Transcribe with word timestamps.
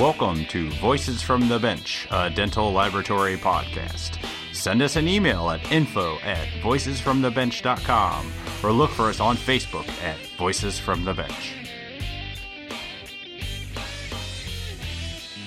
Welcome 0.00 0.46
to 0.46 0.70
Voices 0.80 1.20
from 1.20 1.46
the 1.50 1.58
Bench, 1.58 2.08
a 2.10 2.30
dental 2.30 2.72
laboratory 2.72 3.36
podcast. 3.36 4.16
Send 4.54 4.80
us 4.80 4.96
an 4.96 5.06
email 5.06 5.50
at 5.50 5.70
info 5.70 6.16
at 6.20 6.48
voicesfromthebench.com 6.62 8.32
or 8.62 8.72
look 8.72 8.88
for 8.92 9.10
us 9.10 9.20
on 9.20 9.36
Facebook 9.36 9.86
at 10.02 10.16
Voices 10.38 10.78
from 10.78 11.04
the 11.04 11.12
Bench. 11.12 11.54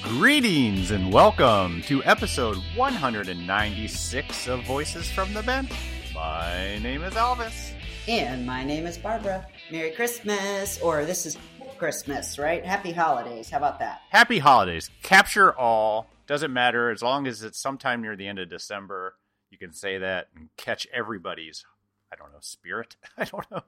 Greetings 0.03 0.91
and 0.91 1.11
welcome 1.11 1.81
to 1.87 2.03
episode 2.03 2.57
196 2.75 4.47
of 4.47 4.63
Voices 4.65 5.11
from 5.11 5.33
the 5.33 5.41
Bench. 5.41 5.71
My 6.13 6.77
name 6.77 7.03
is 7.03 7.15
Elvis. 7.15 7.73
And 8.07 8.45
my 8.45 8.65
name 8.65 8.85
is 8.85 8.97
Barbara. 8.97 9.47
Merry 9.71 9.91
Christmas, 9.91 10.77
or 10.81 11.05
this 11.05 11.25
is 11.25 11.37
Christmas, 11.77 12.39
right? 12.39 12.65
Happy 12.65 12.91
holidays. 12.91 13.49
How 13.49 13.57
about 13.57 13.79
that? 13.79 14.01
Happy 14.09 14.39
holidays. 14.39 14.89
Capture 15.01 15.55
all. 15.57 16.07
Doesn't 16.27 16.53
matter 16.53 16.89
as 16.89 17.01
long 17.01 17.27
as 17.27 17.43
it's 17.43 17.59
sometime 17.59 18.01
near 18.01 18.15
the 18.15 18.27
end 18.27 18.39
of 18.39 18.49
December. 18.49 19.15
You 19.49 19.57
can 19.57 19.73
say 19.73 19.97
that 19.97 20.29
and 20.35 20.49
catch 20.57 20.87
everybody's, 20.93 21.65
I 22.11 22.15
don't 22.15 22.31
know, 22.31 22.39
spirit. 22.41 22.95
I 23.17 23.25
don't 23.25 23.49
know. 23.51 23.63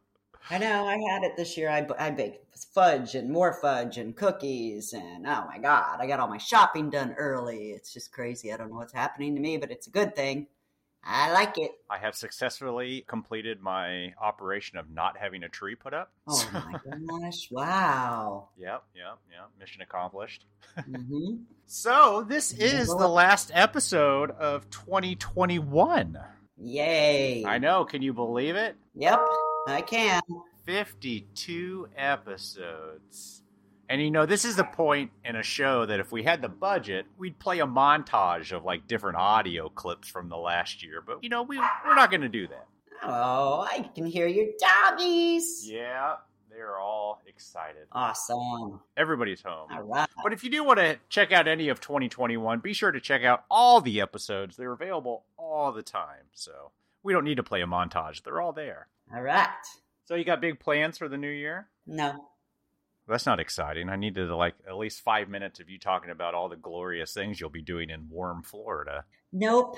I 0.50 0.58
know. 0.60 0.86
I 0.86 0.98
had 1.12 1.24
it 1.24 1.36
this 1.36 1.58
year. 1.58 1.70
I, 1.70 1.88
I 1.98 2.12
baked 2.12 2.56
fudge 2.74 3.16
and 3.16 3.30
more 3.30 3.54
fudge 3.54 3.98
and 3.98 4.16
cookies. 4.16 4.94
And 4.94 5.26
oh 5.26 5.46
my 5.48 5.58
God, 5.58 5.98
I 6.00 6.08
got 6.08 6.20
all 6.20 6.28
my 6.28 6.38
shopping 6.38 6.90
done 6.90 7.14
early. 7.18 7.72
It's 7.72 7.92
just 7.92 8.12
crazy. 8.12 8.54
I 8.54 8.58
don't 8.58 8.70
know 8.70 8.78
what's 8.78 8.94
happening 8.94 9.36
to 9.36 9.42
me, 9.42 9.58
but 9.58 9.72
it's 9.72 9.88
a 9.88 9.92
good 9.92 10.16
thing. 10.16 10.48
I 11.08 11.32
like 11.32 11.58
it. 11.60 11.72
I 11.90 12.00
have 12.00 12.16
successfully 12.16 13.06
completed 13.08 13.62
my 13.62 14.14
operation 14.20 14.80
of 14.80 14.90
not 14.90 15.18
having 15.18 15.44
a 15.44 15.50
tree 15.50 15.76
put 15.76 15.94
up. 15.94 16.12
Oh 16.28 16.50
my 16.52 16.80
gosh! 17.22 17.48
Wow. 17.52 18.50
Yep, 18.58 18.84
yep, 18.96 19.20
yep. 19.30 19.50
Mission 19.60 19.84
accomplished. 19.84 20.46
hmm 20.86 21.36
So 21.68 22.26
this 22.28 22.54
is 22.54 22.88
the 22.88 23.08
last 23.08 23.52
episode 23.54 24.32
of 24.32 24.68
2021. 24.72 26.18
Yay! 26.58 27.46
I 27.46 27.60
know. 27.60 27.86
Can 27.86 28.02
you 28.02 28.14
believe 28.14 28.56
it? 28.56 28.76
Yep, 28.96 29.20
I 29.68 29.84
can. 29.86 30.22
52 30.66 31.90
episodes. 31.96 33.44
And 33.90 34.02
you 34.02 34.12
know, 34.12 34.26
this 34.26 34.46
is 34.46 34.56
the 34.56 34.64
point 34.64 35.12
in 35.24 35.36
a 35.36 35.44
show 35.44 35.86
that 35.86 36.00
if 36.00 36.12
we 36.12 36.24
had 36.24 36.42
the 36.42 36.50
budget, 36.50 37.06
we'd 37.18 37.38
play 37.40 37.60
a 37.60 37.68
montage 37.68 38.52
of 38.52 38.64
like 38.64 38.88
different 38.88 39.18
audio 39.18 39.70
clips 39.70 40.08
from 40.08 40.30
the 40.30 40.38
last 40.38 40.84
year. 40.84 41.04
But 41.06 41.24
you 41.24 41.30
know, 41.30 41.44
we 41.44 41.60
we're 41.60 41.96
not 41.96 42.10
going 42.10 42.22
to 42.22 42.30
do 42.30 42.48
that. 42.48 42.68
Oh, 43.04 43.68
I 43.70 43.90
can 43.94 44.06
hear 44.06 44.28
your 44.28 44.48
doggies. 44.60 45.70
Yeah, 45.70 46.16
they're 46.50 46.80
all 46.80 47.22
excited. 47.28 47.88
Awesome. 47.92 48.80
Everybody's 48.98 49.42
home. 49.42 49.70
All 49.72 49.84
right. 49.84 50.10
But 50.24 50.34
if 50.34 50.44
you 50.44 50.50
do 50.50 50.64
want 50.64 50.80
to 50.80 50.98
check 51.10 51.32
out 51.32 51.48
any 51.48 51.70
of 51.70 51.80
2021, 51.82 52.60
be 52.60 52.74
sure 52.74 52.92
to 52.92 53.00
check 53.00 53.24
out 53.24 53.44
all 53.52 53.82
the 53.82 54.02
episodes. 54.02 54.56
They're 54.56 54.72
available 54.72 55.26
all 55.38 55.72
the 55.72 55.84
time. 55.84 56.26
So 56.34 56.72
we 57.04 57.14
don't 57.14 57.26
need 57.26 57.38
to 57.38 57.44
play 57.44 57.62
a 57.62 57.68
montage. 57.68 58.24
They're 58.24 58.42
all 58.42 58.54
there. 58.54 58.88
All 59.14 59.22
right. 59.22 59.50
So 60.06 60.16
you 60.16 60.24
got 60.24 60.42
big 60.42 60.60
plans 60.60 60.98
for 60.98 61.08
the 61.08 61.18
new 61.18 61.30
year? 61.30 61.68
No. 61.86 62.30
That's 63.08 63.26
not 63.26 63.40
exciting. 63.40 63.90
I 63.90 63.96
needed 63.96 64.30
like 64.30 64.56
at 64.68 64.78
least 64.78 65.02
five 65.02 65.30
minutes 65.30 65.60
of 65.60 65.70
you 65.70 65.78
talking 65.78 66.10
about 66.10 66.34
all 66.34 66.50
the 66.50 66.56
glorious 66.56 67.14
things 67.14 67.40
you'll 67.40 67.50
be 67.50 67.62
doing 67.62 67.90
in 67.90 68.10
warm 68.10 68.42
Florida. 68.42 69.06
Nope. 69.32 69.78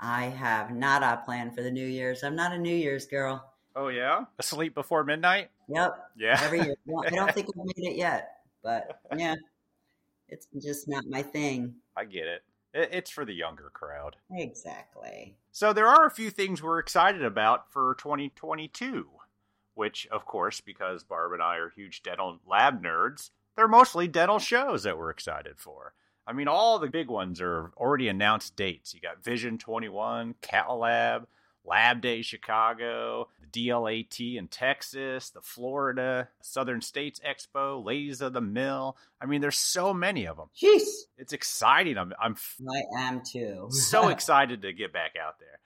I 0.00 0.24
have 0.24 0.74
not 0.74 1.02
a 1.02 1.22
plan 1.24 1.52
for 1.52 1.62
the 1.62 1.70
New 1.70 1.86
Year's. 1.86 2.24
I'm 2.24 2.34
not 2.34 2.52
a 2.52 2.58
New 2.58 2.74
Year's 2.74 3.06
girl. 3.06 3.52
Oh 3.74 3.88
yeah, 3.88 4.24
asleep 4.38 4.74
before 4.74 5.04
midnight. 5.04 5.50
Yep. 5.68 5.96
Yeah, 6.16 6.40
Every 6.42 6.60
year. 6.60 6.76
I 7.06 7.10
don't 7.10 7.32
think 7.32 7.48
I've 7.48 7.64
made 7.64 7.90
it 7.92 7.96
yet, 7.96 8.36
but 8.62 9.00
yeah, 9.16 9.36
it's 10.28 10.46
just 10.60 10.88
not 10.88 11.04
my 11.08 11.22
thing. 11.22 11.74
I 11.96 12.04
get 12.04 12.26
it. 12.26 12.42
it. 12.74 12.90
It's 12.92 13.10
for 13.10 13.24
the 13.24 13.32
younger 13.32 13.70
crowd. 13.72 14.16
Exactly. 14.30 15.36
So 15.52 15.72
there 15.72 15.86
are 15.86 16.06
a 16.06 16.10
few 16.10 16.30
things 16.30 16.62
we're 16.62 16.78
excited 16.80 17.24
about 17.24 17.72
for 17.72 17.94
2022, 17.98 19.06
which, 19.74 20.06
of 20.10 20.24
course, 20.24 20.60
because 20.60 21.04
Barb 21.04 21.32
and 21.32 21.42
I 21.42 21.56
are 21.56 21.70
huge 21.70 22.02
dental 22.02 22.38
lab 22.46 22.82
nerds, 22.82 23.30
they're 23.56 23.68
mostly 23.68 24.08
dental 24.08 24.38
shows 24.38 24.82
that 24.84 24.98
we're 24.98 25.10
excited 25.10 25.54
for. 25.58 25.94
I 26.26 26.32
mean, 26.32 26.48
all 26.48 26.78
the 26.78 26.88
big 26.88 27.08
ones 27.08 27.40
are 27.40 27.72
already 27.76 28.08
announced 28.08 28.54
dates. 28.54 28.94
You 28.94 29.00
got 29.00 29.24
Vision 29.24 29.58
21, 29.58 30.36
Cal 30.40 30.78
Lab, 30.78 31.26
Lab 31.64 32.00
Day 32.00 32.22
Chicago, 32.22 33.28
the 33.52 33.68
DLAT 33.68 34.36
in 34.36 34.48
Texas, 34.48 35.30
the 35.30 35.40
Florida 35.40 36.28
Southern 36.40 36.80
States 36.80 37.20
Expo, 37.26 37.84
Ladies 37.84 38.20
of 38.20 38.32
the 38.32 38.40
Mill. 38.40 38.96
I 39.20 39.26
mean, 39.26 39.40
there's 39.40 39.56
so 39.58 39.92
many 39.94 40.26
of 40.26 40.36
them. 40.36 40.48
Jeez. 40.56 40.86
It's 41.18 41.32
exciting. 41.32 41.98
I'm 41.98 42.12
I'm 42.20 42.36
I 42.68 43.04
am 43.04 43.22
too. 43.24 43.68
so 43.70 44.08
excited 44.10 44.62
to 44.62 44.72
get 44.72 44.92
back 44.92 45.12
out 45.20 45.38
there. 45.38 45.58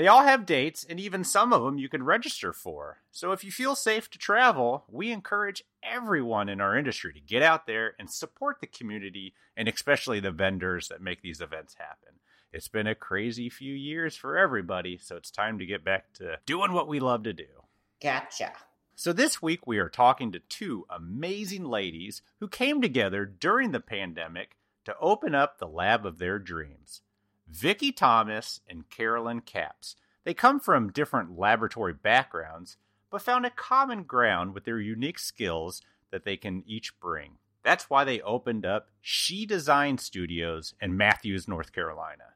They 0.00 0.08
all 0.08 0.24
have 0.24 0.46
dates, 0.46 0.82
and 0.82 0.98
even 0.98 1.24
some 1.24 1.52
of 1.52 1.62
them 1.62 1.76
you 1.76 1.90
can 1.90 2.02
register 2.02 2.54
for. 2.54 3.02
So 3.10 3.32
if 3.32 3.44
you 3.44 3.52
feel 3.52 3.74
safe 3.74 4.08
to 4.08 4.18
travel, 4.18 4.84
we 4.88 5.12
encourage 5.12 5.62
everyone 5.82 6.48
in 6.48 6.58
our 6.58 6.74
industry 6.74 7.12
to 7.12 7.20
get 7.20 7.42
out 7.42 7.66
there 7.66 7.92
and 7.98 8.10
support 8.10 8.62
the 8.62 8.66
community 8.66 9.34
and 9.58 9.68
especially 9.68 10.18
the 10.18 10.30
vendors 10.30 10.88
that 10.88 11.02
make 11.02 11.20
these 11.20 11.42
events 11.42 11.74
happen. 11.74 12.14
It's 12.50 12.66
been 12.66 12.86
a 12.86 12.94
crazy 12.94 13.50
few 13.50 13.74
years 13.74 14.16
for 14.16 14.38
everybody, 14.38 14.96
so 14.96 15.16
it's 15.16 15.30
time 15.30 15.58
to 15.58 15.66
get 15.66 15.84
back 15.84 16.14
to 16.14 16.38
doing 16.46 16.72
what 16.72 16.88
we 16.88 16.98
love 16.98 17.24
to 17.24 17.34
do. 17.34 17.64
Gotcha. 18.02 18.54
So, 18.94 19.12
this 19.12 19.42
week 19.42 19.66
we 19.66 19.76
are 19.76 19.90
talking 19.90 20.32
to 20.32 20.40
two 20.40 20.86
amazing 20.88 21.66
ladies 21.66 22.22
who 22.38 22.48
came 22.48 22.80
together 22.80 23.26
during 23.26 23.72
the 23.72 23.80
pandemic 23.80 24.56
to 24.86 24.96
open 24.98 25.34
up 25.34 25.58
the 25.58 25.68
lab 25.68 26.06
of 26.06 26.16
their 26.16 26.38
dreams. 26.38 27.02
Vicki 27.50 27.90
Thomas 27.90 28.60
and 28.68 28.88
Carolyn 28.90 29.40
Capps. 29.40 29.96
They 30.24 30.34
come 30.34 30.60
from 30.60 30.92
different 30.92 31.36
laboratory 31.36 31.92
backgrounds, 31.92 32.76
but 33.10 33.22
found 33.22 33.44
a 33.44 33.50
common 33.50 34.04
ground 34.04 34.54
with 34.54 34.64
their 34.64 34.78
unique 34.78 35.18
skills 35.18 35.82
that 36.12 36.24
they 36.24 36.36
can 36.36 36.62
each 36.64 36.98
bring. 37.00 37.32
That's 37.64 37.90
why 37.90 38.04
they 38.04 38.20
opened 38.20 38.64
up 38.64 38.88
She 39.00 39.46
Design 39.46 39.98
Studios 39.98 40.74
in 40.80 40.96
Matthews, 40.96 41.48
North 41.48 41.72
Carolina. 41.72 42.34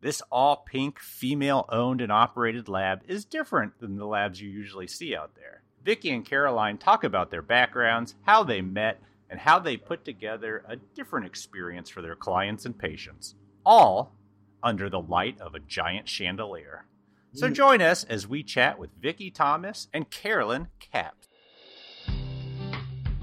This 0.00 0.22
all 0.30 0.58
pink, 0.58 1.00
female 1.00 1.66
owned 1.68 2.00
and 2.00 2.12
operated 2.12 2.68
lab 2.68 3.02
is 3.08 3.24
different 3.24 3.80
than 3.80 3.96
the 3.96 4.06
labs 4.06 4.40
you 4.40 4.48
usually 4.48 4.86
see 4.86 5.16
out 5.16 5.34
there. 5.34 5.62
Vicki 5.84 6.10
and 6.10 6.24
Caroline 6.24 6.78
talk 6.78 7.02
about 7.02 7.30
their 7.30 7.42
backgrounds, 7.42 8.14
how 8.22 8.44
they 8.44 8.62
met, 8.62 9.02
and 9.28 9.40
how 9.40 9.58
they 9.58 9.76
put 9.76 10.04
together 10.04 10.64
a 10.68 10.76
different 10.76 11.26
experience 11.26 11.90
for 11.90 12.02
their 12.02 12.14
clients 12.14 12.64
and 12.64 12.78
patients, 12.78 13.34
all 13.66 14.12
under 14.64 14.90
the 14.90 15.00
light 15.00 15.40
of 15.40 15.54
a 15.54 15.60
giant 15.60 16.08
chandelier. 16.08 16.86
So 17.34 17.48
mm. 17.48 17.52
join 17.52 17.82
us 17.82 18.02
as 18.04 18.26
we 18.26 18.42
chat 18.42 18.78
with 18.78 18.90
Vicki 19.00 19.30
Thomas 19.30 19.88
and 19.92 20.10
Carolyn 20.10 20.68
Capps. 20.80 21.28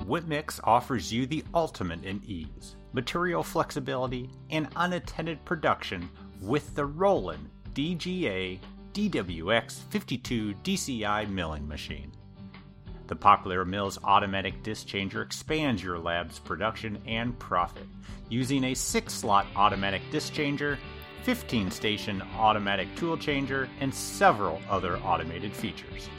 Whip 0.05 0.25
Mix 0.25 0.59
offers 0.63 1.11
you 1.11 1.25
the 1.25 1.43
ultimate 1.53 2.03
in 2.03 2.21
ease, 2.25 2.75
material 2.93 3.43
flexibility, 3.43 4.29
and 4.49 4.67
unattended 4.75 5.43
production 5.45 6.09
with 6.41 6.75
the 6.75 6.85
Roland 6.85 7.49
DGA 7.73 8.59
DWX 8.93 9.83
52 9.89 10.53
DCI 10.63 11.29
milling 11.29 11.67
machine. 11.67 12.11
The 13.07 13.15
popular 13.15 13.65
Mills 13.65 13.99
automatic 14.03 14.63
disc 14.63 14.87
changer 14.87 15.21
expands 15.21 15.83
your 15.83 15.99
lab's 15.99 16.39
production 16.39 17.01
and 17.05 17.37
profit 17.39 17.87
using 18.29 18.63
a 18.65 18.73
6 18.73 19.13
slot 19.13 19.45
automatic 19.55 20.01
disc 20.11 20.33
changer, 20.33 20.77
15 21.23 21.71
station 21.71 22.21
automatic 22.35 22.87
tool 22.95 23.17
changer, 23.17 23.69
and 23.79 23.93
several 23.93 24.61
other 24.69 24.97
automated 24.99 25.53
features. 25.53 26.09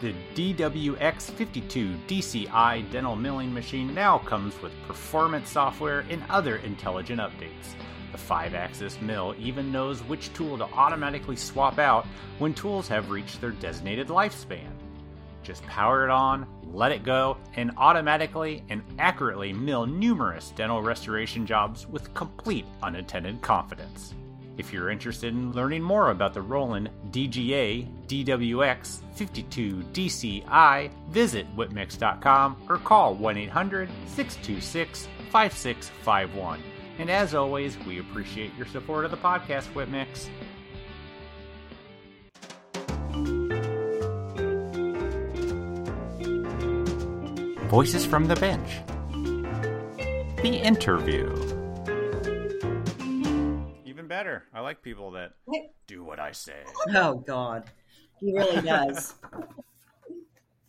The 0.00 0.14
DWX52 0.34 2.06
DCI 2.06 2.90
dental 2.90 3.16
milling 3.16 3.52
machine 3.52 3.94
now 3.94 4.18
comes 4.18 4.60
with 4.62 4.72
performance 4.86 5.50
software 5.50 6.06
and 6.08 6.22
other 6.30 6.56
intelligent 6.56 7.20
updates. 7.20 7.74
The 8.12 8.18
5 8.18 8.54
axis 8.54 9.00
mill 9.02 9.34
even 9.38 9.70
knows 9.70 10.00
which 10.04 10.32
tool 10.32 10.56
to 10.58 10.64
automatically 10.64 11.36
swap 11.36 11.78
out 11.78 12.06
when 12.38 12.54
tools 12.54 12.88
have 12.88 13.10
reached 13.10 13.40
their 13.40 13.50
designated 13.50 14.08
lifespan. 14.08 14.70
Just 15.42 15.62
power 15.64 16.04
it 16.04 16.10
on, 16.10 16.46
let 16.72 16.92
it 16.92 17.02
go, 17.02 17.36
and 17.54 17.70
automatically 17.76 18.64
and 18.68 18.82
accurately 18.98 19.52
mill 19.52 19.86
numerous 19.86 20.52
dental 20.56 20.82
restoration 20.82 21.44
jobs 21.44 21.86
with 21.86 22.12
complete 22.14 22.66
unattended 22.82 23.42
confidence. 23.42 24.14
If 24.60 24.74
you're 24.74 24.90
interested 24.90 25.32
in 25.32 25.52
learning 25.52 25.82
more 25.82 26.10
about 26.10 26.34
the 26.34 26.42
Roland 26.42 26.90
DGA 27.12 27.88
DWX 28.06 29.00
52 29.14 29.76
DCI, 29.94 30.90
visit 31.08 31.46
WhipMix.com 31.56 32.66
or 32.68 32.76
call 32.76 33.14
1 33.14 33.38
800 33.38 33.88
626 34.08 35.08
5651. 35.30 36.62
And 36.98 37.08
as 37.08 37.34
always, 37.34 37.78
we 37.86 38.00
appreciate 38.00 38.54
your 38.58 38.66
support 38.66 39.06
of 39.06 39.10
the 39.10 39.16
podcast, 39.16 39.64
Whip 39.74 39.88
Mix. 39.88 40.28
Voices 47.70 48.04
from 48.04 48.26
the 48.26 48.36
Bench. 48.36 48.68
The 50.42 50.60
interview. 50.62 51.49
Like 54.80 54.84
people 54.84 55.10
that 55.10 55.32
do 55.86 56.02
what 56.02 56.18
I 56.18 56.32
say. 56.32 56.62
Oh 56.94 57.16
God, 57.16 57.64
he 58.18 58.32
really 58.32 58.62
does. 58.62 59.14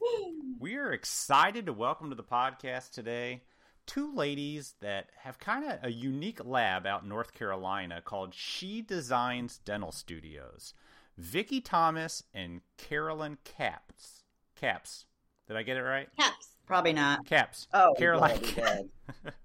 We 0.59 0.75
are 0.75 0.91
excited 0.91 1.65
to 1.65 1.73
welcome 1.73 2.09
to 2.09 2.15
the 2.15 2.23
podcast 2.23 2.91
today 2.91 3.41
two 3.87 4.13
ladies 4.13 4.75
that 4.81 5.07
have 5.23 5.39
kind 5.39 5.65
of 5.65 5.79
a 5.81 5.91
unique 5.91 6.43
lab 6.45 6.85
out 6.85 7.03
in 7.03 7.09
North 7.09 7.33
Carolina 7.33 8.01
called 8.03 8.35
She 8.35 8.81
Designs 8.81 9.59
Dental 9.63 9.91
Studios. 9.91 10.73
Vicki 11.17 11.61
Thomas 11.61 12.23
and 12.33 12.61
Carolyn 12.77 13.37
Capps. 13.43 14.23
Capps. 14.55 15.05
Did 15.47 15.57
I 15.57 15.63
get 15.63 15.77
it 15.77 15.83
right? 15.83 16.09
Capps. 16.19 16.49
Probably 16.67 16.93
not. 16.93 17.25
Capps. 17.25 17.67
Oh, 17.73 17.95
Caroline. 17.97 18.37
good, 18.39 18.45
he 18.45 18.61
did. 18.61 18.89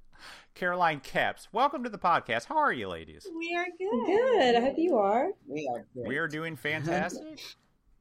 Caroline 0.60 1.00
Capps. 1.00 1.48
Welcome 1.52 1.84
to 1.84 1.90
the 1.90 1.98
podcast. 1.98 2.46
How 2.46 2.56
are 2.56 2.72
you, 2.72 2.88
ladies? 2.88 3.26
We 3.36 3.54
are 3.54 3.66
good. 3.78 4.06
Good. 4.06 4.56
I 4.56 4.60
hope 4.60 4.78
you 4.78 4.96
are. 4.96 5.28
We 5.46 5.70
are. 5.70 5.86
Great. 5.94 6.08
We 6.08 6.16
are 6.16 6.26
doing 6.26 6.56
fantastic. 6.56 7.40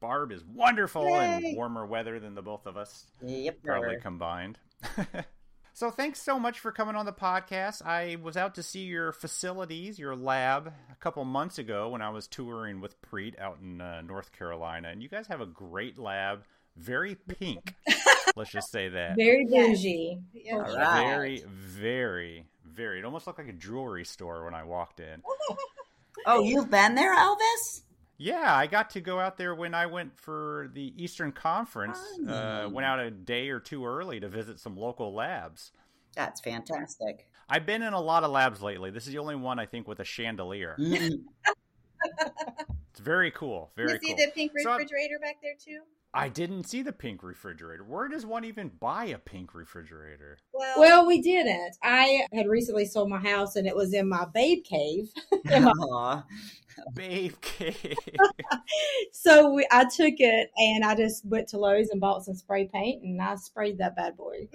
Barb 0.00 0.32
is 0.32 0.42
wonderful 0.42 1.04
Yay. 1.06 1.50
in 1.50 1.56
warmer 1.56 1.84
weather 1.84 2.18
than 2.18 2.34
the 2.34 2.40
both 2.40 2.64
of 2.66 2.78
us 2.78 3.04
Yep. 3.22 3.58
probably 3.62 3.96
sir. 3.96 4.00
combined. 4.00 4.58
so 5.74 5.90
thanks 5.90 6.20
so 6.22 6.38
much 6.38 6.58
for 6.58 6.72
coming 6.72 6.96
on 6.96 7.04
the 7.04 7.12
podcast. 7.12 7.84
I 7.84 8.16
was 8.22 8.38
out 8.38 8.54
to 8.54 8.62
see 8.62 8.84
your 8.84 9.12
facilities, 9.12 9.98
your 9.98 10.16
lab, 10.16 10.72
a 10.90 10.94
couple 10.96 11.24
months 11.26 11.58
ago 11.58 11.90
when 11.90 12.00
I 12.00 12.08
was 12.08 12.26
touring 12.26 12.80
with 12.80 12.96
Preet 13.02 13.38
out 13.38 13.58
in 13.60 13.82
uh, 13.82 14.00
North 14.00 14.32
Carolina, 14.32 14.88
and 14.88 15.02
you 15.02 15.10
guys 15.10 15.26
have 15.26 15.42
a 15.42 15.46
great 15.46 15.98
lab, 15.98 16.44
very 16.74 17.14
pink. 17.16 17.74
let's 18.36 18.50
just 18.50 18.70
say 18.70 18.88
that. 18.90 19.16
Very 19.16 19.46
Yes. 19.48 19.68
bougie. 19.78 20.18
Yeah. 20.32 20.54
All 20.56 20.76
right. 20.76 21.06
Very, 21.08 21.44
very, 21.46 22.46
very. 22.64 23.00
It 23.00 23.04
almost 23.04 23.26
looked 23.26 23.38
like 23.38 23.48
a 23.48 23.52
jewelry 23.52 24.04
store 24.04 24.44
when 24.44 24.54
I 24.54 24.62
walked 24.64 25.00
in. 25.00 25.22
Oh, 26.28 26.42
you've 26.42 26.70
been 26.70 26.94
there, 26.96 27.14
Elvis? 27.14 27.82
Yeah, 28.18 28.52
I 28.52 28.66
got 28.66 28.90
to 28.90 29.00
go 29.00 29.20
out 29.20 29.36
there 29.36 29.54
when 29.54 29.74
I 29.74 29.86
went 29.86 30.18
for 30.18 30.70
the 30.72 30.92
Eastern 31.00 31.30
Conference. 31.30 31.98
Uh, 32.26 32.68
went 32.72 32.84
out 32.86 32.98
a 32.98 33.10
day 33.12 33.50
or 33.50 33.60
two 33.60 33.84
early 33.86 34.18
to 34.18 34.28
visit 34.28 34.58
some 34.58 34.76
local 34.76 35.14
labs. 35.14 35.70
That's 36.16 36.40
fantastic. 36.40 37.28
I've 37.48 37.66
been 37.66 37.82
in 37.82 37.92
a 37.92 38.00
lot 38.00 38.24
of 38.24 38.32
labs 38.32 38.60
lately. 38.62 38.90
This 38.90 39.06
is 39.06 39.12
the 39.12 39.18
only 39.18 39.36
one 39.36 39.60
I 39.60 39.66
think 39.66 39.86
with 39.86 40.00
a 40.00 40.04
chandelier. 40.04 40.74
Mm, 40.80 41.20
It's 42.90 43.00
very 43.00 43.30
cool. 43.30 43.70
Very 43.76 43.92
you 43.92 43.98
see 44.00 44.06
cool. 44.08 44.16
the 44.16 44.32
pink 44.34 44.52
So 44.58 44.70
refrigerator 44.70 45.18
back 45.20 45.36
there 45.42 45.52
too? 45.62 45.80
I 46.14 46.28
didn't 46.30 46.64
see 46.64 46.80
the 46.82 46.92
pink 46.92 47.22
refrigerator. 47.22 47.84
Where 47.84 48.08
does 48.08 48.24
one 48.24 48.44
even 48.44 48.70
buy 48.80 49.06
a 49.06 49.18
pink 49.18 49.54
refrigerator? 49.54 50.38
Well, 50.52 50.80
Well, 50.80 51.06
we 51.06 51.20
didn't. 51.20 51.76
I 51.82 52.26
had 52.32 52.46
recently 52.48 52.86
sold 52.86 53.10
my 53.10 53.18
house 53.18 53.54
and 53.56 53.66
it 53.66 53.76
was 53.76 53.92
in 53.92 54.08
my 54.08 54.24
babe 54.32 54.64
cave. 54.64 55.10
Aw. 55.52 56.24
Babe 56.94 57.34
cave. 57.40 57.96
So 59.12 59.52
we, 59.54 59.66
I 59.72 59.84
took 59.84 60.14
it 60.18 60.50
and 60.56 60.84
I 60.84 60.94
just 60.94 61.24
went 61.26 61.48
to 61.48 61.58
Lowe's 61.58 61.88
and 61.90 62.00
bought 62.00 62.24
some 62.24 62.34
spray 62.34 62.68
paint 62.72 63.02
and 63.02 63.20
I 63.20 63.34
sprayed 63.36 63.78
that 63.78 63.96
bad 63.96 64.16
boy. 64.16 64.48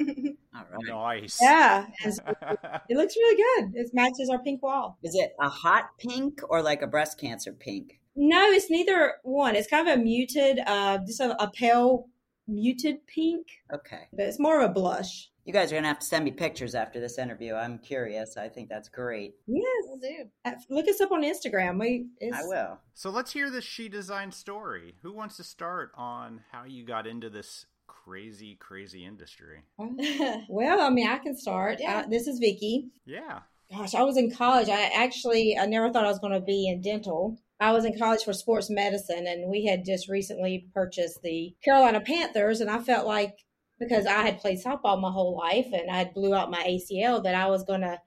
All 0.56 0.66
right. 0.72 0.88
nice. 0.88 1.40
Yeah. 1.42 1.88
It 2.04 2.98
looks 2.98 3.16
really 3.18 3.36
good. 3.38 3.76
It 3.76 3.90
matches 3.94 4.30
our 4.30 4.42
pink 4.42 4.64
wall. 4.64 4.98
Is 5.04 5.16
it 5.16 5.34
a 5.40 5.50
hot 5.50 5.90
pink 6.00 6.42
or 6.48 6.62
like 6.62 6.82
a 6.82 6.88
breast 6.88 7.20
cancer 7.20 7.52
pink? 7.54 8.00
No, 8.16 8.50
it's 8.52 8.70
neither 8.70 9.14
one. 9.24 9.56
It's 9.56 9.68
kind 9.70 9.88
of 9.88 9.98
a 9.98 10.02
muted, 10.02 10.60
uh, 10.66 11.00
just 11.06 11.20
a, 11.20 11.42
a 11.42 11.50
pale 11.52 12.08
muted 12.48 13.06
pink, 13.08 13.48
Okay. 13.74 14.08
but 14.12 14.26
it's 14.26 14.40
more 14.40 14.62
of 14.62 14.70
a 14.70 14.74
blush. 14.74 15.30
You 15.46 15.54
guys 15.54 15.72
are 15.72 15.76
gonna 15.76 15.88
have 15.88 16.00
to 16.00 16.06
send 16.06 16.24
me 16.26 16.32
pictures 16.32 16.76
after 16.76 17.00
this 17.00 17.18
interview. 17.18 17.56
I'm 17.56 17.80
curious. 17.80 18.38
I 18.38 18.48
think 18.50 18.70
that's 18.70 18.90
great. 18.90 19.34
Yes. 19.48 19.66
we'll 19.86 19.98
do. 20.00 20.54
Look 20.70 20.88
us 20.88 21.02
up 21.02 21.12
on 21.12 21.24
Instagram. 21.24 21.80
We 21.80 22.08
it's, 22.20 22.38
I 22.38 22.44
will. 22.44 22.78
so 22.94 23.10
let's 23.10 23.32
hear 23.34 23.50
the 23.50 23.62
she 23.62 23.90
design 23.90 24.32
story. 24.32 24.96
Who 25.02 25.14
wants 25.14 25.38
to 25.38 25.44
start 25.44 25.92
on 25.96 26.42
how 26.52 26.66
you 26.66 26.86
got 26.86 27.08
into 27.08 27.30
this 27.30 27.66
crazy, 27.88 28.56
crazy 28.56 29.06
industry? 29.06 29.64
Well, 30.50 30.82
I 30.82 30.90
mean, 30.90 31.08
I 31.08 31.18
can 31.18 31.36
start. 31.36 31.78
Yeah. 31.80 32.00
Uh, 32.00 32.08
this 32.10 32.28
is 32.28 32.38
Vicky. 32.40 32.90
Yeah. 33.06 33.40
Gosh, 33.72 33.96
I 33.96 34.04
was 34.04 34.18
in 34.18 34.30
college. 34.32 34.68
I 34.70 34.92
actually, 34.94 35.58
I 35.58 35.66
never 35.66 35.90
thought 35.92 36.04
I 36.06 36.10
was 36.10 36.20
going 36.20 36.34
to 36.34 36.42
be 36.42 36.68
in 36.68 36.82
dental. 36.82 37.38
I 37.62 37.72
was 37.72 37.86
in 37.86 37.98
college 37.98 38.24
for 38.24 38.34
sports 38.34 38.70
medicine, 38.70 39.28
and 39.28 39.50
we 39.50 39.66
had 39.66 39.86
just 39.86 40.10
recently 40.10 40.68
purchased 40.74 41.22
the 41.22 41.56
Carolina 41.64 42.02
Panthers, 42.02 42.60
and 42.60 42.70
I 42.70 42.80
felt 42.80 43.08
like 43.08 43.38
because 43.82 44.06
I 44.06 44.22
had 44.22 44.40
played 44.40 44.64
softball 44.64 45.02
my 45.02 45.12
whole 45.12 45.36
life 45.36 45.68
and 45.74 45.90
I 45.90 45.98
had 45.98 46.14
blew 46.14 46.36
out 46.36 46.52
my 46.52 46.64
ACL 46.64 47.24
that 47.24 47.34
I 47.34 47.48
was 47.48 47.64
going 47.64 47.82
to 47.82 48.00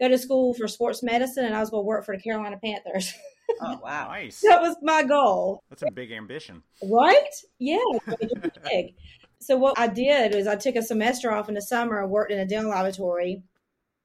go 0.00 0.08
to 0.08 0.18
school 0.18 0.52
for 0.52 0.66
sports 0.66 1.02
medicine 1.02 1.44
and 1.44 1.54
I 1.54 1.60
was 1.60 1.70
going 1.70 1.84
to 1.84 1.86
work 1.86 2.04
for 2.04 2.16
the 2.16 2.22
Carolina 2.22 2.58
Panthers. 2.62 3.14
Oh 3.60 3.78
wow. 3.84 4.08
Nice. 4.08 4.40
that 4.40 4.60
was 4.60 4.76
my 4.82 5.04
goal. 5.04 5.62
That's 5.70 5.82
a 5.82 5.92
big 5.92 6.10
ambition. 6.10 6.64
Right? 6.82 7.30
Yeah. 7.58 7.78
really 8.06 8.50
big. 8.68 8.94
So 9.40 9.56
what 9.56 9.76
I 9.76 9.88
did 9.88 10.36
is 10.36 10.46
I 10.46 10.54
took 10.54 10.76
a 10.76 10.82
semester 10.82 11.32
off 11.32 11.48
in 11.48 11.56
the 11.56 11.62
summer 11.62 12.00
and 12.00 12.12
worked 12.12 12.30
in 12.30 12.38
a 12.38 12.46
dental 12.46 12.70
laboratory 12.70 13.42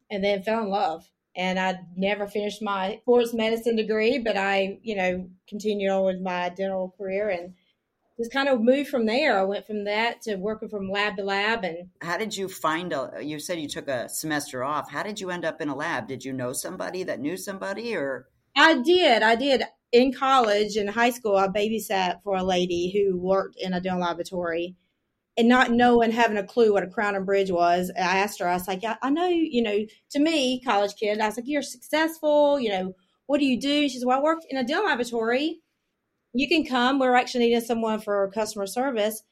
and 0.09 0.23
then 0.23 0.41
fell 0.41 0.63
in 0.63 0.69
love. 0.69 1.07
And 1.37 1.59
I 1.59 1.79
never 1.95 2.27
finished 2.27 2.63
my 2.63 2.97
sports 3.03 3.33
medicine 3.33 3.75
degree, 3.75 4.17
but 4.17 4.35
I, 4.35 4.79
you 4.81 4.95
know, 4.95 5.29
continued 5.47 5.91
on 5.91 6.03
with 6.03 6.19
my 6.19 6.49
dental 6.49 6.95
career 6.97 7.29
and 7.29 7.53
just 8.17 8.33
kind 8.33 8.49
of 8.49 8.61
moved 8.61 8.89
from 8.89 9.05
there. 9.05 9.39
I 9.39 9.43
went 9.43 9.67
from 9.67 9.83
that 9.85 10.21
to 10.23 10.35
working 10.35 10.69
from 10.69 10.89
lab 10.89 11.15
to 11.17 11.23
lab 11.23 11.63
and 11.63 11.89
How 12.01 12.17
did 12.17 12.35
you 12.35 12.47
find 12.47 12.91
a? 12.91 13.19
You 13.21 13.39
said 13.39 13.59
you 13.59 13.67
took 13.67 13.87
a 13.87 14.09
semester 14.09 14.63
off. 14.63 14.89
How 14.89 15.03
did 15.03 15.21
you 15.21 15.29
end 15.29 15.45
up 15.45 15.61
in 15.61 15.69
a 15.69 15.75
lab? 15.75 16.07
Did 16.07 16.25
you 16.25 16.33
know 16.33 16.53
somebody 16.53 17.03
that 17.03 17.19
knew 17.19 17.37
somebody, 17.37 17.95
or 17.95 18.27
I 18.55 18.81
did. 18.81 19.21
I 19.21 19.35
did 19.35 19.63
in 19.91 20.11
college 20.11 20.75
and 20.75 20.89
high 20.89 21.11
school. 21.11 21.37
I 21.37 21.47
babysat 21.47 22.23
for 22.23 22.35
a 22.35 22.43
lady 22.43 22.91
who 22.91 23.17
worked 23.17 23.55
in 23.59 23.73
a 23.73 23.79
dental 23.79 24.01
laboratory, 24.01 24.75
and 25.37 25.47
not 25.47 25.71
knowing, 25.71 26.11
having 26.11 26.37
a 26.37 26.43
clue 26.43 26.73
what 26.73 26.83
a 26.83 26.87
crown 26.87 27.15
and 27.15 27.25
bridge 27.25 27.51
was. 27.51 27.91
I 27.95 28.19
asked 28.19 28.39
her. 28.39 28.47
I 28.47 28.53
was 28.53 28.67
like, 28.67 28.83
I, 28.83 28.97
I 29.01 29.09
know, 29.09 29.27
you 29.27 29.61
know, 29.61 29.85
to 30.11 30.19
me, 30.19 30.61
college 30.61 30.95
kid. 30.95 31.19
I 31.19 31.27
was 31.27 31.37
like, 31.37 31.47
you're 31.47 31.61
successful. 31.61 32.59
You 32.59 32.69
know, 32.69 32.95
what 33.27 33.39
do 33.39 33.45
you 33.45 33.59
do? 33.59 33.87
She 33.87 33.99
said, 33.99 34.07
Well, 34.07 34.19
I 34.19 34.23
work 34.23 34.39
in 34.49 34.57
a 34.57 34.63
dental 34.63 34.85
laboratory. 34.85 35.59
You 36.33 36.47
can 36.47 36.65
come. 36.65 36.99
We're 36.99 37.15
actually 37.15 37.45
needing 37.45 37.61
someone 37.61 37.99
for 37.99 38.31
customer 38.31 38.67
service. 38.67 39.23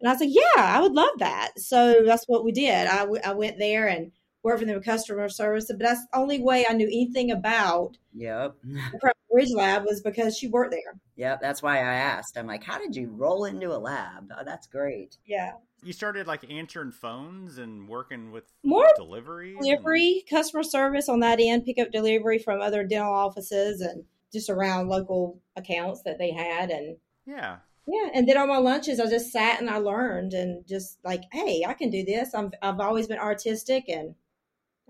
And 0.00 0.08
I 0.08 0.12
was 0.12 0.20
like, 0.20 0.30
Yeah, 0.32 0.62
I 0.62 0.80
would 0.80 0.92
love 0.92 1.18
that. 1.18 1.52
So 1.58 2.02
that's 2.04 2.24
what 2.26 2.44
we 2.44 2.52
did. 2.52 2.86
I, 2.86 2.98
w- 3.00 3.22
I 3.24 3.32
went 3.32 3.58
there 3.58 3.88
and 3.88 4.12
worked 4.44 4.60
for 4.60 4.66
them 4.66 4.80
customer 4.82 5.28
service. 5.28 5.66
But 5.68 5.78
that's 5.80 6.02
the 6.06 6.18
only 6.18 6.40
way 6.40 6.64
I 6.68 6.74
knew 6.74 6.86
anything 6.86 7.30
about 7.32 7.96
yep, 8.14 8.54
the 8.62 8.98
Crown 9.00 9.14
Bridge 9.32 9.50
Lab 9.52 9.84
was 9.84 10.00
because 10.02 10.36
she 10.38 10.46
worked 10.46 10.70
there. 10.70 10.94
yep. 11.16 11.40
That's 11.40 11.62
why 11.62 11.78
I 11.78 11.94
asked. 11.94 12.36
I'm 12.38 12.46
like, 12.46 12.62
how 12.62 12.78
did 12.78 12.94
you 12.94 13.08
roll 13.08 13.44
into 13.46 13.74
a 13.74 13.78
lab? 13.78 14.30
Oh, 14.38 14.44
that's 14.44 14.66
great. 14.68 15.16
Yeah. 15.26 15.52
You 15.82 15.92
started 15.92 16.26
like 16.26 16.48
answering 16.50 16.92
phones 16.92 17.58
and 17.58 17.88
working 17.88 18.30
with 18.30 18.44
More 18.62 18.88
delivery, 18.96 19.52
and- 19.56 19.60
delivery, 19.62 20.24
customer 20.30 20.62
service 20.62 21.08
on 21.08 21.20
that 21.20 21.40
end, 21.40 21.64
pick 21.64 21.78
up 21.78 21.90
delivery 21.90 22.38
from 22.38 22.60
other 22.60 22.84
dental 22.84 23.12
offices 23.12 23.80
and 23.80 24.04
just 24.32 24.48
around 24.48 24.88
local 24.88 25.40
accounts 25.56 26.02
that 26.02 26.18
they 26.18 26.30
had. 26.32 26.70
And 26.70 26.96
Yeah. 27.26 27.56
yeah, 27.86 28.08
and 28.14 28.26
then 28.28 28.38
on 28.38 28.48
my 28.48 28.56
lunches, 28.58 28.98
I 28.98 29.06
just 29.10 29.30
sat 29.30 29.60
and 29.60 29.68
I 29.68 29.76
learned 29.78 30.32
and 30.32 30.66
just 30.66 30.98
like, 31.04 31.22
hey, 31.32 31.64
I 31.66 31.74
can 31.74 31.90
do 31.90 32.02
this. 32.04 32.34
I'm, 32.34 32.50
I've 32.62 32.80
always 32.80 33.06
been 33.06 33.18
artistic 33.18 33.88
and 33.88 34.14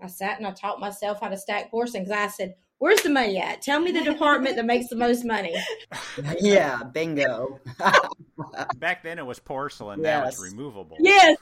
I 0.01 0.07
sat 0.07 0.37
and 0.37 0.47
I 0.47 0.51
taught 0.51 0.79
myself 0.79 1.19
how 1.21 1.29
to 1.29 1.37
stack 1.37 1.71
porcelain 1.71 2.03
because 2.03 2.17
I 2.17 2.27
said, 2.27 2.55
where's 2.79 3.01
the 3.01 3.09
money 3.09 3.37
at? 3.37 3.61
Tell 3.61 3.79
me 3.79 3.91
the 3.91 4.03
department 4.11 4.55
that 4.55 4.65
makes 4.65 4.87
the 4.87 4.95
most 4.95 5.25
money. 5.25 5.55
yeah, 6.39 6.83
bingo. 6.83 7.59
Back 8.77 9.03
then 9.03 9.19
it 9.19 9.25
was 9.25 9.39
porcelain. 9.39 10.01
Now 10.01 10.25
it's 10.25 10.41
removable. 10.41 10.97
Yes, 10.99 11.37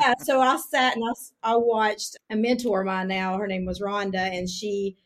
yeah, 0.00 0.14
so 0.18 0.40
I 0.40 0.56
sat 0.56 0.96
and 0.96 1.04
I, 1.04 1.52
I 1.52 1.56
watched 1.56 2.16
a 2.30 2.36
mentor 2.36 2.80
of 2.80 2.86
mine 2.86 3.08
now. 3.08 3.36
Her 3.36 3.46
name 3.46 3.66
was 3.66 3.80
Rhonda, 3.80 4.14
and 4.36 4.48
she, 4.48 4.96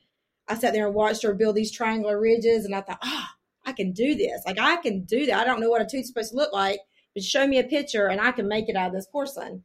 I 0.49 0.56
sat 0.56 0.73
there 0.73 0.87
and 0.87 0.94
watched 0.94 1.23
her 1.25 1.34
build 1.34 1.56
these 1.56 1.73
triangular 1.73 2.20
ridges, 2.20 2.64
and 2.64 2.75
I 2.75 2.80
thought, 2.80 3.00
ah, 3.02 3.34
I 3.66 3.73
can 3.73 3.92
do 3.92 4.14
this. 4.14 4.42
Like 4.46 4.58
I 4.58 4.76
can 4.76 5.04
do 5.04 5.26
that. 5.26 5.40
I 5.40 5.44
don't 5.44 5.61
know 5.61 5.70
what 5.70 5.82
a 5.82 5.87
tooth's 5.87 6.08
supposed 6.08 6.30
to 6.30 6.37
look 6.37 6.52
like, 6.52 6.80
but 7.14 7.25
show 7.25 7.46
me 7.46 7.58
a 7.58 7.64
picture, 7.64 8.06
and 8.06 8.20
I 8.20 8.32
can 8.32 8.49
make 8.49 8.68
it 8.68 8.76
out 8.76 8.88
of 8.88 8.94
this 8.94 9.06
porcelain. 9.06 9.64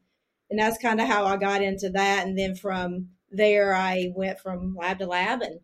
And 0.49 0.59
that's 0.59 0.77
kind 0.77 0.99
of 0.99 1.07
how 1.07 1.25
I 1.25 1.37
got 1.37 1.61
into 1.61 1.89
that. 1.91 2.25
And 2.25 2.37
then 2.37 2.55
from 2.55 3.09
there, 3.31 3.75
I 3.75 4.11
went 4.15 4.39
from 4.39 4.75
lab 4.75 4.99
to 4.99 5.05
lab 5.05 5.41
and 5.41 5.59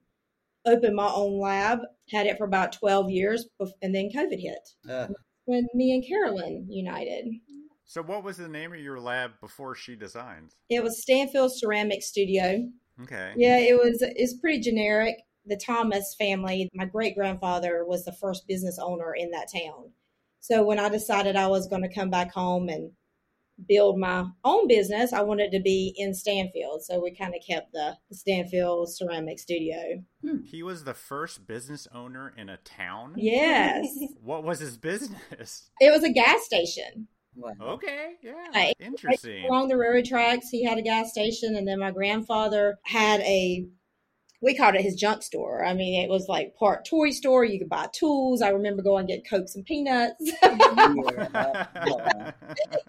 opened 0.65 0.95
my 0.95 1.07
own 1.07 1.39
lab. 1.39 1.79
Had 2.11 2.27
it 2.27 2.37
for 2.37 2.45
about 2.45 2.71
twelve 2.71 3.09
years, 3.09 3.47
and 3.81 3.95
then 3.95 4.11
COVID 4.15 4.39
hit 4.39 4.69
Uh, 4.87 5.07
when 5.45 5.67
me 5.73 5.93
and 5.93 6.07
Carolyn 6.07 6.67
united. 6.69 7.25
So 7.85 8.03
what 8.03 8.23
was 8.23 8.37
the 8.37 8.47
name 8.47 8.73
of 8.73 8.79
your 8.79 8.99
lab 8.99 9.31
before 9.41 9.75
she 9.75 9.95
designs? 9.95 10.55
It 10.69 10.83
was 10.83 11.01
Stanfield 11.01 11.51
Ceramic 11.55 12.03
Studio. 12.03 12.67
Okay. 13.01 13.33
Yeah, 13.35 13.57
it 13.57 13.75
was. 13.75 13.97
It's 14.01 14.35
pretty 14.35 14.59
generic. 14.59 15.15
The 15.47 15.57
Thomas 15.57 16.15
family, 16.17 16.69
my 16.73 16.85
great 16.85 17.15
grandfather 17.15 17.83
was 17.85 18.05
the 18.05 18.11
first 18.13 18.47
business 18.47 18.79
owner 18.79 19.13
in 19.15 19.31
that 19.31 19.51
town. 19.51 19.91
So 20.39 20.63
when 20.63 20.79
I 20.79 20.89
decided 20.89 21.35
I 21.35 21.47
was 21.47 21.67
going 21.67 21.83
to 21.83 21.93
come 21.93 22.09
back 22.09 22.31
home 22.31 22.69
and 22.69 22.91
build 23.67 23.97
my 23.97 24.25
own 24.43 24.67
business, 24.67 25.13
I 25.13 25.21
wanted 25.21 25.51
to 25.51 25.59
be 25.61 25.93
in 25.97 26.13
Stanfield. 26.13 26.83
So 26.83 26.99
we 27.01 27.15
kind 27.15 27.33
of 27.33 27.41
kept 27.47 27.71
the, 27.71 27.95
the 28.09 28.15
Stanfield 28.15 28.93
ceramic 28.93 29.39
studio. 29.39 30.03
Hmm. 30.21 30.43
He 30.43 30.61
was 30.63 30.83
the 30.83 30.93
first 30.93 31.47
business 31.47 31.87
owner 31.93 32.33
in 32.37 32.49
a 32.49 32.57
town. 32.57 33.13
Yes. 33.17 33.87
What 34.21 34.43
was 34.43 34.59
his 34.59 34.77
business? 34.77 35.69
it 35.79 35.91
was 35.91 36.03
a 36.03 36.11
gas 36.11 36.43
station. 36.45 37.07
Okay, 37.61 38.13
yeah, 38.23 38.31
Right. 38.53 38.73
interesting. 38.79 39.45
Along 39.45 39.67
the 39.67 39.75
railroad 39.77 40.05
tracks, 40.05 40.47
he 40.49 40.63
had 40.63 40.77
a 40.77 40.81
gas 40.81 41.11
station. 41.11 41.55
And 41.55 41.67
then 41.67 41.79
my 41.79 41.91
grandfather 41.91 42.77
had 42.83 43.19
a, 43.21 43.65
we 44.41 44.55
called 44.55 44.75
it 44.75 44.81
his 44.81 44.95
junk 44.95 45.23
store. 45.23 45.63
I 45.65 45.73
mean, 45.73 46.03
it 46.03 46.09
was 46.09 46.27
like 46.27 46.55
part 46.55 46.85
toy 46.85 47.11
store. 47.11 47.43
You 47.45 47.59
could 47.59 47.69
buy 47.69 47.87
tools. 47.93 48.41
I 48.41 48.49
remember 48.49 48.81
going 48.83 49.01
and 49.01 49.07
get 49.09 49.27
Cokes 49.29 49.55
and 49.55 49.65
peanuts, 49.65 50.31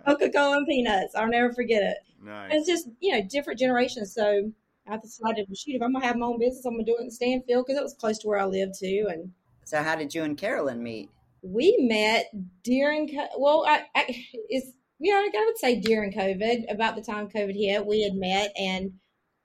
Coca 0.07 0.31
Cola 0.31 0.59
and 0.59 0.67
peanuts. 0.67 1.15
I'll 1.15 1.29
never 1.29 1.53
forget 1.53 1.83
it. 1.83 1.97
nice. 2.23 2.51
It's 2.53 2.69
just, 2.69 2.89
you 3.01 3.13
know, 3.13 3.23
different 3.29 3.59
generations. 3.59 4.15
So 4.15 4.51
I 4.89 4.97
decided, 4.99 5.47
well, 5.49 5.57
shoot, 5.57 5.77
if 5.77 5.83
I'm 5.83 5.93
going 5.93 6.03
to 6.03 6.07
have 6.07 6.17
my 6.17 6.27
own 6.27 6.39
business, 6.39 6.65
I'm 6.65 6.75
going 6.75 6.85
to 6.85 6.93
do 6.93 6.97
it 6.99 7.03
in 7.03 7.11
Stanfield 7.11 7.67
because 7.67 7.79
it 7.79 7.83
was 7.83 7.95
close 7.95 8.19
to 8.19 8.29
where 8.29 8.39
I 8.39 8.45
lived 8.45 8.75
too. 8.79 9.09
And 9.11 9.33
So 9.65 9.83
how 9.83 9.97
did 9.97 10.15
you 10.15 10.23
and 10.23 10.37
Carolyn 10.39 10.83
meet? 10.83 11.11
we 11.43 11.77
met 11.79 12.31
during, 12.65 13.09
well, 13.39 13.65
I, 13.69 13.83
I, 13.95 14.05
it's, 14.49 14.67
yeah, 14.99 15.13
I 15.15 15.45
would 15.47 15.59
say 15.59 15.79
during 15.79 16.13
COVID, 16.13 16.73
about 16.73 16.97
the 16.97 17.03
time 17.03 17.29
COVID 17.29 17.55
hit, 17.55 17.87
we 17.87 18.03
had 18.03 18.15
met 18.15 18.53
and 18.59 18.95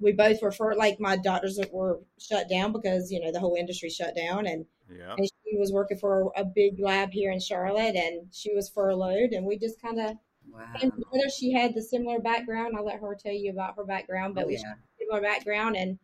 we 0.02 0.12
both 0.12 0.42
were 0.42 0.52
for 0.52 0.76
like 0.76 1.00
my 1.00 1.16
doctors 1.16 1.60
were 1.72 2.00
shut 2.20 2.50
down 2.50 2.72
because, 2.74 3.12
you 3.12 3.20
know, 3.22 3.32
the 3.32 3.40
whole 3.40 3.56
industry 3.56 3.90
shut 3.90 4.16
down 4.16 4.48
and, 4.48 4.66
Yeah. 4.90 5.16
and 5.18 5.26
she 5.26 5.58
was 5.58 5.72
working 5.72 5.98
for 5.98 6.32
a 6.36 6.44
big 6.44 6.80
lab 6.80 7.12
here 7.12 7.32
in 7.32 7.40
Charlotte 7.40 7.96
and 7.96 8.28
she 8.34 8.54
was 8.54 8.70
furloughed 8.70 9.32
and 9.32 9.46
we 9.46 9.58
just 9.58 9.82
kind 9.82 10.00
of 10.00 10.18
Wow. 10.52 10.66
came 10.80 10.92
together. 10.92 11.30
She 11.30 11.54
had 11.54 11.74
the 11.76 11.82
similar 11.82 12.20
background. 12.20 12.76
I'll 12.76 12.84
let 12.84 13.00
her 13.00 13.16
tell 13.16 13.32
you 13.32 13.52
about 13.52 13.76
her 13.78 13.86
background, 13.86 14.34
but 14.36 14.46
Oh, 14.46 14.48
we 14.48 14.56
yeah. 14.56 14.74
similar 15.00 15.22
background 15.22 15.76
and 15.78 16.00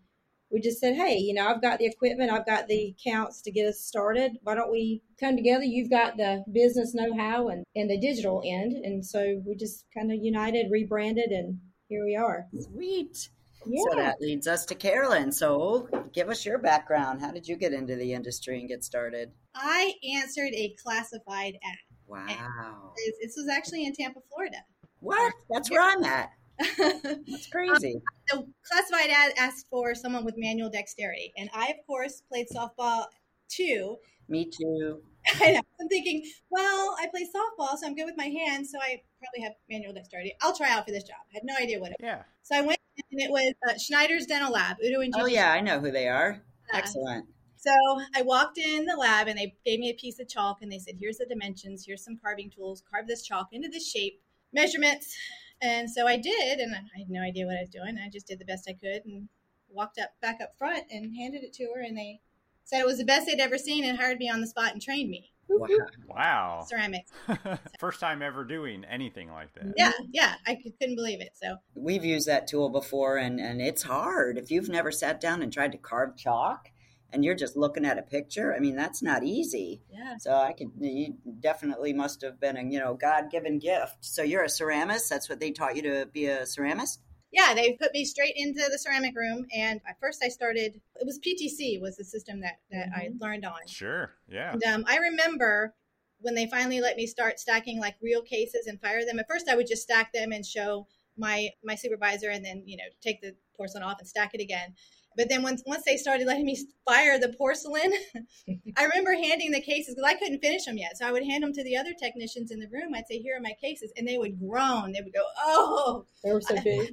we 0.50 0.62
just 0.62 0.80
said 0.80 0.96
hey 0.96 1.18
you 1.18 1.34
know 1.34 1.46
i've 1.46 1.62
got 1.62 1.78
the 1.78 1.86
equipment 1.86 2.32
i've 2.32 2.46
got 2.46 2.68
the 2.70 2.96
accounts 2.98 3.42
to 3.42 3.52
get 3.52 3.68
us 3.68 3.82
started 3.82 4.32
why 4.44 4.56
don't 4.56 4.72
we 4.72 5.02
come 5.20 5.36
together 5.36 5.66
you've 5.66 5.90
got 5.90 6.16
the 6.16 6.42
business 6.54 6.94
know-how 6.96 7.50
and, 7.50 7.66
and 7.76 7.90
the 7.90 8.00
digital 8.00 8.42
end 8.46 8.72
and 8.72 9.06
so 9.06 9.42
we 9.46 9.54
just 9.56 9.84
kind 9.94 10.10
of 10.10 10.18
united 10.24 10.72
rebranded 10.72 11.32
and 11.32 11.60
here 11.90 12.06
we 12.06 12.16
are 12.16 12.48
Sweet. 12.62 13.28
Yeah 13.66 13.82
So 13.90 13.98
that 13.98 14.22
leads 14.22 14.48
us 14.48 14.66
to 14.66 14.76
Carolyn. 14.76 15.32
So 15.32 15.88
give 16.14 16.30
us 16.30 16.46
your 16.46 16.58
background. 16.58 17.22
How 17.22 17.32
did 17.32 17.48
you 17.48 17.56
get 17.56 17.74
into 17.74 17.96
the 17.96 18.14
industry 18.14 18.60
and 18.60 18.68
get 18.68 18.84
started? 18.84 19.32
I 19.56 19.94
answered 20.16 20.54
a 20.54 20.76
classified 20.82 21.58
ad. 21.64 21.78
Wow. 22.08 22.94
This 22.96 23.16
this 23.22 23.34
was 23.38 23.50
actually 23.50 23.86
in 23.86 23.94
Tampa, 23.94 24.20
Florida. 24.30 24.58
What? 25.00 25.34
That's 25.50 25.70
where 25.70 25.82
I'm 25.82 26.04
at. 26.04 26.30
That's 26.78 27.48
crazy. 27.52 27.96
Um, 27.96 28.02
so 28.28 28.48
classified 28.66 29.10
ad 29.12 29.34
asked 29.38 29.68
for 29.70 29.94
someone 29.94 30.26
with 30.26 30.36
manual 30.38 30.70
dexterity, 30.70 31.32
and 31.38 31.50
I, 31.54 31.68
of 31.68 31.86
course, 31.86 32.24
played 32.30 32.48
softball 32.54 33.06
too. 33.48 33.98
Me 34.28 34.46
too. 34.46 35.02
I 35.42 35.52
know. 35.52 35.62
I'm 35.80 35.88
thinking, 35.88 36.24
well, 36.50 36.96
I 37.00 37.08
play 37.08 37.24
softball, 37.24 37.78
so 37.78 37.86
I'm 37.86 37.96
good 37.96 38.06
with 38.06 38.18
my 38.18 38.26
hands, 38.26 38.72
so 38.72 38.80
I 38.80 39.02
probably 39.20 39.42
have 39.44 39.54
manual 39.70 39.94
dexterity. 39.94 40.34
I'll 40.42 40.56
try 40.56 40.72
out 40.72 40.86
for 40.86 40.92
this 40.92 41.04
job. 41.04 41.18
I 41.32 41.34
had 41.36 41.44
no 41.44 41.56
idea 41.56 41.80
what 41.80 41.92
it 41.92 41.98
was. 42.02 42.08
Yeah. 42.08 42.24
So 42.44 42.56
I 42.56 42.62
went, 42.62 42.80
and 43.12 43.22
it 43.22 43.32
was 43.32 43.54
uh, 43.68 43.78
Schneider's 43.78 44.26
Dental 44.26 44.52
Lab, 44.52 44.78
Udo 44.84 45.02
and 45.02 45.14
Oh 45.18 45.26
yeah, 45.26 45.52
I 45.52 45.62
know 45.62 45.80
who 45.80 45.92
they 45.92 46.08
are. 46.08 46.42
Uh, 46.74 46.78
Excellent. 46.78 47.26
So 47.58 47.74
I 48.16 48.22
walked 48.22 48.58
in 48.58 48.86
the 48.86 48.96
lab 48.96 49.28
and 49.28 49.38
they 49.38 49.56
gave 49.66 49.80
me 49.80 49.90
a 49.90 49.94
piece 49.94 50.20
of 50.20 50.30
chalk 50.30 50.60
and 50.62 50.72
they 50.72 50.80
said, 50.80 50.96
here's 51.00 51.18
the 51.18 51.26
dimensions, 51.26 51.84
here's 51.86 52.04
some 52.04 52.18
carving 52.22 52.50
tools, 52.50 52.84
carve 52.90 53.08
this 53.08 53.24
chalk 53.24 53.48
into 53.52 53.68
this 53.68 53.90
shape, 53.90 54.22
measurements. 54.54 55.16
And 55.62 55.90
so 55.90 56.08
I 56.08 56.18
did, 56.18 56.60
and 56.60 56.76
I 56.76 57.00
had 57.00 57.10
no 57.10 57.22
idea 57.22 57.48
what 57.48 57.58
I 57.58 57.62
was 57.62 57.70
doing. 57.70 57.98
I 57.98 58.10
just 58.10 58.28
did 58.28 58.40
the 58.40 58.46
best 58.46 58.70
I 58.70 58.74
could 58.74 59.04
and 59.06 59.28
walked 59.70 60.00
up 60.00 60.12
back 60.22 60.38
up 60.42 60.56
front 60.58 60.84
and 60.92 61.16
handed 61.16 61.44
it 61.44 61.52
to 61.54 61.68
her. 61.76 61.82
And 61.82 61.98
they 61.98 62.22
said 62.64 62.80
it 62.80 62.86
was 62.86 63.00
the 63.00 63.06
best 63.06 63.26
they'd 63.26 63.40
ever 63.40 63.58
seen 63.58 63.84
and 63.84 63.98
hired 63.98 64.20
me 64.20 64.30
on 64.30 64.40
the 64.40 64.48
spot 64.48 64.74
and 64.74 64.82
trained 64.82 65.10
me 65.10 65.32
Mm-hmm. 65.50 66.08
Wow. 66.08 66.16
Wow. 66.16 66.66
ceramics. 66.68 67.12
First 67.80 68.00
time 68.00 68.22
ever 68.22 68.44
doing 68.44 68.84
anything 68.86 69.32
like 69.32 69.54
that. 69.56 69.74
Yeah, 69.78 69.92
yeah, 70.12 70.36
I 70.46 70.56
couldn't 70.80 70.96
believe 70.96 71.22
it. 71.22 71.32
So 71.36 71.58
We've 71.76 72.04
used 72.04 72.28
that 72.28 72.48
tool 72.48 72.70
before, 72.70 73.18
and 73.18 73.40
and 73.40 73.62
it's 73.62 73.84
hard. 73.84 74.38
If 74.38 74.52
you've 74.52 74.70
never 74.70 74.92
sat 74.92 75.22
down 75.22 75.42
and 75.42 75.52
tried 75.52 75.72
to 75.74 75.78
carve 75.78 76.18
chalk, 76.18 76.70
and 77.14 77.24
you're 77.24 77.36
just 77.36 77.56
looking 77.56 77.86
at 77.86 77.98
a 77.98 78.02
picture, 78.02 78.54
I 78.56 78.60
mean 78.60 78.76
that's 78.76 79.02
not 79.02 79.24
easy. 79.24 79.82
yeah, 79.92 80.18
So 80.18 80.34
I 80.34 80.54
could, 80.54 80.72
you 80.80 81.16
definitely 81.40 81.94
must 81.94 82.22
have 82.24 82.40
been 82.40 82.58
a 82.58 82.64
you 82.64 82.80
know 82.80 82.94
God 82.96 83.32
given 83.32 83.60
gift. 83.60 83.98
So 84.02 84.24
you're 84.24 84.44
a 84.44 84.48
ceramist. 84.48 85.08
That's 85.10 85.30
what 85.30 85.40
they 85.40 85.52
taught 85.52 85.76
you 85.76 85.84
to 85.84 86.06
be 86.12 86.26
a 86.28 86.42
ceramist. 86.42 87.00
Yeah, 87.32 87.54
they 87.54 87.74
put 87.74 87.94
me 87.94 88.06
straight 88.06 88.34
into 88.36 88.62
the 88.72 88.78
ceramic 88.78 89.16
room. 89.16 89.46
And 89.54 89.82
at 89.88 90.00
first 90.00 90.24
I 90.24 90.30
started, 90.30 90.80
it 90.96 91.06
was 91.06 91.20
PTC 91.20 91.82
was 91.82 91.98
the 91.98 92.04
system 92.04 92.40
that, 92.42 92.60
that 92.72 92.90
I 92.96 93.10
learned 93.20 93.46
on. 93.46 93.68
Sure. 93.68 94.12
Yeah. 94.30 94.54
And 94.54 94.64
um, 94.64 94.86
I 94.88 94.98
remember 94.98 95.74
when 96.20 96.36
they 96.36 96.48
finally 96.48 96.82
let 96.82 96.98
me 96.98 97.06
start 97.06 97.40
stacking 97.40 97.80
like 97.80 97.96
real 98.02 98.22
cases 98.22 98.68
and 98.68 98.80
fire 98.82 99.06
them. 99.06 99.20
At 99.20 99.28
first, 99.28 99.50
I 99.50 99.56
would 99.56 99.68
just 99.68 99.84
stack 99.84 100.14
them 100.14 100.32
and 100.32 100.46
show 100.46 100.88
my 101.18 101.50
my 101.64 101.76
supervisor, 101.76 102.30
and 102.30 102.46
then 102.46 102.64
you 102.66 102.78
know 102.78 102.84
take 103.02 103.22
the 103.22 103.36
porcelain 103.56 103.84
off 103.84 104.00
and 104.00 104.08
stack 104.08 104.34
it 104.34 104.42
again. 104.42 104.74
But 105.18 105.30
then 105.30 105.42
once 105.42 105.64
once 105.66 105.84
they 105.84 105.98
started 105.98 106.28
letting 106.28 106.46
me 106.46 106.56
fire 106.88 107.18
the 107.20 107.30
porcelain, 107.30 107.92
I 108.78 108.84
remember 108.86 109.14
handing 109.14 109.52
the 109.52 109.60
cases 109.62 109.96
because 109.96 110.10
I 110.10 110.14
couldn't 110.16 110.40
finish 110.40 110.66
them 110.66 110.78
yet. 110.78 110.96
So 110.98 111.08
I 111.08 111.12
would 111.12 111.24
hand 111.26 111.44
them 111.44 111.54
to 111.54 111.64
the 111.64 111.76
other 111.76 111.94
technicians 112.00 112.52
in 112.52 112.60
the 112.60 112.68
room. 112.70 112.94
I'd 112.96 113.08
say, 113.08 113.18
"Here 113.18 113.36
are 113.36 113.42
my 113.42 113.54
cases," 113.60 113.92
and 113.98 114.08
they 114.08 114.18
would 114.20 114.40
groan. 114.40 114.92
They 114.94 115.02
would 115.02 115.14
go, 115.14 115.24
"Oh." 115.40 116.06
they 116.24 116.32
were 116.32 116.42
so 116.42 116.54
big 116.64 116.90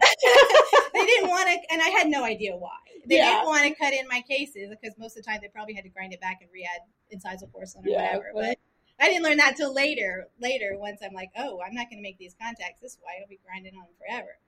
they 0.95 1.05
didn't 1.07 1.29
want 1.29 1.49
to, 1.49 1.73
and 1.73 1.83
I 1.83 1.89
had 1.89 2.09
no 2.09 2.25
idea 2.25 2.57
why. 2.57 2.71
They 3.07 3.17
Yeah. 3.17 3.31
didn't 3.31 3.47
want 3.47 3.65
to 3.65 3.75
cut 3.75 3.93
in 3.93 4.09
my 4.09 4.23
cases 4.23 4.71
because 4.71 4.97
most 4.99 5.17
of 5.19 5.25
the 5.25 5.31
time 5.31 5.41
they 5.43 5.49
probably 5.49 5.75
had 5.75 5.85
to 5.85 5.91
grind 5.91 6.15
it 6.15 6.21
back 6.21 6.39
and 6.41 6.49
re-add 6.53 6.81
incisal 7.15 7.51
porcelain 7.53 7.85
or 7.87 7.91
Yeah, 7.91 8.17
whatever. 8.17 8.31
well- 8.35 8.49
But 8.49 8.59
I 9.05 9.09
didn't 9.09 9.25
learn 9.25 9.37
that 9.39 9.57
till 9.57 9.75
later. 9.75 10.29
Later, 10.41 10.77
once 10.79 11.01
I'm 11.05 11.13
like, 11.13 11.31
oh, 11.37 11.61
I'm 11.61 11.75
not 11.75 11.91
going 11.91 11.99
to 11.99 12.03
make 12.03 12.17
these 12.17 12.35
contacts 12.41 12.81
this 12.81 12.97
way. 13.05 13.15
I'll 13.21 13.29
be 13.29 13.41
grinding 13.45 13.75
on 13.75 13.81
them 13.87 13.95
forever. 13.99 14.39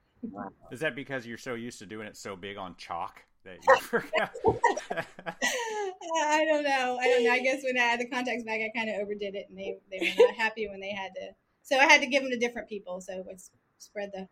Is 0.71 0.79
that 0.79 0.95
because 0.95 1.27
you're 1.27 1.37
so 1.37 1.53
used 1.53 1.77
to 1.79 1.85
doing 1.85 2.07
it 2.07 2.17
so 2.17 2.35
big 2.35 2.57
on 2.57 2.75
chalk 2.77 3.21
that 3.47 3.57
you 3.67 3.77
forgot? 3.81 4.31
I 6.23 6.45
don't 6.45 6.63
know. 6.63 6.97
I 7.01 7.07
don't 7.07 7.23
know. 7.23 7.31
I 7.31 7.39
guess 7.39 7.63
when 7.63 7.77
I 7.77 7.81
had 7.81 7.99
the 7.99 8.07
contacts 8.09 8.43
back, 8.43 8.59
I 8.61 8.71
kind 8.77 8.89
of 8.89 9.01
overdid 9.01 9.35
it, 9.35 9.47
and 9.49 9.57
they 9.57 9.77
they 9.91 9.99
were 9.99 10.25
not 10.27 10.35
happy 10.35 10.67
when 10.67 10.79
they 10.79 10.91
had 10.91 11.11
to. 11.15 11.31
So 11.63 11.77
I 11.77 11.85
had 11.85 12.01
to 12.01 12.07
give 12.07 12.23
them 12.23 12.31
to 12.31 12.37
different 12.37 12.69
people. 12.69 13.01
So 13.01 13.23
it's 13.29 13.51
spread 13.79 14.11
the. 14.13 14.27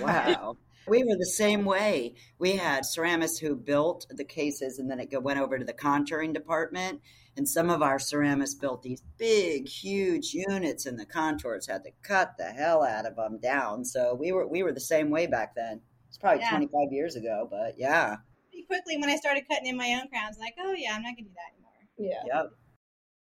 Wow. 0.00 0.56
We 0.88 1.02
were 1.02 1.16
the 1.18 1.26
same 1.26 1.64
way. 1.64 2.14
We 2.38 2.52
had 2.52 2.84
ceramists 2.84 3.40
who 3.40 3.56
built 3.56 4.06
the 4.08 4.24
cases, 4.24 4.78
and 4.78 4.88
then 4.88 5.00
it 5.00 5.22
went 5.22 5.40
over 5.40 5.58
to 5.58 5.64
the 5.64 5.72
contouring 5.72 6.32
department. 6.32 7.00
And 7.36 7.48
some 7.48 7.68
of 7.68 7.82
our 7.82 7.98
ceramists 7.98 8.58
built 8.58 8.82
these 8.82 9.02
big, 9.18 9.68
huge 9.68 10.32
units, 10.32 10.86
and 10.86 10.98
the 10.98 11.04
contours 11.04 11.66
had 11.66 11.82
to 11.84 11.90
cut 12.02 12.38
the 12.38 12.44
hell 12.44 12.82
out 12.82 13.04
of 13.04 13.16
them 13.16 13.38
down. 13.40 13.84
So 13.84 14.14
we 14.14 14.32
were 14.32 14.46
we 14.46 14.62
were 14.62 14.72
the 14.72 14.80
same 14.80 15.10
way 15.10 15.26
back 15.26 15.54
then. 15.54 15.80
It's 16.08 16.18
probably 16.18 16.40
Yeah. 16.42 16.50
25 16.50 16.92
years 16.92 17.16
ago, 17.16 17.46
but 17.50 17.74
yeah. 17.76 18.16
Pretty 18.56 18.66
quickly, 18.66 18.96
when 18.96 19.10
I 19.10 19.16
started 19.16 19.44
cutting 19.50 19.66
in 19.66 19.76
my 19.76 19.98
own 20.00 20.08
crowns, 20.08 20.38
like, 20.40 20.54
oh 20.58 20.72
yeah, 20.72 20.94
I'm 20.94 21.02
not 21.02 21.14
going 21.16 21.24
to 21.24 21.30
do 21.30 21.36
that 21.36 21.52
anymore. 21.52 22.22
yeah 22.26 22.40
Yep. 22.42 22.50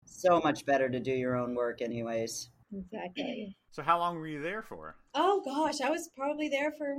So 0.05 0.41
much 0.41 0.65
better 0.65 0.89
to 0.89 0.99
do 0.99 1.11
your 1.11 1.37
own 1.37 1.55
work, 1.55 1.81
anyways. 1.81 2.49
exactly 2.73 3.55
so 3.73 3.81
how 3.81 3.97
long 3.97 4.17
were 4.17 4.27
you 4.27 4.41
there 4.41 4.61
for? 4.61 4.95
Oh 5.15 5.41
gosh, 5.43 5.81
I 5.81 5.89
was 5.89 6.09
probably 6.15 6.47
there 6.47 6.71
for 6.71 6.97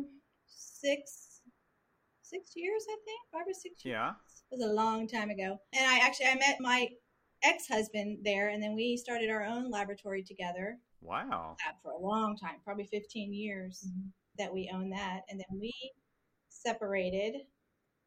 six 0.49 1.41
six 2.23 2.51
years, 2.57 2.85
I 2.91 2.97
think, 3.05 3.21
five 3.33 3.47
or 3.47 3.55
six 3.55 3.85
years. 3.85 3.95
Yeah. 3.95 4.11
It 4.51 4.59
was 4.59 4.69
a 4.69 4.73
long 4.73 5.07
time 5.07 5.31
ago. 5.31 5.59
And 5.73 5.87
I 5.87 5.99
actually 5.99 6.27
I 6.27 6.35
met 6.35 6.57
my 6.61 6.89
ex 7.45 7.69
husband 7.69 8.19
there, 8.25 8.49
and 8.49 8.61
then 8.61 8.75
we 8.75 8.97
started 8.97 9.31
our 9.31 9.45
own 9.45 9.71
laboratory 9.71 10.25
together 10.25 10.79
Wow. 11.01 11.57
for 11.83 11.93
a 11.93 11.99
long 11.99 12.37
time, 12.37 12.57
probably 12.65 12.87
fifteen 12.87 13.33
years 13.33 13.87
mm-hmm. 13.87 14.09
that 14.39 14.53
we 14.53 14.71
owned 14.75 14.93
that, 14.93 15.21
and 15.29 15.39
then 15.39 15.61
we 15.61 15.73
separated. 16.49 17.37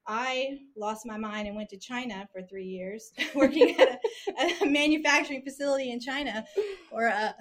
I 0.07 0.59
lost 0.77 1.05
my 1.05 1.17
mind 1.17 1.47
and 1.47 1.55
went 1.55 1.69
to 1.69 1.77
China 1.77 2.27
for 2.31 2.41
three 2.41 2.65
years, 2.65 3.11
working 3.35 3.75
at 3.79 3.99
a, 4.39 4.63
a 4.63 4.65
manufacturing 4.65 5.41
facility 5.43 5.91
in 5.91 5.99
China 5.99 6.45
for 6.89 7.07
uh, 7.07 7.33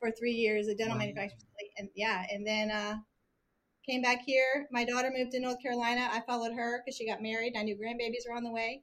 for 0.00 0.10
three 0.18 0.32
years, 0.32 0.68
a 0.68 0.74
dental 0.74 0.94
Wow. 0.96 1.00
manufacturing 1.00 1.40
facility, 1.40 1.72
and 1.78 1.88
yeah, 1.94 2.24
and 2.30 2.46
then 2.46 2.70
uh, 2.70 2.96
came 3.88 4.02
back 4.02 4.20
here. 4.26 4.66
My 4.70 4.84
daughter 4.84 5.10
moved 5.16 5.32
to 5.32 5.40
North 5.40 5.62
Carolina. 5.62 6.08
I 6.12 6.22
followed 6.26 6.52
her 6.52 6.82
because 6.84 6.96
she 6.96 7.06
got 7.06 7.22
married. 7.22 7.54
I 7.56 7.62
knew 7.62 7.76
grandbabies 7.76 8.28
were 8.28 8.36
on 8.36 8.44
the 8.44 8.52
way, 8.52 8.82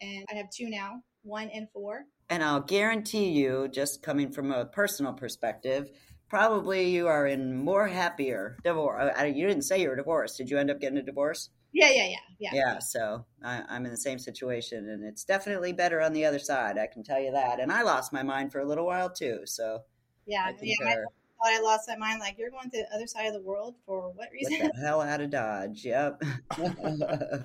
and 0.00 0.24
I 0.30 0.34
have 0.36 0.46
two 0.50 0.70
now, 0.70 1.02
one 1.22 1.50
and 1.50 1.68
four. 1.72 2.04
And 2.28 2.42
I'll 2.42 2.60
guarantee 2.60 3.30
you, 3.30 3.68
just 3.68 4.02
coming 4.02 4.30
from 4.30 4.50
a 4.50 4.64
personal 4.64 5.12
perspective, 5.12 5.90
probably 6.28 6.90
you 6.90 7.06
are 7.06 7.26
in 7.26 7.56
more 7.56 7.86
happier 7.86 8.56
divorce. 8.64 9.12
You 9.24 9.46
didn't 9.46 9.62
say 9.62 9.82
you 9.82 9.88
were 9.88 9.96
divorced. 9.96 10.36
Did 10.38 10.50
you 10.50 10.58
end 10.58 10.70
up 10.70 10.80
getting 10.80 10.98
a 10.98 11.02
divorce? 11.02 11.50
Yeah, 11.76 11.90
yeah, 11.90 12.08
yeah, 12.08 12.16
yeah. 12.38 12.50
Yeah. 12.54 12.78
So 12.78 13.26
I, 13.44 13.62
I'm 13.68 13.84
in 13.84 13.90
the 13.90 13.98
same 13.98 14.18
situation, 14.18 14.88
and 14.88 15.04
it's 15.04 15.24
definitely 15.24 15.74
better 15.74 16.00
on 16.00 16.14
the 16.14 16.24
other 16.24 16.38
side. 16.38 16.78
I 16.78 16.86
can 16.86 17.02
tell 17.02 17.20
you 17.20 17.32
that. 17.32 17.60
And 17.60 17.70
I 17.70 17.82
lost 17.82 18.14
my 18.14 18.22
mind 18.22 18.50
for 18.50 18.60
a 18.60 18.64
little 18.64 18.86
while 18.86 19.10
too. 19.10 19.40
So 19.44 19.80
Yeah, 20.26 20.44
I 20.46 20.54
yeah. 20.62 20.74
My 20.80 20.92
concur. 20.92 21.04
Uh, 21.04 21.44
thought 21.44 21.52
I 21.52 21.60
lost 21.60 21.86
my 21.86 21.96
mind. 21.96 22.20
Like, 22.20 22.38
you're 22.38 22.50
going 22.50 22.70
to 22.70 22.78
the 22.78 22.94
other 22.94 23.06
side 23.06 23.26
of 23.26 23.34
the 23.34 23.42
world 23.42 23.74
for 23.84 24.10
what 24.14 24.28
reason? 24.32 24.64
What 24.64 24.74
the 24.74 24.80
hell 24.86 25.02
out 25.02 25.20
of 25.20 25.28
Dodge? 25.28 25.84
Yep. 25.84 26.22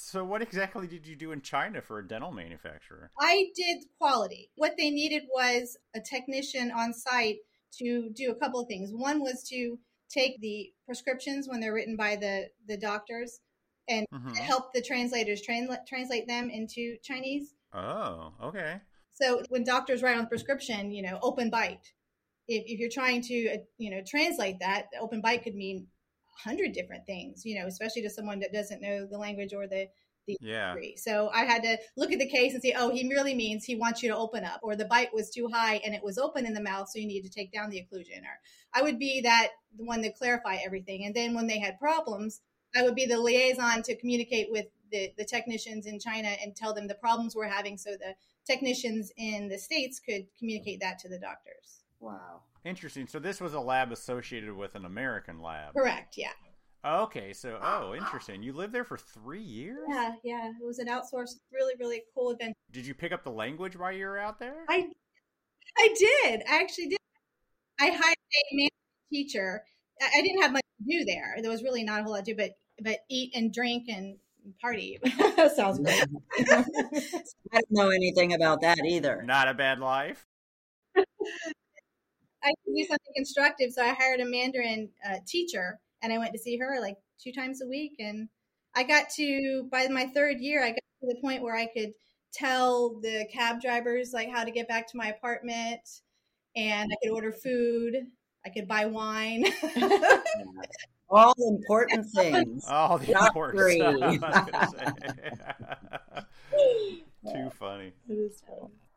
So, 0.00 0.24
what 0.24 0.42
exactly 0.42 0.86
did 0.86 1.08
you 1.08 1.16
do 1.16 1.32
in 1.32 1.40
China 1.42 1.82
for 1.82 1.98
a 1.98 2.06
dental 2.06 2.30
manufacturer? 2.30 3.10
I 3.18 3.46
did 3.56 3.78
quality. 3.98 4.48
What 4.54 4.74
they 4.78 4.90
needed 4.90 5.24
was 5.34 5.76
a 5.92 5.98
technician 5.98 6.70
on 6.70 6.94
site 6.94 7.38
to 7.78 8.08
do 8.14 8.30
a 8.30 8.34
couple 8.36 8.60
of 8.60 8.68
things. 8.68 8.90
One 8.92 9.20
was 9.20 9.42
to 9.48 9.76
take 10.08 10.40
the 10.40 10.72
prescriptions 10.86 11.48
when 11.48 11.58
they're 11.58 11.74
written 11.74 11.96
by 11.96 12.14
the, 12.14 12.46
the 12.68 12.76
doctors 12.76 13.40
and 13.88 14.06
Mhm. 14.12 14.36
help 14.36 14.72
the 14.72 14.82
translators 14.82 15.42
transla- 15.46 15.86
translate 15.86 16.26
them 16.26 16.50
into 16.50 16.96
Chinese. 17.02 17.54
Oh, 17.72 18.32
okay. 18.42 18.80
So 19.12 19.42
when 19.48 19.64
doctors 19.64 20.02
write 20.02 20.16
on 20.16 20.22
the 20.24 20.28
prescription, 20.28 20.92
you 20.92 21.02
know, 21.02 21.18
open 21.22 21.50
bite. 21.50 21.92
If, 22.46 22.64
if 22.66 22.78
you're 22.80 22.90
trying 22.90 23.22
to, 23.22 23.48
uh, 23.54 23.58
you 23.76 23.90
know, 23.90 24.02
translate 24.06 24.60
that, 24.60 24.86
open 25.00 25.20
bite 25.20 25.42
could 25.42 25.54
mean 25.54 25.88
a 26.38 26.48
hundred 26.48 26.72
different 26.72 27.04
things, 27.04 27.44
you 27.44 27.58
know, 27.60 27.66
especially 27.66 28.02
to 28.02 28.10
someone 28.10 28.40
that 28.40 28.52
doesn't 28.52 28.80
know 28.80 29.06
the 29.06 29.18
language 29.18 29.52
or 29.52 29.66
the 29.66 29.88
Yeah. 30.40 30.74
degree. 30.74 30.96
So 30.96 31.30
I 31.30 31.44
had 31.44 31.62
to 31.62 31.78
look 31.96 32.12
at 32.12 32.18
the 32.18 32.28
case 32.28 32.52
and 32.52 32.62
say, 32.62 32.74
oh, 32.76 32.90
he 32.90 33.02
merely 33.04 33.34
means 33.34 33.64
he 33.64 33.76
wants 33.76 34.02
you 34.02 34.10
to 34.10 34.16
open 34.16 34.44
up, 34.44 34.60
or 34.62 34.76
the 34.76 34.84
bite 34.84 35.12
was 35.12 35.30
too 35.30 35.48
high 35.48 35.76
and 35.76 35.94
it 35.94 36.02
was 36.02 36.18
open 36.18 36.46
in 36.46 36.54
the 36.54 36.60
mouth, 36.62 36.88
so 36.88 36.98
you 36.98 37.06
need 37.06 37.22
to 37.22 37.30
take 37.30 37.50
down 37.50 37.70
the 37.70 37.78
occlusion. 37.78 38.20
Or 38.20 38.38
I 38.72 38.82
would 38.82 38.98
be 38.98 39.22
that 39.22 39.48
the 39.76 39.84
one 39.84 40.02
to 40.02 40.12
clarify 40.12 40.56
everything. 40.56 41.04
And 41.04 41.14
then 41.14 41.34
when 41.34 41.46
they 41.46 41.58
had 41.58 41.78
problems, 41.78 42.40
I 42.76 42.82
would 42.82 42.94
be 42.94 43.06
the 43.06 43.18
liaison 43.18 43.82
to 43.82 43.96
communicate 43.96 44.48
with 44.50 44.66
the, 44.90 45.12
the 45.18 45.24
technicians 45.24 45.86
in 45.86 45.98
China 45.98 46.28
and 46.42 46.54
tell 46.56 46.72
them 46.74 46.86
the 46.86 46.94
problems 46.94 47.34
we're 47.34 47.48
having 47.48 47.76
so 47.76 47.90
the 47.90 48.14
technicians 48.46 49.12
in 49.16 49.48
the 49.48 49.58
States 49.58 50.00
could 50.00 50.22
communicate 50.38 50.80
that 50.80 50.98
to 51.00 51.08
the 51.08 51.18
doctors. 51.18 51.82
wow. 52.00 52.42
Interesting. 52.64 53.06
So, 53.06 53.18
this 53.18 53.40
was 53.40 53.54
a 53.54 53.60
lab 53.60 53.92
associated 53.92 54.52
with 54.52 54.74
an 54.74 54.84
American 54.84 55.40
lab. 55.40 55.74
Correct. 55.74 56.16
Yeah. 56.18 56.32
Okay. 56.84 57.32
So, 57.32 57.58
oh, 57.62 57.94
interesting. 57.94 58.42
You 58.42 58.52
lived 58.52 58.72
there 58.74 58.84
for 58.84 58.98
three 58.98 59.40
years? 59.42 59.78
Yeah. 59.88 60.12
Yeah. 60.24 60.48
It 60.48 60.66
was 60.66 60.78
an 60.80 60.88
outsourced, 60.88 61.38
really, 61.52 61.74
really 61.78 62.02
cool 62.14 62.30
event. 62.30 62.54
Did 62.72 62.84
you 62.84 62.94
pick 62.94 63.12
up 63.12 63.22
the 63.22 63.30
language 63.30 63.76
while 63.76 63.92
you 63.92 64.04
were 64.06 64.18
out 64.18 64.38
there? 64.38 64.64
I 64.68 64.88
I 65.78 65.94
did. 65.98 66.42
I 66.50 66.60
actually 66.60 66.88
did. 66.88 66.98
I 67.80 67.86
hired 67.86 68.16
a 68.16 68.54
management 68.56 68.72
teacher. 69.12 69.62
I 70.02 70.10
I 70.18 70.22
didn't 70.22 70.42
have 70.42 70.52
much 70.52 70.62
to 70.62 70.67
do 70.88 71.04
there. 71.04 71.36
There 71.40 71.50
was 71.50 71.62
really 71.62 71.84
not 71.84 72.00
a 72.00 72.02
whole 72.02 72.12
lot 72.12 72.24
to 72.24 72.32
do, 72.32 72.36
but 72.36 72.52
but 72.82 72.98
eat 73.08 73.32
and 73.34 73.52
drink 73.52 73.88
and 73.88 74.16
party. 74.60 74.98
Sounds 75.54 75.78
great. 75.78 76.04
I 76.38 76.64
don't 77.52 77.70
know 77.70 77.90
anything 77.90 78.34
about 78.34 78.60
that 78.62 78.78
either. 78.84 79.22
Not 79.22 79.48
a 79.48 79.54
bad 79.54 79.78
life. 79.78 80.26
I 80.96 82.52
could 82.64 82.74
do 82.74 82.84
something 82.84 83.12
constructive, 83.16 83.72
so 83.72 83.82
I 83.82 83.94
hired 83.94 84.20
a 84.20 84.24
Mandarin 84.24 84.90
uh, 85.08 85.16
teacher, 85.26 85.80
and 86.02 86.12
I 86.12 86.18
went 86.18 86.32
to 86.32 86.38
see 86.38 86.56
her 86.58 86.80
like 86.80 86.96
two 87.22 87.32
times 87.32 87.60
a 87.62 87.66
week. 87.66 87.96
And 87.98 88.28
I 88.74 88.84
got 88.84 89.10
to 89.16 89.68
by 89.70 89.88
my 89.88 90.06
third 90.06 90.38
year, 90.40 90.62
I 90.62 90.70
got 90.70 90.76
to 90.76 91.06
the 91.08 91.20
point 91.20 91.42
where 91.42 91.56
I 91.56 91.66
could 91.66 91.92
tell 92.32 93.00
the 93.00 93.26
cab 93.32 93.60
drivers 93.60 94.12
like 94.12 94.30
how 94.30 94.44
to 94.44 94.50
get 94.50 94.68
back 94.68 94.86
to 94.88 94.96
my 94.96 95.08
apartment, 95.08 95.80
and 96.56 96.90
I 96.92 96.96
could 97.02 97.12
order 97.12 97.32
food. 97.32 98.06
I 98.46 98.50
could 98.50 98.68
buy 98.68 98.86
wine. 98.86 99.44
All 101.10 101.34
important 101.38 102.06
things. 102.10 102.64
All 102.68 102.98
the 102.98 103.12
Not 103.12 103.28
important 103.28 103.60
free. 103.62 103.76
stuff. 103.76 103.96
I 104.22 104.40
was 104.40 104.50
gonna 104.50 106.22
say. 107.24 107.32
Too 107.32 107.50
funny. 107.58 107.92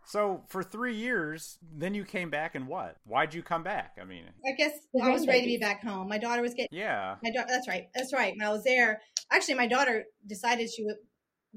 So, 0.05 0.43
for 0.50 0.62
three 0.62 0.95
years, 0.95 1.58
then 1.73 1.93
you 1.93 2.04
came 2.04 2.30
back 2.30 2.56
and 2.56 2.67
what? 2.67 2.97
Why'd 3.06 3.34
you 3.34 3.41
come 3.41 3.63
back? 3.63 3.97
I 4.01 4.04
mean, 4.04 4.23
I 4.45 4.51
guess 4.58 4.73
I 5.01 5.10
was 5.10 5.25
ready 5.25 5.41
to 5.41 5.47
be 5.47 5.58
back 5.58 5.84
home. 5.84 6.10
My 6.10 6.17
daughter 6.17 6.41
was 6.41 6.54
getting 6.54 6.77
yeah. 6.77 7.15
my 7.23 7.32
daughter. 7.32 7.47
That's 7.49 7.67
right. 7.67 7.88
That's 7.95 8.13
right. 8.13 8.34
When 8.38 8.45
I 8.45 8.51
was 8.51 8.63
there, 8.63 9.01
actually, 9.32 9.54
my 9.56 9.67
daughter 9.67 10.04
decided 10.27 10.69
she 10.69 10.84
w- 10.84 10.97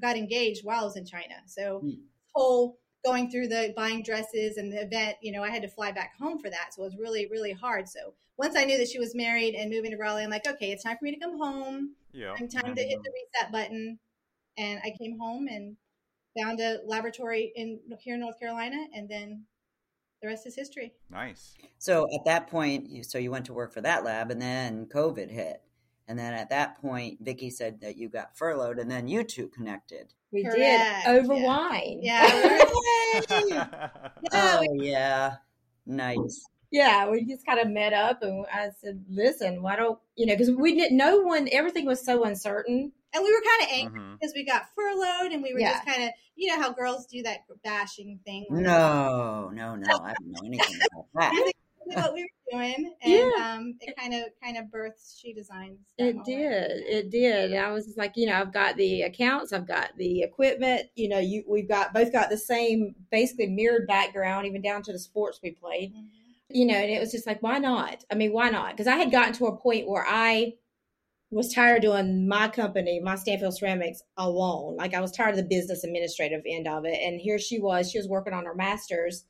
got 0.01 0.17
engaged 0.17 0.61
while 0.65 0.81
I 0.83 0.85
was 0.85 0.97
in 0.97 1.05
China. 1.05 1.35
So 1.47 1.81
Hmm. 1.81 1.91
whole 2.33 2.79
going 3.05 3.31
through 3.31 3.49
the 3.49 3.73
buying 3.77 4.03
dresses 4.03 4.57
and 4.57 4.73
the 4.73 4.83
event, 4.83 5.17
you 5.23 5.33
know, 5.33 5.43
I 5.43 5.51
had 5.51 5.63
to 5.63 5.69
fly 5.69 5.93
back 5.93 6.17
home 6.19 6.39
for 6.39 6.51
that. 6.51 6.75
So 6.75 6.83
it 6.83 6.87
was 6.87 6.97
really, 6.97 7.29
really 7.31 7.53
hard. 7.53 7.89
So 7.89 8.15
once 8.37 8.57
I 8.57 8.65
knew 8.65 8.79
that 8.79 8.89
she 8.89 8.99
was 8.99 9.15
married 9.15 9.55
and 9.55 9.71
moving 9.71 9.91
to 9.91 9.97
Raleigh, 9.97 10.25
I'm 10.25 10.31
like, 10.31 10.47
okay, 10.47 10.73
it's 10.73 10.83
time 10.83 10.97
for 10.99 11.05
me 11.05 11.13
to 11.13 11.21
come 11.21 11.39
home. 11.39 11.95
Yeah. 12.13 12.33
I'm 12.39 12.49
time 12.49 12.65
time 12.65 12.75
to 12.75 12.83
hit 12.83 12.99
the 13.03 13.11
reset 13.11 13.53
button. 13.53 13.99
And 14.57 14.81
I 14.85 14.93
came 14.99 15.19
home 15.19 15.49
and 15.49 15.77
found 16.39 16.61
a 16.61 16.79
laboratory 16.87 17.53
in 17.57 17.81
here 18.01 18.15
in 18.15 18.21
North 18.21 18.39
Carolina, 18.39 18.87
and 18.95 19.09
then 19.09 19.45
the 20.23 20.29
rest 20.29 20.47
is 20.47 20.55
history. 20.55 20.95
Nice. 21.11 21.55
So 21.79 22.07
at 22.15 22.25
that 22.25 22.47
point, 22.47 22.89
you, 22.89 23.03
so 23.03 23.19
you 23.19 23.31
went 23.31 23.47
to 23.47 23.53
work 23.53 23.73
for 23.73 23.81
that 23.81 24.05
lab, 24.05 24.31
and 24.31 24.41
then 24.41 24.87
COVID 24.87 25.31
hit, 25.31 25.63
and 26.09 26.19
then 26.19 26.33
at 26.35 26.51
that 26.51 26.81
point, 26.81 27.19
Vicky 27.21 27.51
said 27.51 27.81
that 27.81 27.97
you 27.97 28.09
got 28.09 28.37
furloughed, 28.37 28.79
and 28.79 28.91
then 28.91 29.09
you 29.09 29.25
two 29.25 29.49
connected. 29.49 30.13
We 30.33 30.43
Correct, 30.45 31.07
did 31.07 31.17
over 31.21 31.35
yeah. 31.35 31.45
wine. 31.47 31.99
Yeah. 32.03 32.65
Yeah, 33.47 33.89
oh 34.33 34.65
yeah, 34.75 35.37
nice. 35.87 36.45
Yeah, 36.73 37.09
we 37.09 37.25
just 37.25 37.47
kind 37.47 37.61
of 37.61 37.69
met 37.69 37.93
up 37.93 38.23
and 38.25 38.45
I 38.53 38.71
said, 38.81 39.05
listen, 39.09 39.63
why 39.63 39.77
don't, 39.77 39.97
you 40.17 40.27
know, 40.27 40.35
because 40.35 40.51
we 40.51 40.75
didn't, 40.75 40.97
no 40.97 41.19
one, 41.21 41.49
everything 41.53 41.87
was 41.87 42.05
so 42.05 42.25
uncertain. 42.25 42.91
and 43.15 43.23
we 43.23 43.33
were 43.33 43.43
kind 43.43 43.63
of 43.63 43.69
angry 43.79 44.01
Mhm. 44.01 44.19
because 44.19 44.35
we 44.35 44.45
got 44.45 44.65
furloughed 44.75 45.31
and 45.31 45.41
we 45.45 45.53
were 45.55 45.61
Yeah. 45.61 45.75
just 45.75 45.87
kind 45.87 46.03
of 46.03 46.11
you 46.35 46.49
know 46.49 46.61
how 46.61 46.73
girls 46.73 47.07
do 47.07 47.23
that 47.23 47.45
bashing 47.63 48.19
thing 48.25 48.45
No, 48.51 49.51
no, 49.55 49.77
no. 49.77 49.99
I 50.03 50.15
don't 50.19 50.33
know 50.33 50.41
anything 50.45 50.75
about 50.91 51.07
that. 51.15 51.53
What 51.85 52.15
we 52.15 52.23
were 52.23 52.59
doing 52.59 52.95
and 53.03 53.13
Yeah. 53.13 53.55
um 53.55 53.75
it 53.81 53.97
kind 53.97 54.15
of 54.15 54.23
kind 54.43 54.57
of 54.57 54.71
births 54.71 55.19
she 55.21 55.33
designs 55.33 55.79
It 55.99 56.17
did. 56.25 56.71
It 56.87 57.11
did. 57.11 57.53
And 57.53 57.61
I 57.61 57.71
was 57.71 57.87
just 57.87 57.99
like, 57.99 58.13
you 58.17 58.27
know, 58.27 58.35
I've 58.35 58.53
got 58.53 58.77
the 58.77 59.03
accounts, 59.03 59.53
I've 59.53 59.67
got 59.69 59.91
the 59.97 60.23
equipment, 60.23 60.89
you 60.95 61.09
know, 61.09 61.19
you 61.19 61.45
we've 61.49 61.69
got 61.69 61.93
both 61.95 62.13
got 62.13 62.31
the 62.31 62.39
same 62.39 62.95
basically 63.11 63.47
mirrored 63.49 63.87
background, 63.87 64.47
even 64.47 64.63
down 64.63 64.83
to 64.85 64.93
the 64.93 64.99
sports 64.99 65.41
we 65.43 65.53
played. 65.53 65.93
Mhm. 65.95 66.09
You 66.51 66.67
know, 66.67 66.75
and 66.75 66.91
it 66.91 67.01
was 67.01 67.11
just 67.11 67.27
like, 67.27 67.43
why 67.43 67.59
not? 67.59 68.05
I 68.11 68.15
mean, 68.15 68.33
why 68.33 68.51
not? 68.51 68.73
Because 68.73 68.87
I 68.87 68.97
had 68.97 69.11
gotten 69.11 69.33
to 69.35 69.47
a 69.47 69.57
point 69.57 69.89
where 69.89 70.05
I 70.07 70.55
was 71.31 71.53
tired 71.53 71.79
of 71.79 71.83
doing 71.83 72.29
my 72.29 72.47
company, 72.49 73.01
my 73.01 73.17
Stanfield 73.17 73.57
Ceramics 73.57 74.03
alone. 74.17 74.77
Like 74.77 74.95
I 74.95 75.01
was 75.01 75.11
tired 75.11 75.31
of 75.31 75.37
the 75.37 75.43
business 75.43 75.83
administrative 75.83 76.43
end 76.47 76.69
of 76.69 76.85
it. 76.85 76.99
And 77.03 77.21
here 77.21 77.39
she 77.41 77.59
was, 77.59 77.91
she 77.91 77.99
was 77.99 78.07
working 78.07 78.33
on 78.35 78.45
her 78.45 78.55
master's 78.55 79.25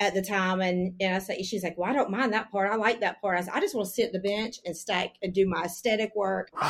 at 0.00 0.14
the 0.14 0.22
time 0.22 0.62
and, 0.62 0.94
and 0.98 1.14
I 1.14 1.18
said 1.18 1.44
she's 1.44 1.62
like, 1.62 1.76
Well, 1.76 1.88
I 1.88 1.92
don't 1.92 2.10
mind 2.10 2.32
that 2.32 2.50
part. 2.50 2.72
I 2.72 2.76
like 2.76 3.00
that 3.00 3.20
part. 3.20 3.38
I 3.38 3.42
said, 3.42 3.52
I 3.54 3.60
just 3.60 3.74
want 3.74 3.86
to 3.86 3.92
sit 3.92 4.06
at 4.06 4.12
the 4.12 4.18
bench 4.18 4.56
and 4.64 4.74
stack 4.74 5.10
and 5.22 5.34
do 5.34 5.46
my 5.46 5.64
aesthetic 5.64 6.12
work. 6.16 6.50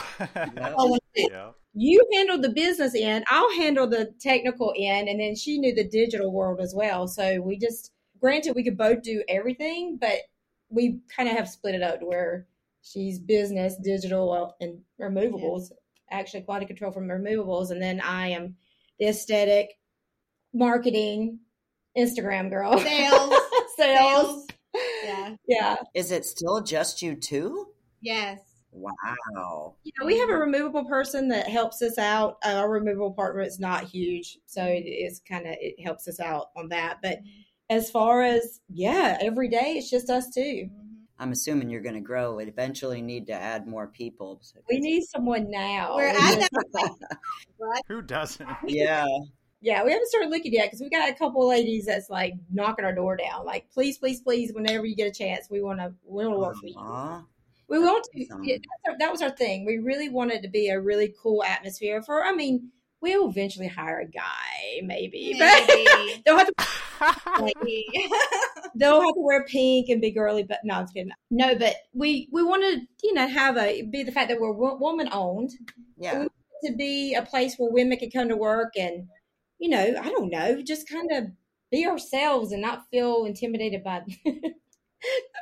Well, 0.77 0.99
yeah. 1.15 1.51
You 1.73 2.05
handle 2.13 2.41
the 2.41 2.51
business 2.51 2.95
end, 2.97 3.25
I'll 3.29 3.55
handle 3.55 3.87
the 3.87 4.13
technical 4.21 4.75
end, 4.77 5.09
and 5.09 5.21
then 5.21 5.37
she 5.37 5.59
knew 5.59 5.73
the 5.73 5.87
digital 5.87 6.33
world 6.33 6.61
as 6.61 6.75
well. 6.75 7.07
So 7.07 7.41
we 7.41 7.59
just 7.59 7.93
granted 8.21 8.55
we 8.55 8.65
could 8.65 8.77
both 8.77 9.03
do 9.03 9.23
everything, 9.29 9.97
but 10.01 10.19
we 10.69 11.01
kind 11.15 11.29
of 11.29 11.37
have 11.37 11.49
split 11.49 11.77
it 11.77 11.83
up 11.83 12.01
to 12.01 12.07
where 12.07 12.47
she's 12.83 13.19
business, 13.19 13.77
digital, 13.83 14.55
and 14.61 14.81
removables, 15.01 15.71
actually 16.11 16.43
quality 16.43 16.67
control 16.67 16.93
from 16.93 17.09
removables, 17.09 17.71
and 17.71 17.81
then 17.81 18.01
I 18.01 18.29
am 18.29 18.57
the 18.99 19.09
aesthetic, 19.09 19.79
marketing, 20.53 21.39
Instagram 21.97 22.51
girl, 22.51 22.79
Sales. 22.81 23.35
sales. 23.77 24.47
yeah 25.05 25.35
Yeah, 25.47 25.77
is 25.95 26.11
it 26.13 26.25
still 26.25 26.61
just 26.63 27.03
you 27.03 27.15
two? 27.17 27.69
yes 28.01 28.39
Wow. 28.73 29.75
you 29.83 29.91
know, 29.99 30.07
we 30.07 30.17
have 30.21 30.29
a 30.31 30.37
removable 30.37 30.85
person 30.85 31.27
that 31.31 31.49
helps 31.49 31.83
us 31.83 31.99
out. 31.99 32.37
Uh, 32.47 32.51
our 32.55 32.71
removable 32.71 33.11
partner 33.13 33.43
is 33.43 33.59
not 33.59 33.83
huge, 33.83 34.39
so 34.47 34.65
it 34.65 34.85
is 34.87 35.21
kind 35.29 35.45
of 35.47 35.55
it 35.61 35.83
helps 35.83 36.07
us 36.07 36.21
out 36.21 36.51
on 36.57 36.69
that. 36.69 36.99
But 37.03 37.19
as 37.69 37.91
far 37.91 38.23
as 38.23 38.61
yeah, 38.73 39.19
every 39.21 39.49
day 39.49 39.75
it's 39.77 39.91
just 39.91 40.09
us 40.09 40.31
two. 40.31 40.41
Mhm. 40.71 40.71
I'm 41.19 41.33
assuming 41.33 41.69
you're 41.69 41.83
going 41.83 41.97
to 41.97 42.01
grow. 42.01 42.39
and 42.39 42.49
eventually 42.49 43.03
need 43.03 43.27
to 43.27 43.35
add 43.35 43.67
more 43.67 43.89
people. 43.89 44.41
We 44.71 44.79
need 44.79 45.03
someone 45.03 45.51
now. 45.51 45.97
We're 45.97 46.13
We 46.13 46.17
at 46.17 46.49
that 46.73 46.95
Who 47.89 48.03
doesn't? 48.03 48.49
yeah. 48.67 49.05
Yeah, 49.61 49.85
we 49.85 49.93
haven't 49.93 50.09
started 50.09 50.31
looking 50.31 50.53
yet 50.53 50.67
because 50.67 50.81
we 50.81 50.89
got 50.89 51.09
a 51.11 51.15
couple 51.15 51.43
of 51.43 51.49
ladies 51.49 51.87
that's 51.87 52.09
like 52.09 52.35
knocking 52.53 52.85
our 52.85 52.95
door 52.95 53.17
down. 53.17 53.45
Like, 53.45 53.71
please, 53.73 53.99
please, 53.99 54.21
please, 54.21 54.53
whenever 54.53 54.87
you 54.87 54.97
get 54.97 55.09
a 55.09 55.13
chance, 55.13 55.49
we 55.51 55.61
want 55.61 55.81
to 55.81 55.93
we 56.05 56.25
want 56.27 56.35
to 56.37 56.41
work 56.41 56.57
for 56.57 56.67
you. 56.67 56.75
Aw. 56.79 57.25
We 57.69 57.79
want 57.79 58.07
to. 58.13 58.25
Awesome. 58.25 58.45
yeah, 58.45 58.57
our, 58.89 58.97
that 58.99 59.11
was 59.13 59.23
our 59.23 59.31
thing. 59.31 59.65
We 59.67 59.79
really 59.79 60.09
wanted 60.09 60.43
to 60.43 60.49
be 60.49 60.69
a 60.69 60.81
really 60.81 61.15
cool 61.23 61.45
atmosphere 61.45 62.03
for. 62.03 62.25
I 62.25 62.33
mean, 62.33 62.71
we'll 63.01 63.29
eventually 63.29 63.69
hire 63.69 64.01
a 64.01 64.07
guy, 64.07 64.81
maybe. 64.83 65.35
Maybe. 65.39 66.23
They'll 66.25 66.39
have 66.39 66.49
to 66.49 66.55
they'll 68.75 69.01
have 69.01 69.15
to 69.15 69.21
wear 69.21 69.45
pink 69.45 69.89
and 69.89 70.01
be 70.01 70.11
girly, 70.11 70.43
but 70.43 70.59
no, 70.65 70.75
I'm 70.75 70.87
kidding. 70.89 71.13
No, 71.31 71.55
but 71.55 71.77
we 71.95 72.29
we 72.33 72.43
want 72.43 72.63
to 72.63 73.07
you 73.07 73.15
know 73.15 73.27
have 73.27 73.57
a 73.57 73.83
be 73.83 74.03
the 74.03 74.13
fact 74.13 74.29
that 74.29 74.41
we're 74.41 74.53
woman 74.53 75.09
owned 75.13 75.51
Yeah. 75.99 76.27
to 76.65 76.73
be 76.77 77.15
a 77.15 77.23
place 77.23 77.57
where 77.57 77.71
women 77.71 77.99
can 77.99 78.11
come 78.11 78.29
to 78.29 78.37
work 78.37 78.73
and 78.77 79.07
you 79.61 79.69
know 79.69 79.95
I 80.01 80.11
don't 80.11 80.31
know 80.31 80.61
just 80.63 80.89
kind 80.89 81.11
of 81.13 81.27
be 81.71 81.87
ourselves 81.87 82.51
and 82.51 82.61
not 82.61 82.89
feel 82.91 83.25
intimidated 83.27 83.85
by 83.85 84.03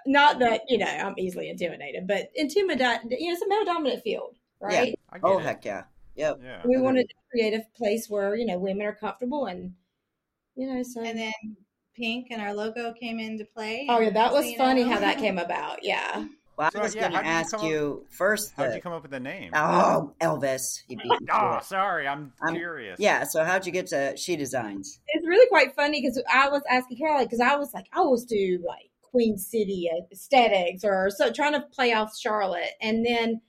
Not 0.06 0.38
that 0.38 0.62
you 0.68 0.78
know 0.78 0.86
I'm 0.86 1.18
easily 1.18 1.50
intimidated, 1.50 2.06
but 2.06 2.30
intimidate. 2.34 3.00
You 3.10 3.28
know, 3.28 3.32
it's 3.32 3.42
a 3.42 3.48
male 3.48 3.64
dominant 3.64 4.02
field, 4.02 4.36
right? 4.60 4.98
I 5.10 5.18
get 5.18 5.24
Oh 5.24 5.38
it. 5.38 5.42
heck 5.42 5.64
yeah. 5.64 5.84
Yep. 6.16 6.40
Yeah. 6.42 6.62
We 6.64 6.74
mm-hmm. 6.74 6.84
wanted 6.84 7.08
to 7.08 7.14
create 7.30 7.54
a 7.54 7.64
place 7.76 8.08
where 8.08 8.34
you 8.34 8.46
know 8.46 8.58
women 8.58 8.86
are 8.86 8.94
comfortable 8.94 9.46
and 9.46 9.74
you 10.54 10.72
know 10.72 10.82
so. 10.82 11.02
And 11.02 11.18
then 11.18 11.32
pink 11.96 12.28
and 12.30 12.40
our 12.40 12.54
logo 12.54 12.92
came 12.92 13.18
into 13.18 13.44
play. 13.44 13.86
oh 13.88 13.98
yeah, 13.98 14.10
that 14.10 14.32
was 14.32 14.46
you 14.46 14.56
funny 14.56 14.84
know. 14.84 14.90
how 14.90 15.00
that 15.00 15.18
came 15.24 15.38
about. 15.38 15.82
Yeah. 15.82 16.26
Well, 16.58 16.70
So, 16.72 16.80
I 16.80 16.82
was 16.82 16.94
yeah, 16.94 17.02
going 17.02 17.12
to 17.12 17.18
did 17.18 17.24
you 17.26 17.30
ask 17.32 17.54
up- 17.54 17.62
you 17.62 18.06
first. 18.10 18.52
How'd 18.56 18.70
the- 18.72 18.74
you 18.76 18.82
come 18.82 18.92
up 18.92 19.02
with 19.02 19.12
the 19.12 19.20
name? 19.20 19.52
oh, 19.54 20.12
Elvis. 20.20 20.82
He 20.88 20.96
beat 20.96 21.06
me 21.08 21.18
Oh, 21.32 21.60
sorry. 21.62 22.08
I'm 22.08 22.32
I'm- 22.42 22.54
curious. 22.56 22.98
Yeah. 22.98 23.22
So 23.24 23.44
how'd 23.44 23.64
you 23.64 23.70
get 23.72 23.86
to 23.88 24.16
She 24.16 24.34
Designs? 24.34 24.98
it's 25.06 25.26
really 25.26 25.48
quite 25.48 25.74
funny 25.76 26.00
because 26.02 26.20
I 26.32 26.48
was 26.48 26.62
asking 26.68 26.98
Caroline 26.98 27.24
because 27.26 27.40
I 27.40 27.54
was 27.56 27.72
like, 27.72 27.86
I 27.92 27.98
always 28.00 28.24
do 28.24 28.62
like 28.66 28.90
Queen 29.02 29.38
City 29.38 29.88
uh, 29.92 30.02
aesthetics 30.12 30.82
or 30.84 31.10
so 31.10 31.30
trying 31.32 31.52
to 31.52 31.60
play 31.60 31.92
off 31.92 32.16
Charlotte, 32.18 32.72
and 32.82 33.06
then 33.06 33.40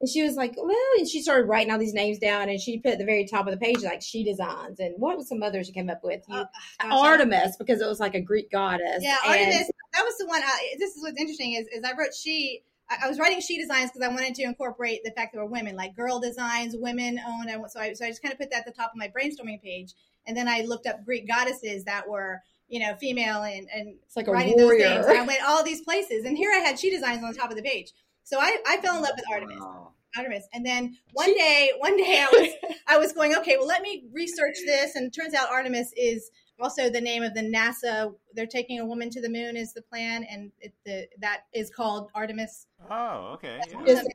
and 0.00 0.08
she 0.10 0.22
was 0.22 0.36
like, 0.36 0.54
well, 0.56 0.76
and 0.98 1.08
she 1.08 1.22
started 1.22 1.46
writing 1.48 1.72
all 1.72 1.78
these 1.78 1.94
names 1.94 2.18
down, 2.18 2.48
and 2.48 2.60
she 2.60 2.78
put 2.78 2.92
at 2.92 2.98
the 2.98 3.04
very 3.04 3.26
top 3.26 3.46
of 3.46 3.52
the 3.52 3.58
page 3.58 3.82
like 3.82 4.02
she 4.02 4.22
designs, 4.24 4.78
and 4.78 4.94
what 4.98 5.16
was 5.16 5.28
some 5.28 5.42
others 5.42 5.66
she 5.66 5.72
came 5.72 5.88
up 5.88 6.00
with? 6.04 6.22
You, 6.28 6.36
uh, 6.36 6.44
I- 6.80 6.88
Artemis 6.90 7.56
because 7.56 7.80
it 7.80 7.86
was 7.86 7.98
like 8.00 8.14
a 8.14 8.20
Greek 8.20 8.50
goddess. 8.50 9.00
Yeah, 9.00 9.16
and- 9.24 9.32
Artemis. 9.32 9.70
That 9.94 10.04
was 10.04 10.18
the 10.18 10.26
one. 10.26 10.42
I, 10.44 10.74
this 10.78 10.94
is 10.94 11.02
what's 11.02 11.18
interesting 11.18 11.54
is, 11.54 11.66
is 11.68 11.82
I 11.82 11.92
wrote 11.96 12.14
she. 12.14 12.62
I 12.90 13.06
I 13.06 13.08
was 13.08 13.18
writing 13.18 13.40
she 13.40 13.58
designs 13.58 13.90
because 13.90 14.06
I 14.06 14.12
wanted 14.12 14.34
to 14.34 14.42
incorporate 14.42 15.02
the 15.02 15.10
fact 15.12 15.32
that 15.32 15.38
we're 15.38 15.46
women, 15.46 15.74
like 15.74 15.96
girl 15.96 16.20
designs, 16.20 16.76
women 16.76 17.18
owned. 17.26 17.50
I, 17.50 17.56
so 17.68 17.80
I 17.80 17.94
so 17.94 18.04
I 18.04 18.10
just 18.10 18.22
kind 18.22 18.32
of 18.32 18.38
put 18.38 18.50
that 18.50 18.60
at 18.60 18.66
the 18.66 18.72
top 18.72 18.90
of 18.90 18.96
my 18.98 19.08
brainstorming 19.08 19.62
page, 19.62 19.94
and 20.26 20.36
then 20.36 20.48
I 20.48 20.60
looked 20.62 20.86
up 20.86 21.02
Greek 21.06 21.26
goddesses 21.26 21.84
that 21.84 22.06
were 22.06 22.42
you 22.68 22.80
know 22.80 22.94
female 22.96 23.42
and 23.44 23.66
and 23.74 23.94
It's 24.04 24.16
like 24.16 24.28
a 24.28 24.32
writing 24.32 24.58
those 24.58 24.78
names. 24.78 25.06
And 25.06 25.18
I 25.18 25.22
went 25.22 25.40
all 25.46 25.64
these 25.64 25.80
places, 25.80 26.26
and 26.26 26.36
here 26.36 26.52
I 26.52 26.58
had 26.58 26.78
she 26.78 26.90
designs 26.90 27.24
on 27.24 27.32
the 27.32 27.38
top 27.38 27.50
of 27.50 27.56
the 27.56 27.62
page. 27.62 27.92
So 28.26 28.40
I, 28.40 28.56
I 28.66 28.78
fell 28.78 28.96
in 28.96 29.02
love 29.02 29.12
with 29.14 29.24
Artemis. 29.32 29.58
Oh. 29.60 29.92
Artemis. 30.16 30.48
And 30.52 30.66
then 30.66 30.96
one 31.12 31.32
day, 31.34 31.70
one 31.78 31.96
day 31.96 32.20
I 32.20 32.28
was 32.32 32.50
I 32.88 32.98
was 32.98 33.12
going, 33.12 33.36
okay, 33.36 33.56
well 33.56 33.68
let 33.68 33.82
me 33.82 34.04
research 34.12 34.56
this 34.66 34.96
and 34.96 35.06
it 35.06 35.14
turns 35.14 35.32
out 35.32 35.48
Artemis 35.50 35.92
is 35.96 36.30
also 36.60 36.90
the 36.90 37.00
name 37.00 37.22
of 37.22 37.34
the 37.34 37.42
NASA 37.42 38.12
they're 38.34 38.46
taking 38.46 38.80
a 38.80 38.84
woman 38.86 39.10
to 39.10 39.20
the 39.20 39.28
moon 39.28 39.56
is 39.56 39.74
the 39.74 39.82
plan 39.82 40.24
and 40.24 40.50
it, 40.58 40.72
the 40.84 41.06
that 41.20 41.42
is 41.54 41.70
called 41.70 42.10
Artemis. 42.14 42.66
Oh, 42.90 43.32
okay. 43.34 43.60
Yeah. 43.70 43.82
Is- 43.84 44.08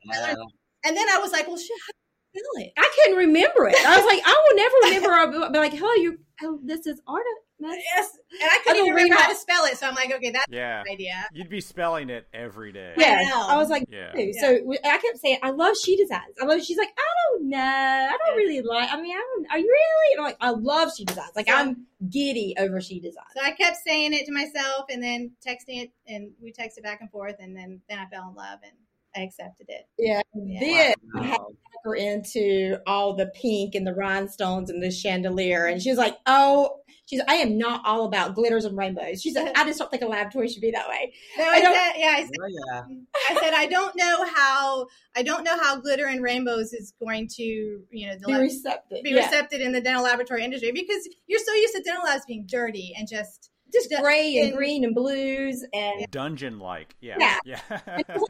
And 0.84 0.98
then 0.98 1.08
I 1.10 1.20
was 1.20 1.32
like, 1.32 1.48
well 1.48 1.58
shit, 1.58 1.78
how 1.86 1.92
do 1.94 2.40
you 2.40 2.44
spell 2.44 2.66
it? 2.66 2.74
I 2.78 2.92
couldn't 2.96 3.18
remember 3.18 3.68
it. 3.70 3.76
I 3.86 3.96
was 3.98 4.06
like, 4.06 4.22
I 4.26 4.48
will 4.50 4.58
never 4.58 4.76
remember. 4.86 5.44
I'll 5.46 5.52
be 5.52 5.58
like, 5.60 5.74
hello, 5.74 5.94
you. 5.94 6.18
Oh, 6.44 6.60
this 6.64 6.86
is 6.88 7.00
Artemis. 7.08 7.44
Yes. 7.70 8.18
And 8.32 8.44
I 8.44 8.46
I 8.56 8.58
couldn't 8.64 8.78
don't 8.78 8.88
even 8.88 8.96
remember 8.96 9.14
read 9.16 9.22
how 9.22 9.30
to 9.30 9.36
spell 9.38 9.66
it. 9.66 9.78
So 9.78 9.88
I'm 9.88 9.96
like, 9.96 10.12
okay, 10.14 10.32
that's 10.32 10.46
Yeah. 10.50 10.82
an 10.82 10.88
idea. 10.92 11.26
You'd 11.34 11.50
be 11.50 11.62
spelling 11.62 12.10
it 12.10 12.28
every 12.34 12.72
day. 12.72 12.94
Yeah, 12.98 13.24
know. 13.30 13.46
I 13.48 13.58
was 13.58 13.70
like, 13.70 13.86
Yeah. 13.90 14.12
too. 14.14 14.34
So 14.40 14.74
I 14.84 14.98
kept 14.98 15.18
saying, 15.20 15.40
I 15.44 15.52
love 15.52 15.76
she 15.78 15.96
designs. 15.98 16.36
I 16.42 16.46
love. 16.46 16.64
She's 16.64 16.78
like, 16.78 16.90
I 16.98 17.38
don't 17.38 17.50
know. 17.50 17.58
I 17.58 18.18
don't 18.26 18.38
really 18.38 18.62
like. 18.62 18.90
I 18.92 19.00
mean, 19.02 19.12
I 19.16 19.20
don't. 19.36 19.48
Are 19.52 19.58
you 19.60 19.66
really? 19.68 20.14
And 20.14 20.20
I'm 20.22 20.26
like, 20.26 20.38
I 20.42 20.50
love 20.52 20.92
she 20.96 21.06
designs. 21.06 21.32
Like 21.36 21.48
So- 21.50 21.56
I'm 21.56 21.86
giddy 22.10 22.56
over 22.58 22.82
she 22.82 23.00
designs. 23.00 23.28
So 23.36 23.44
I 23.44 23.52
kept 23.52 23.78
saying 23.78 24.14
it 24.14 24.26
to 24.26 24.32
myself 24.32 24.86
and 24.90 25.04
then 25.04 25.32
texting 25.46 25.84
it 25.84 25.92
and 26.08 26.32
we 26.42 26.52
texted 26.52 26.84
back 26.84 27.02
and 27.02 27.12
forth 27.12 27.36
and 27.40 27.56
then 27.56 27.82
then 27.90 28.00
I 28.00 28.06
fell 28.08 28.30
in 28.30 28.36
love 28.36 28.60
and 28.64 28.72
I 29.16 29.22
accepted 29.22 29.68
it. 29.70 29.86
Yeah. 29.98 30.22
Yeah. 30.36 30.60
Then 30.60 30.96
I 31.16 31.24
had 31.28 31.40
wow. 31.40 31.48
her 31.84 31.96
into 31.96 32.78
all 32.88 33.16
the 33.16 33.28
pink 33.36 33.76
and 33.76 33.86
the 33.86 33.94
rhinestones 33.94 34.70
and 34.70 34.82
the 34.82 34.92
chandelier, 34.92 35.66
and 35.66 35.82
she 35.82 35.90
was 35.90 35.98
like, 35.98 36.18
"Oh." 36.26 36.78
She's, 37.08 37.20
I 37.28 37.34
am 37.36 37.58
not 37.58 37.82
all 37.86 38.06
about 38.06 38.36
glitters 38.36 38.64
and 38.64 38.78
rainbows. 38.78 39.22
She 39.22 39.32
said, 39.34 39.52
I 39.56 39.66
just 39.66 39.78
don't 39.80 39.92
think 39.92 40.02
a 40.02 40.08
lab 40.08 40.32
toy 40.32 40.48
should 40.48 40.62
be 40.62 40.72
that 40.72 40.88
way. 40.88 41.12
No, 41.38 41.44
I 41.44 41.48
I 41.56 41.62
don't- 41.62 41.74
said, 41.76 41.92
yeah, 41.98 42.14
I 42.16 42.22
said, 42.22 42.32
Oh, 42.42 42.48
yeah. 42.48 42.82
I 43.30 43.40
said 43.42 43.54
I 43.54 43.66
don't 43.66 43.94
know 43.98 44.26
how 44.34 44.88
I 45.14 45.22
don't 45.22 45.44
know 45.44 45.58
how 45.58 45.76
glitter 45.82 46.06
and 46.06 46.24
rainbows 46.24 46.72
is 46.72 46.94
going 47.04 47.28
to 47.36 47.44
you 47.44 48.08
know 48.08 48.14
the 48.18 48.28
Be 48.28 48.32
lab- 48.32 48.42
receptive. 48.44 49.04
be 49.04 49.10
Yeah. 49.10 49.26
receptive 49.26 49.60
in 49.60 49.74
the 49.74 49.82
dental 49.82 50.04
laboratory 50.06 50.46
industry 50.46 50.72
because 50.72 51.06
you're 51.28 51.42
so 51.46 51.54
used 51.56 51.76
to 51.76 51.82
dental 51.84 52.06
labs 52.06 52.24
being 52.26 52.46
dirty 52.48 52.94
and 52.98 53.10
just 53.10 53.50
Just 53.74 53.90
Just 53.90 54.02
gray 54.02 54.38
and 54.38 54.50
in- 54.50 54.56
green 54.56 54.84
and 54.84 54.94
blues 54.96 55.64
and 55.74 56.06
Dungeon 56.12 56.60
like. 56.60 56.96
Yeah. 57.02 57.16
Yeah. 57.20 57.30
Yeah. 57.46 57.80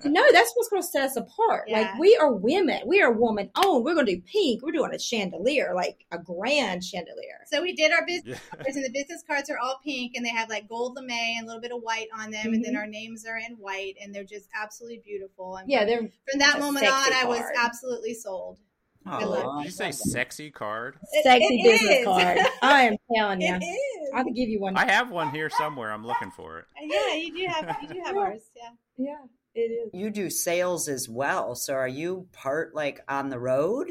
no, 0.05 0.23
that's 0.31 0.51
what's 0.55 0.69
going 0.69 0.81
to 0.81 0.87
set 0.87 1.03
us 1.03 1.15
apart. 1.15 1.65
Yeah. 1.67 1.81
Like 1.81 1.99
we 1.99 2.15
are 2.17 2.31
women, 2.31 2.81
we 2.85 3.01
are 3.01 3.11
woman 3.11 3.49
owned. 3.55 3.83
We're 3.85 3.93
going 3.95 4.05
to 4.05 4.15
do 4.15 4.21
pink. 4.21 4.61
We're 4.63 4.71
doing 4.71 4.93
a 4.93 4.99
chandelier, 4.99 5.73
like 5.75 6.05
a 6.11 6.17
grand 6.17 6.83
chandelier. 6.83 7.41
so 7.47 7.61
we 7.61 7.73
did 7.75 7.91
our 7.91 8.05
business 8.05 8.39
cards 8.51 8.75
and 8.75 8.85
the 8.85 8.91
business 8.91 9.23
cards 9.27 9.49
are 9.49 9.57
all 9.57 9.79
pink 9.83 10.13
and 10.15 10.25
they 10.25 10.29
have 10.29 10.49
like 10.49 10.67
gold 10.69 10.95
lame 10.97 11.09
and 11.37 11.43
a 11.43 11.47
little 11.47 11.61
bit 11.61 11.71
of 11.71 11.81
white 11.81 12.07
on 12.17 12.31
them 12.31 12.53
and 12.53 12.63
then 12.63 12.73
Mhm. 12.73 12.77
our 12.77 12.87
names 12.87 13.25
are 13.25 13.37
in 13.37 13.55
white 13.57 13.95
and 14.01 14.13
they're 14.13 14.23
just 14.23 14.47
absolutely 14.59 15.01
beautiful 15.03 15.57
and 15.57 15.69
Yeah, 15.69 15.85
they're 15.85 15.99
from 15.99 16.39
that 16.39 16.59
moment 16.59 16.85
on 16.87 17.03
sexy 17.05 17.15
I 17.21 17.25
was 17.25 17.43
absolutely 17.57 18.13
sold 18.13 18.59
I 19.05 19.23
love- 19.23 19.45
Aw. 19.45 19.57
Did 19.57 19.65
you 19.65 19.71
say 19.71 19.91
sexy 19.91 20.51
card? 20.51 20.95
It- 21.11 21.23
sexy 21.23 21.45
it 21.59 21.63
business 21.63 21.97
is. 21.99 22.05
card. 22.05 22.37
I 22.61 22.83
am 22.83 22.97
telling 23.15 23.41
you, 23.41 23.55
it 23.55 23.63
is 23.65 23.90
I'll 24.13 24.23
give 24.25 24.49
you 24.49 24.59
one. 24.59 24.75
I 24.77 24.89
have 24.91 25.11
one 25.11 25.29
here 25.31 25.49
somewhere. 25.49 25.91
I'm 25.91 26.05
looking 26.05 26.31
for 26.31 26.59
it. 26.59 26.65
yeah 26.81 27.15
you 27.15 27.35
do 27.35 27.45
have 27.45 27.77
you 27.81 27.87
do 27.87 28.01
have 28.03 28.17
ours 28.17 28.41
yeah 28.55 28.71
yeah, 29.01 29.17
it 29.55 29.59
is. 29.59 29.89
You 29.93 30.09
do 30.11 30.29
sales 30.29 30.87
as 30.87 31.09
well. 31.09 31.55
So 31.55 31.73
are 31.73 31.87
you 31.87 32.27
part 32.31 32.75
like 32.75 33.01
on 33.07 33.29
the 33.29 33.39
road? 33.39 33.89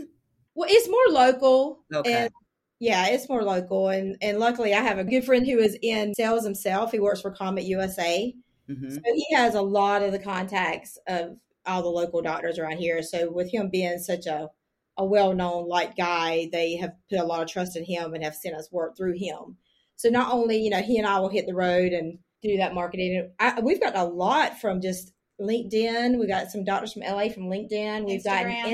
Well, 0.54 0.68
it's 0.70 0.88
more 0.88 1.08
local. 1.10 1.84
Okay. 1.92 2.24
And 2.24 2.30
yeah, 2.78 3.08
it's 3.08 3.28
more 3.28 3.42
local. 3.42 3.88
And 3.88 4.16
and 4.22 4.38
luckily, 4.38 4.74
I 4.74 4.80
have 4.80 4.98
a 4.98 5.04
good 5.04 5.24
friend 5.24 5.46
who 5.46 5.58
is 5.58 5.76
in 5.82 6.14
sales 6.14 6.44
himself. 6.44 6.92
He 6.92 7.00
works 7.00 7.20
for 7.20 7.34
Komet 7.34 7.66
USA. 7.66 8.34
hmm 8.68 8.90
So 8.90 9.00
he 9.04 9.26
has 9.34 9.54
a 9.54 9.62
lot 9.62 10.02
of 10.02 10.12
the 10.12 10.18
contacts 10.18 10.98
of 11.06 11.36
all 11.66 11.82
the 11.82 11.88
local 11.88 12.22
doctors 12.22 12.58
around 12.58 12.78
here. 12.78 13.02
So 13.02 13.30
with 13.30 13.50
him 13.50 13.68
being 13.70 13.98
such 13.98 14.26
a 14.26 14.48
a 14.96 15.04
well 15.04 15.34
known 15.34 15.68
light 15.68 15.96
guy, 15.96 16.48
they 16.52 16.76
have 16.76 16.92
put 17.08 17.18
a 17.18 17.24
lot 17.24 17.42
of 17.42 17.48
trust 17.48 17.76
in 17.76 17.84
him 17.84 18.14
and 18.14 18.22
have 18.22 18.34
sent 18.34 18.54
us 18.54 18.70
work 18.70 18.96
through 18.96 19.18
him. 19.18 19.56
So 20.00 20.08
not 20.08 20.32
only 20.32 20.56
you 20.56 20.70
know 20.70 20.80
he 20.80 20.96
and 20.98 21.06
I 21.06 21.20
will 21.20 21.28
hit 21.28 21.46
the 21.46 21.54
road 21.54 21.92
and 21.92 22.18
do 22.42 22.56
that 22.56 22.72
marketing. 22.74 23.30
I, 23.38 23.60
we've 23.60 23.80
got 23.80 23.94
a 23.96 24.04
lot 24.04 24.58
from 24.60 24.80
just 24.80 25.12
LinkedIn. 25.38 26.18
We 26.18 26.26
got 26.26 26.50
some 26.50 26.64
doctors 26.64 26.94
from 26.94 27.02
LA 27.02 27.28
from 27.28 27.44
LinkedIn. 27.50 28.06
We've 28.06 28.24
gotten 28.24 28.50
Instagram. 28.50 28.64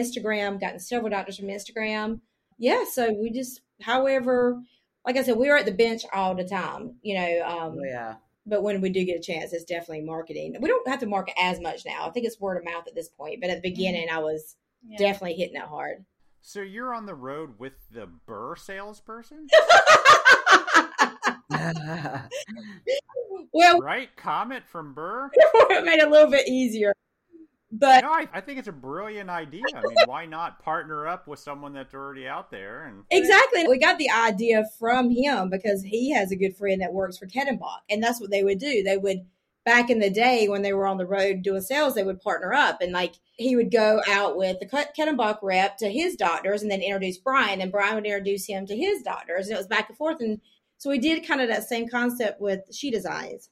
Instagram, 0.55 0.61
gotten 0.61 0.79
several 0.79 1.11
doctors 1.11 1.37
from 1.37 1.49
Instagram. 1.49 2.21
Yeah, 2.59 2.85
so 2.89 3.13
we 3.13 3.31
just, 3.33 3.61
however, 3.83 4.61
like 5.05 5.17
I 5.17 5.23
said, 5.25 5.37
we 5.37 5.49
are 5.49 5.57
at 5.57 5.67
the 5.67 5.73
bench 5.73 6.03
all 6.13 6.37
the 6.37 6.45
time. 6.45 6.95
You 7.03 7.17
know, 7.17 7.43
um, 7.45 7.77
Oh, 7.81 7.85
yeah. 7.85 8.15
but 8.47 8.63
when 8.63 8.81
we 8.81 8.89
do 8.91 9.05
get 9.05 9.19
a 9.19 9.23
chance, 9.23 9.53
it's 9.53 9.65
definitely 9.65 10.03
marketing. 10.05 10.55
We 10.61 10.69
don't 10.69 10.87
have 10.89 11.01
to 11.01 11.07
market 11.07 11.35
as 11.41 11.59
much 11.61 11.83
now. 11.85 12.07
I 12.07 12.11
think 12.11 12.25
it's 12.27 12.41
word 12.41 12.59
of 12.59 12.65
mouth 12.65 12.87
at 12.87 12.95
this 12.95 13.09
point. 13.09 13.41
But 13.41 13.51
at 13.51 13.63
the 13.63 13.69
beginning, 13.69 14.09
I 14.11 14.19
was 14.21 14.55
yeah 14.89 14.97
definitely 14.99 15.35
hitting 15.35 15.57
it 15.57 15.63
hard. 15.63 16.05
So 16.41 16.61
you're 16.61 16.95
on 16.95 17.07
the 17.07 17.15
road 17.17 17.59
with 17.59 17.73
the 17.91 18.07
Burr 18.27 18.55
salesperson, 18.55 19.49
well, 23.53 23.81
right? 23.81 24.15
comment 24.17 24.65
from 24.67 24.95
Burr. 24.95 25.31
it 25.35 25.85
made 25.85 25.99
it 25.99 26.07
a 26.07 26.11
little 26.11 26.31
bit 26.31 26.49
easier. 26.49 26.93
But 27.73 28.05
No, 28.05 28.13
I, 28.13 28.29
I 28.33 28.41
think 28.41 28.59
it's 28.59 28.69
a 28.69 28.73
brilliant 28.73 29.29
idea. 29.29 29.63
I 29.75 29.81
mean, 29.81 29.97
why 30.07 30.25
not 30.25 30.63
partner 30.63 31.07
up 31.07 31.27
with 31.27 31.41
someone 31.41 31.73
that's 31.73 31.95
already 31.95 32.27
out 32.27 32.51
there? 32.51 32.85
And 32.85 33.03
Exactly. 33.11 33.67
We 33.69 33.79
got 33.79 33.99
the 33.99 34.11
idea 34.11 34.65
from 34.79 35.11
him 35.11 35.51
because 35.51 35.83
he 35.83 36.13
has 36.13 36.31
a 36.31 36.37
good 36.37 36.57
friend 36.57 36.81
that 36.81 36.93
works 36.93 37.19
for 37.19 37.27
Kettenbach. 37.27 37.81
And 37.91 38.03
that's 38.03 38.21
what 38.21 38.31
they 38.31 38.45
would 38.45 38.59
do. 38.59 38.83
They 38.83 38.97
would, 38.97 39.27
back 39.65 39.91
in 39.91 39.99
the 39.99 40.11
day 40.11 40.49
when 40.49 40.63
they 40.63 40.73
were 40.73 40.87
on 40.87 40.97
the 40.97 41.07
road 41.07 41.43
doing 41.43 41.61
sales, 41.61 41.95
they 41.95 42.05
would 42.05 42.21
partner 42.21 42.55
up. 42.55 42.81
And 42.81 42.93
like 42.93 43.17
he 43.37 43.57
would 43.57 43.73
go 43.73 44.01
out 44.09 44.37
with 44.37 44.61
the 44.61 44.67
Ket- 44.67 44.95
Kettenbach 44.97 45.39
rep 45.43 45.77
to 45.79 45.91
his 45.91 46.15
doctors 46.15 46.63
and 46.63 46.71
then 46.71 46.81
introduce 46.81 47.19
Brian. 47.19 47.61
And 47.61 47.73
Brian 47.73 47.97
would 47.97 48.07
introduce 48.07 48.47
him 48.47 48.65
to 48.67 48.77
his 48.77 49.03
doctors. 49.03 49.49
And 49.49 49.57
it 49.57 49.59
was 49.59 49.67
back 49.67 49.89
and 49.89 49.99
forth. 49.99 50.21
And 50.21 50.41
so 50.79 50.91
we 50.91 50.99
did 50.99 51.27
kind 51.27 51.41
of 51.41 51.49
that 51.49 51.69
same 51.69 51.89
concept 51.89 52.41
with 52.41 52.61
She 52.73 52.95
Eyes. 53.09 53.49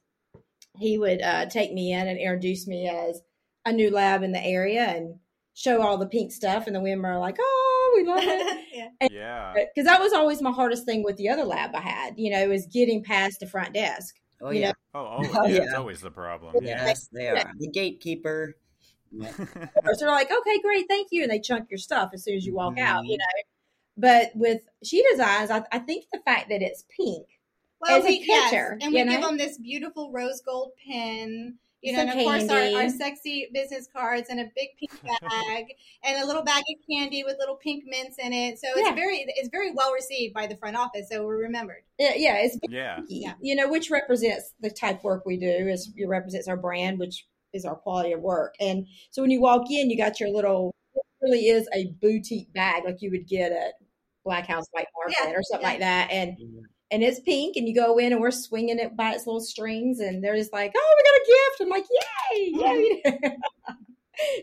He 0.77 0.97
would 0.97 1.21
uh, 1.21 1.45
take 1.47 1.73
me 1.73 1.93
in 1.93 2.07
and 2.07 2.19
introduce 2.19 2.67
me 2.67 2.89
as 2.89 3.21
a 3.65 3.71
new 3.71 3.89
lab 3.89 4.23
in 4.23 4.31
the 4.31 4.43
area 4.43 4.83
and 4.83 5.19
show 5.53 5.81
all 5.81 5.97
the 5.97 6.07
pink 6.07 6.31
stuff. 6.31 6.67
And 6.67 6.75
the 6.75 6.81
women 6.81 7.05
are 7.05 7.19
like, 7.19 7.37
oh, 7.39 7.93
we 7.95 8.03
love 8.05 8.23
it 8.23 8.65
yeah 8.73 9.07
yeah, 9.11 9.53
because 9.53 9.85
that 9.89 10.01
was 10.01 10.13
always 10.13 10.41
my 10.41 10.51
hardest 10.51 10.85
thing 10.85 11.03
with 11.03 11.17
the 11.17 11.29
other 11.29 11.43
lab 11.43 11.73
I 11.75 11.81
had. 11.81 12.15
You 12.17 12.31
know, 12.31 12.51
is 12.51 12.67
getting 12.71 13.03
past 13.03 13.39
the 13.39 13.47
front 13.47 13.73
desk. 13.73 14.15
Oh, 14.41 14.51
You 14.51 14.61
yeah. 14.61 14.67
know, 14.67 14.73
oh, 14.95 15.07
oh, 15.23 15.31
Oh, 15.35 15.47
yeah, 15.47 15.63
it's 15.63 15.73
always 15.73 16.01
the 16.01 16.11
problem. 16.11 16.55
Yeah. 16.61 16.85
Yes, 16.85 17.07
they 17.11 17.29
are. 17.29 17.51
The 17.57 17.69
gatekeeper. 17.69 18.55
So 19.21 19.93
they're 19.99 20.09
like, 20.09 20.31
okay, 20.31 20.59
great, 20.61 20.87
thank 20.89 21.09
you, 21.11 21.21
and 21.21 21.31
they 21.31 21.39
chunk 21.39 21.69
your 21.69 21.77
stuff 21.77 22.09
as 22.13 22.23
soon 22.23 22.35
as 22.35 22.45
you 22.45 22.53
walk 22.53 22.77
out. 22.79 23.03
Mhm. 23.03 23.09
You 23.09 23.17
know, 23.17 23.25
but 23.97 24.31
with 24.35 24.61
she 24.83 25.03
designs, 25.11 25.51
I, 25.51 25.63
I 25.71 25.79
think 25.79 26.05
the 26.11 26.19
fact 26.25 26.49
that 26.49 26.61
it's 26.61 26.83
pink. 26.95 27.27
Well, 27.81 27.99
As 27.99 28.05
a 28.05 28.07
we, 28.07 28.23
yes, 28.25 28.53
and 28.81 28.93
we 28.93 28.99
you 28.99 29.05
give 29.05 29.21
them 29.21 29.37
this 29.37 29.57
beautiful 29.57 30.11
rose 30.11 30.41
gold 30.41 30.71
pin. 30.85 31.55
You 31.81 31.91
know, 31.93 31.99
Some 31.99 32.09
and 32.09 32.19
of 32.19 32.25
course 32.25 32.49
our, 32.49 32.81
our 32.81 32.89
sexy 32.89 33.47
business 33.53 33.87
cards 33.95 34.29
and 34.29 34.39
a 34.39 34.45
big 34.55 34.69
pink 34.79 34.91
bag 35.21 35.65
and 36.03 36.23
a 36.23 36.25
little 36.25 36.41
bag 36.41 36.63
of 36.67 36.77
candy 36.89 37.23
with 37.23 37.35
little 37.37 37.57
pink 37.57 37.83
mints 37.85 38.17
in 38.17 38.33
it. 38.33 38.57
So 38.59 38.67
it's 38.75 38.89
Yeah. 38.89 38.95
very 38.95 39.23
it's 39.27 39.49
very 39.49 39.71
well 39.71 39.93
received 39.93 40.33
by 40.33 40.47
the 40.47 40.55
front 40.55 40.75
office. 40.77 41.09
So 41.11 41.23
we're 41.23 41.37
remembered. 41.37 41.83
Yeah, 41.99 42.13
yeah, 42.15 42.37
it's 42.37 42.57
Yeah. 42.69 43.01
Yeah. 43.07 43.33
you 43.39 43.55
know, 43.55 43.69
which 43.69 43.91
represents 43.91 44.53
the 44.61 44.71
type 44.71 44.97
of 44.99 45.03
work 45.03 45.25
we 45.27 45.37
do. 45.37 45.47
Is 45.47 45.91
it 45.95 46.07
represents 46.07 46.47
our 46.47 46.57
brand, 46.57 46.97
which 46.97 47.27
is 47.55 47.65
our 47.65 47.75
quality 47.75 48.11
of 48.11 48.21
work. 48.21 48.55
And 48.59 48.85
so 49.09 49.21
when 49.21 49.31
you 49.31 49.41
walk 49.41 49.71
in, 49.71 49.89
you 49.89 49.97
got 49.97 50.19
your 50.19 50.29
little. 50.29 50.73
It 50.95 51.01
really 51.21 51.47
is 51.47 51.67
a 51.73 51.87
boutique 52.01 52.51
bag, 52.53 52.83
like 52.85 53.01
you 53.01 53.09
would 53.11 53.27
get 53.27 53.51
at 53.51 53.73
Black 54.25 54.47
House 54.47 54.65
White 54.71 54.87
Market 54.97 55.15
Yeah, 55.23 55.31
or 55.37 55.43
something 55.43 55.63
yeah. 55.65 55.69
like 55.71 55.79
that, 55.79 56.11
and 56.11 56.37
Mhm. 56.37 56.61
and 56.91 57.03
it's 57.03 57.19
pink, 57.21 57.55
and 57.55 57.67
you 57.67 57.73
go 57.75 57.97
in, 57.97 58.11
and 58.11 58.19
we're 58.21 58.31
swinging 58.31 58.79
it 58.79 58.95
by 58.97 59.11
its 59.13 59.25
little 59.25 59.39
strings, 59.41 59.99
and 59.99 60.23
they're 60.23 60.35
just 60.35 60.51
like, 60.51 60.73
"Oh, 60.75 60.95
we 60.97 61.03
got 61.03 61.21
a 61.21 61.25
gift!" 61.27 61.61
I'm 61.61 61.69
like, 61.69 61.85
"Yay, 61.91 63.01
yay!" 63.23 63.37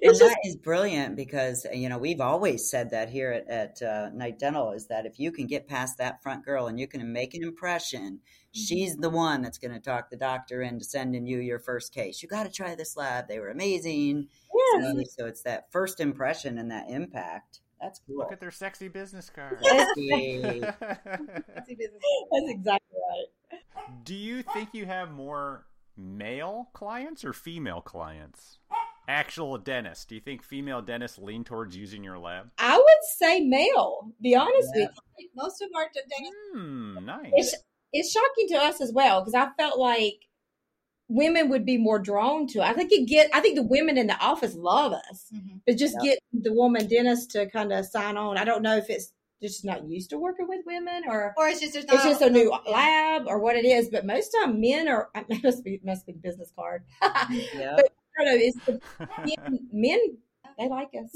And 0.03 0.11
it's 0.11 0.19
just 0.19 0.31
that 0.33 0.41
is 0.45 0.57
brilliant 0.57 1.17
because 1.17 1.67
you 1.73 1.89
know 1.89 1.97
we've 1.97 2.21
always 2.21 2.69
said 2.69 2.91
that 2.91 3.09
here 3.09 3.33
at, 3.33 3.49
at 3.49 3.81
uh, 3.83 4.11
Knight 4.13 4.39
Dental 4.39 4.73
is 4.73 4.89
that 4.89 5.07
if 5.07 5.19
you 5.19 5.33
can 5.33 5.47
get 5.47 5.67
past 5.67 5.97
that 5.97 6.23
front 6.23 6.45
girl 6.45 6.67
and 6.67 6.79
you 6.79 6.87
can 6.87 7.11
make 7.11 7.33
an 7.33 7.43
impression, 7.43 8.21
she's 8.53 8.95
the 8.97 9.09
one 9.09 9.41
that's 9.41 9.57
going 9.57 9.73
to 9.73 9.81
talk 9.81 10.11
the 10.11 10.19
doctor 10.19 10.61
into 10.61 10.85
sending 10.85 11.27
you 11.27 11.39
your 11.39 11.59
first 11.59 11.95
case. 11.95 12.23
You 12.23 12.29
got 12.29 12.43
to 12.45 12.51
try 12.53 12.75
this 12.75 12.99
lab; 12.99 13.29
they 13.29 13.39
were 13.39 13.49
amazing. 13.49 14.29
yeah. 14.75 14.93
So, 14.93 15.03
so 15.23 15.27
it's 15.27 15.43
that 15.45 15.73
first 15.73 16.01
impression 16.01 16.59
and 16.59 16.71
that 16.71 16.91
impact. 16.91 17.62
That's 17.83 18.01
cool. 18.07 18.19
Look 18.19 18.31
at 18.33 18.39
their 18.41 18.51
sexy 18.53 18.89
business 18.89 19.29
card. 19.29 19.59
Sexy. 19.63 20.41
Sexy 20.41 21.75
business. 21.75 22.03
That's 22.31 22.49
exactly 22.49 22.97
right. 23.11 23.61
Do 24.05 24.15
you 24.15 24.43
think 24.43 24.71
you 24.73 24.87
have 24.87 25.11
more 25.11 25.67
male 25.97 26.69
clients 26.73 27.25
or 27.25 27.33
female 27.33 27.81
clients? 27.81 28.59
Actual 29.09 29.59
dentists. 29.59 30.05
Do 30.05 30.15
you 30.15 30.21
think 30.21 30.43
female 30.45 30.81
dentists 30.81 31.19
lean 31.19 31.43
towards 31.43 31.77
using 31.77 32.05
your 32.05 32.19
lab? 32.19 32.51
I 32.59 32.77
would 32.79 32.87
say 33.19 33.41
male. 33.41 34.13
Be 34.23 34.37
honest 34.37 34.71
Yeah. 34.75 34.87
with 34.87 34.97
you. 35.19 35.29
Most 35.35 35.61
of 35.61 35.69
our 35.77 35.87
dentists 35.93 36.37
Hmm, 36.53 37.05
nice. 37.05 37.31
it's 37.35 37.55
it's 37.93 38.11
shocking 38.13 38.49
to 38.49 38.55
us 38.65 38.81
as 38.81 38.93
well 38.93 39.21
because 39.21 39.35
I 39.35 39.49
felt 39.59 39.79
like 39.79 40.21
women 41.13 41.49
would 41.51 41.65
be 41.65 41.77
more 41.77 41.99
drawn 41.99 42.47
to. 42.49 42.63
I 42.63 42.73
think 42.73 42.91
you 42.91 43.07
get. 43.07 43.31
I 43.35 43.41
think 43.41 43.57
the 43.57 43.63
women 43.63 43.99
in 43.99 44.07
the 44.07 44.19
office 44.19 44.55
love 44.55 44.93
us, 44.93 45.29
mm-hmm. 45.35 45.59
but 45.67 45.77
just 45.77 45.97
Yeah. 46.01 46.13
get 46.13 46.19
the 46.33 46.53
woman 46.53 46.89
dentist 46.89 47.31
to 47.33 47.49
kind 47.51 47.73
of 47.73 47.87
sign 47.87 48.17
on. 48.17 48.39
I 48.39 48.45
don't 48.45 48.63
know 48.63 48.77
if 48.77 48.89
it's 48.89 49.13
just 49.43 49.65
not 49.65 49.85
used 49.85 50.11
to 50.11 50.19
working 50.19 50.49
with 50.49 50.61
women 50.67 51.03
or 51.07 51.35
or 51.37 51.49
it's 51.49 51.61
just 51.61 51.73
there's 51.75 51.87
not 51.87 51.97
it's 51.97 52.05
just 52.05 52.23
a 52.23 52.31
new 52.31 52.51
yeah. 52.51 52.71
lab 52.71 53.27
or 53.27 53.39
what 53.39 53.57
it 53.57 53.65
is. 53.65 53.89
But 53.91 54.07
most 54.07 54.31
time 54.31 54.61
men 54.61 54.89
are 54.89 55.11
it 55.15 55.43
must 55.45 55.65
be 55.65 55.81
must 55.85 56.07
be 56.07 56.13
business 56.13 56.53
card. 56.57 56.85
but 57.01 57.11
I 57.11 57.77
don't 58.19 58.27
know. 58.27 58.37
It's 58.37 58.65
the 58.65 58.81
men, 59.27 59.69
men 59.73 59.99
they 60.59 60.69
like 60.69 60.91
us. 60.95 61.11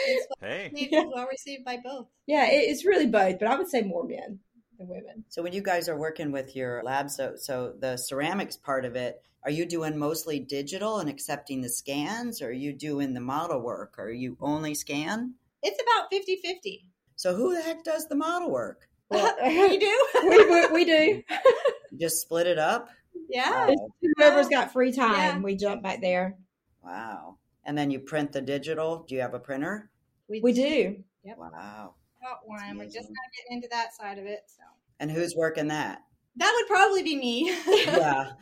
It's 0.00 0.26
hey, 0.40 0.88
well 0.92 1.26
received 1.26 1.64
by 1.64 1.78
both. 1.82 2.06
yeah, 2.26 2.46
it, 2.46 2.70
it's 2.70 2.84
really 2.84 3.06
both, 3.06 3.40
but 3.40 3.48
I 3.48 3.56
would 3.56 3.68
say 3.68 3.82
more 3.82 4.04
men 4.04 4.38
than 4.78 4.88
women. 4.88 5.24
So 5.28 5.42
when 5.42 5.52
you 5.52 5.62
guys 5.62 5.88
are 5.88 5.96
working 5.98 6.32
with 6.32 6.54
your 6.56 6.82
lab, 6.82 7.10
so 7.10 7.34
so 7.36 7.74
the 7.78 7.96
ceramics 7.96 8.56
part 8.56 8.84
of 8.84 8.96
it, 8.96 9.20
are 9.44 9.50
you 9.50 9.66
doing 9.66 9.96
mostly 9.98 10.38
digital 10.40 10.98
and 10.98 11.08
accepting 11.08 11.60
the 11.60 11.68
scans, 11.68 12.40
or 12.42 12.48
are 12.48 12.52
you 12.52 12.72
doing 12.72 13.14
the 13.14 13.20
model 13.20 13.60
work? 13.60 13.94
Or 13.98 14.04
are 14.06 14.10
you 14.12 14.36
only 14.40 14.74
scan? 14.74 15.34
It's 15.62 15.80
about 15.82 16.10
50-50. 16.12 16.84
So 17.16 17.34
who 17.34 17.54
the 17.54 17.62
heck 17.62 17.82
does 17.84 18.06
the 18.08 18.14
model 18.16 18.50
work? 18.50 18.88
Well, 19.10 19.34
you 19.50 19.80
do? 19.80 20.06
we, 20.28 20.44
we, 20.50 20.66
we 20.68 20.84
do. 20.84 21.22
Just 21.98 22.20
split 22.20 22.46
it 22.46 22.58
up? 22.58 22.88
yeah. 23.28 23.68
Wow. 23.68 23.88
Whoever's 24.16 24.48
got 24.48 24.72
free 24.72 24.92
time, 24.92 25.14
Yeah. 25.16 25.38
we 25.40 25.56
jump 25.56 25.82
back 25.82 26.00
there. 26.00 26.36
wow. 26.84 27.36
And 27.64 27.76
then 27.76 27.90
you 27.90 27.98
print 28.00 28.32
the 28.32 28.40
digital. 28.40 29.04
Do 29.06 29.14
you 29.14 29.20
have 29.20 29.34
a 29.34 29.38
printer? 29.38 29.90
We 30.28 30.40
we 30.40 30.52
do. 30.54 31.02
Yep. 31.24 31.36
Wow. 31.38 31.94
Got 32.20 32.40
one. 32.46 32.76
We're 32.78 32.84
just 32.84 33.08
not 33.08 33.32
getting 33.36 33.56
into 33.56 33.68
that 33.70 33.94
side 33.94 34.18
of 34.18 34.26
it. 34.26 34.40
So 34.46 34.62
And 35.00 35.10
who's 35.10 35.34
working 35.36 35.68
that? 35.68 36.02
that 36.36 36.52
would 36.56 36.66
probably 36.68 37.02
be 37.02 37.16
me. 37.16 37.56
Yeah. 37.86 38.32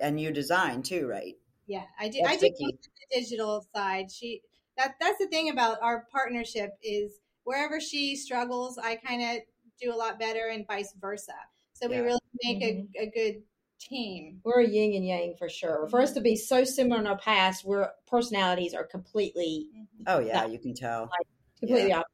and 0.00 0.20
you 0.20 0.30
design 0.32 0.82
too, 0.82 1.06
right? 1.06 1.34
Yeah, 1.66 1.84
I 1.98 2.08
do. 2.08 2.18
That's 2.22 2.34
I 2.34 2.36
do 2.36 2.40
Vicky. 2.46 2.64
most 2.64 2.86
of 2.86 2.92
the 3.10 3.20
digital 3.20 3.66
side. 3.74 4.10
She 4.10 4.42
that 4.76 4.94
that's 5.00 5.18
the 5.18 5.26
thing 5.28 5.50
about 5.50 5.78
our 5.82 6.06
partnership 6.12 6.70
is 6.82 7.18
wherever 7.44 7.80
she 7.80 8.16
struggles, 8.16 8.78
I 8.78 8.96
kind 8.96 9.22
of 9.22 9.42
do 9.80 9.92
a 9.92 9.96
lot 9.96 10.18
better, 10.18 10.48
and 10.52 10.66
vice 10.66 10.92
versa. 11.00 11.32
So 11.72 11.88
Yeah. 11.90 12.00
we 12.00 12.06
really 12.06 12.20
make 12.44 12.58
Mhm. 12.62 12.88
a, 12.98 13.02
a 13.02 13.10
good 13.10 13.42
team. 13.78 14.40
We're 14.44 14.60
a 14.60 14.66
yin 14.68 14.94
and 14.94 15.06
yang 15.06 15.34
for 15.38 15.48
sure. 15.48 15.88
For 15.88 16.00
us 16.00 16.12
to 16.12 16.20
be 16.20 16.36
so 16.36 16.64
similar 16.64 17.00
in 17.00 17.06
our 17.06 17.18
past, 17.18 17.64
where 17.64 17.92
personalities 18.06 18.74
are 18.74 18.84
completely, 18.84 19.68
Oh 20.06 20.18
yeah, 20.20 20.44
you 20.46 20.58
can 20.58 20.74
tell. 20.74 21.10
completely 21.58 21.92
opposite. 21.92 22.06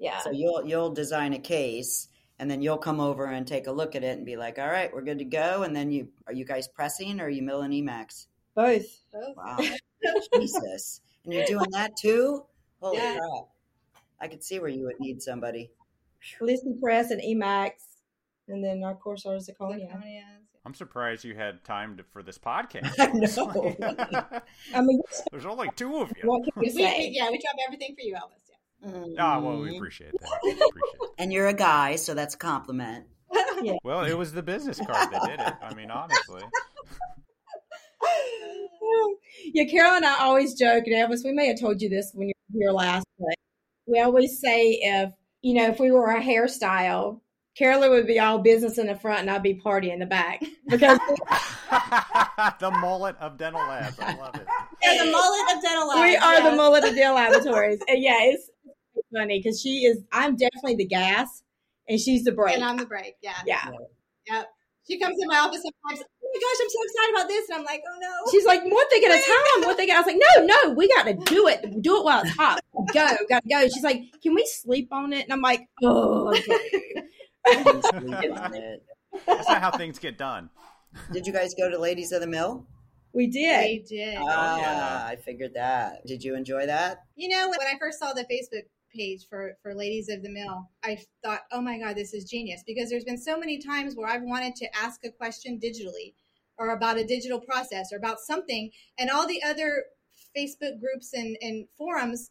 Yeah. 0.00 0.18
So 0.20 0.30
you'll 0.32 0.66
you'll 0.66 0.90
design 0.90 1.32
a 1.34 1.38
case 1.38 2.08
and 2.40 2.50
then 2.50 2.62
you'll 2.62 2.78
come 2.78 2.98
over 3.00 3.26
and 3.26 3.46
take 3.46 3.66
a 3.68 3.72
look 3.72 3.94
at 3.94 4.02
it 4.02 4.16
and 4.16 4.24
be 4.26 4.36
like, 4.36 4.58
all 4.58 4.66
right, 4.66 4.92
we're 4.92 5.02
good 5.02 5.18
to 5.20 5.24
go. 5.26 5.62
And 5.62 5.76
then 5.76 5.92
you 5.92 6.08
are 6.26 6.32
you 6.32 6.44
guys 6.44 6.66
pressing 6.66 7.20
or 7.20 7.26
are 7.26 7.28
you 7.30 7.42
milling 7.42 7.72
e.max? 7.72 8.26
Both. 8.54 8.86
Both. 9.12 9.36
Wow. 9.36 9.58
Jesus. 10.34 11.00
And 11.24 11.34
you're 11.34 11.44
doing 11.46 11.70
that 11.72 11.92
too? 12.00 12.44
Holy 12.80 12.96
Yeah. 12.96 13.18
crap. 13.18 13.48
I 14.20 14.28
could 14.28 14.42
see 14.42 14.58
where 14.58 14.70
you 14.70 14.84
would 14.86 14.98
need 15.00 15.22
somebody. 15.22 15.70
Listen 16.40 16.78
Press 16.82 17.10
and 17.10 17.22
e.max. 17.22 17.84
And 18.48 18.64
then, 18.64 18.82
our 18.82 18.94
course, 18.94 19.24
our 19.26 19.36
Zirconia. 19.36 19.88
Zirconias. 19.92 20.24
I'm 20.66 20.74
surprised 20.74 21.24
you 21.24 21.34
had 21.34 21.62
time 21.64 21.96
to, 21.98 22.02
for 22.12 22.22
this 22.22 22.36
podcast. 22.36 22.94
I 22.98 23.06
know. 23.12 24.40
I 24.74 24.80
mean, 24.82 25.00
There's 25.30 25.46
only 25.46 25.68
two 25.76 25.98
of 25.98 26.12
you. 26.20 26.28
what 26.28 26.42
can 26.44 26.52
We, 26.56 26.68
you 26.68 26.74
we- 26.74 27.10
yeah, 27.14 27.30
we 27.30 27.38
drop 27.38 27.54
everything 27.66 27.94
for 27.94 28.02
you, 28.02 28.14
Elvis. 28.14 28.39
Ah, 29.18 29.40
well, 29.40 29.58
we 29.58 29.76
appreciate 29.76 30.12
that. 30.12 30.40
We 30.42 30.52
appreciate 30.52 30.72
it. 30.74 31.10
And 31.18 31.32
you're 31.32 31.48
a 31.48 31.54
guy, 31.54 31.96
so 31.96 32.14
that's 32.14 32.34
a 32.34 32.38
compliment. 32.38 33.06
Yeah. 33.62 33.74
Well, 33.84 34.04
it 34.04 34.16
was 34.16 34.32
the 34.32 34.42
business 34.42 34.78
card 34.78 35.12
that 35.12 35.22
did 35.26 35.38
it. 35.38 35.54
I 35.62 35.74
mean, 35.74 35.90
honestly. 35.90 36.42
yeah, 39.52 39.64
Carol 39.64 39.96
and 39.96 40.06
I 40.06 40.20
always 40.20 40.54
joke, 40.54 40.84
and 40.86 40.94
Elvis, 40.94 41.24
we 41.24 41.32
may 41.32 41.48
have 41.48 41.60
told 41.60 41.82
you 41.82 41.90
this 41.90 42.10
when 42.14 42.28
you 42.28 42.34
were 42.54 42.58
here 42.58 42.72
last, 42.72 43.04
but 43.18 43.34
we 43.86 44.00
always 44.00 44.40
say 44.40 44.78
if, 44.80 45.12
you 45.42 45.54
know, 45.54 45.68
if 45.68 45.78
we 45.78 45.90
were 45.90 46.10
a 46.10 46.22
hairstyle, 46.22 47.20
Carolyn 47.56 47.90
would 47.90 48.06
be 48.06 48.18
all 48.18 48.38
business 48.38 48.78
in 48.78 48.86
the 48.86 48.94
front 48.94 49.20
and 49.20 49.30
I'd 49.30 49.42
be 49.42 49.54
party 49.54 49.90
in 49.90 49.98
the 49.98 50.06
back. 50.06 50.42
Because 50.70 51.00
the 52.60 52.70
mullet 52.70 53.16
of 53.18 53.36
dental 53.36 53.60
labs. 53.60 53.98
I 53.98 54.14
love 54.14 54.36
it. 54.36 54.46
Yeah, 54.82 55.04
the 55.04 55.10
mullet 55.10 55.56
of 55.56 55.62
dental 55.62 55.88
labs. 55.88 56.00
we 56.00 56.16
are 56.16 56.36
the 56.36 56.50
yes. 56.50 56.56
mullet 56.56 56.84
of 56.84 56.94
Dell 56.94 57.14
Laboratories. 57.14 57.80
And 57.88 58.00
yeah, 58.00 58.18
it's 58.22 58.48
funny 59.14 59.40
because 59.40 59.60
she 59.60 59.84
is, 59.84 60.02
I'm 60.12 60.36
definitely 60.36 60.76
the 60.76 60.86
gas 60.86 61.42
and 61.88 61.98
she's 61.98 62.24
the 62.24 62.32
brake. 62.32 62.54
And 62.54 62.64
I'm 62.64 62.76
the 62.76 62.86
brake. 62.86 63.16
Yeah. 63.22 63.34
yeah. 63.46 63.70
Yep. 64.28 64.46
She 64.88 64.98
comes 64.98 65.16
in 65.20 65.28
my 65.28 65.38
office 65.38 65.62
sometimes. 65.62 66.04
Oh 66.22 66.30
my 66.32 66.40
gosh, 66.40 66.58
I'm 66.62 66.68
so 66.68 66.82
excited 66.84 67.14
about 67.14 67.28
this, 67.28 67.48
and 67.48 67.58
I'm 67.58 67.64
like, 67.64 67.82
oh 67.86 67.98
no. 68.00 68.30
She's 68.30 68.44
like, 68.44 68.62
one 68.64 68.88
thing 68.88 69.04
at 69.04 69.10
a 69.10 69.22
time, 69.22 69.66
one 69.66 69.76
thing. 69.76 69.90
I 69.90 69.98
was 69.98 70.06
like, 70.06 70.16
no, 70.16 70.46
no, 70.46 70.74
we 70.74 70.88
got 70.88 71.04
to 71.04 71.14
do 71.14 71.48
it. 71.48 71.82
Do 71.82 71.98
it 71.98 72.04
while 72.04 72.22
it's 72.22 72.30
hot. 72.36 72.60
Go, 72.92 73.06
got 73.28 73.42
to 73.42 73.48
go. 73.48 73.62
She's 73.68 73.82
like, 73.82 74.02
can 74.22 74.34
we 74.34 74.44
sleep 74.46 74.88
on 74.92 75.12
it? 75.12 75.24
And 75.24 75.32
I'm 75.32 75.40
like, 75.40 75.60
oh, 75.82 76.28
okay. 76.28 76.58
Sleep 77.62 78.38
on 78.38 78.54
it. 78.54 78.84
That's 79.26 79.48
not 79.48 79.60
how 79.60 79.70
things 79.70 79.98
get 79.98 80.18
done. 80.18 80.50
Did 81.12 81.26
you 81.26 81.32
guys 81.32 81.54
go 81.54 81.70
to 81.70 81.78
Ladies 81.78 82.12
of 82.12 82.20
the 82.20 82.26
Mill? 82.26 82.66
we 83.12 83.26
did. 83.26 83.64
We 83.64 83.84
did. 83.88 84.18
Ah, 84.20 84.58
yeah. 84.58 85.06
I 85.08 85.16
figured 85.16 85.54
that. 85.54 86.06
Did 86.06 86.22
you 86.22 86.36
enjoy 86.36 86.66
that? 86.66 87.04
You 87.16 87.28
know, 87.28 87.48
when 87.48 87.60
I 87.60 87.78
first 87.78 87.98
saw 87.98 88.12
the 88.12 88.22
Facebook 88.22 88.64
page 88.90 89.26
for 89.28 89.56
for 89.62 89.74
Ladies 89.74 90.08
of 90.08 90.22
the 90.22 90.30
Mill, 90.30 90.68
I 90.82 90.98
thought, 91.24 91.42
"Oh 91.52 91.60
my 91.60 91.78
god, 91.78 91.96
this 91.96 92.14
is 92.14 92.24
genius!" 92.24 92.62
Because 92.66 92.90
there's 92.90 93.04
been 93.04 93.18
so 93.18 93.38
many 93.38 93.58
times 93.58 93.94
where 93.94 94.08
I've 94.08 94.22
wanted 94.22 94.56
to 94.56 94.76
ask 94.76 95.04
a 95.04 95.10
question 95.10 95.58
digitally, 95.58 96.14
or 96.58 96.70
about 96.70 96.98
a 96.98 97.04
digital 97.04 97.40
process, 97.40 97.92
or 97.92 97.96
about 97.96 98.20
something, 98.20 98.70
and 98.98 99.10
all 99.10 99.26
the 99.26 99.42
other 99.42 99.84
Facebook 100.36 100.80
groups 100.80 101.12
and, 101.12 101.36
and 101.40 101.66
forums 101.76 102.30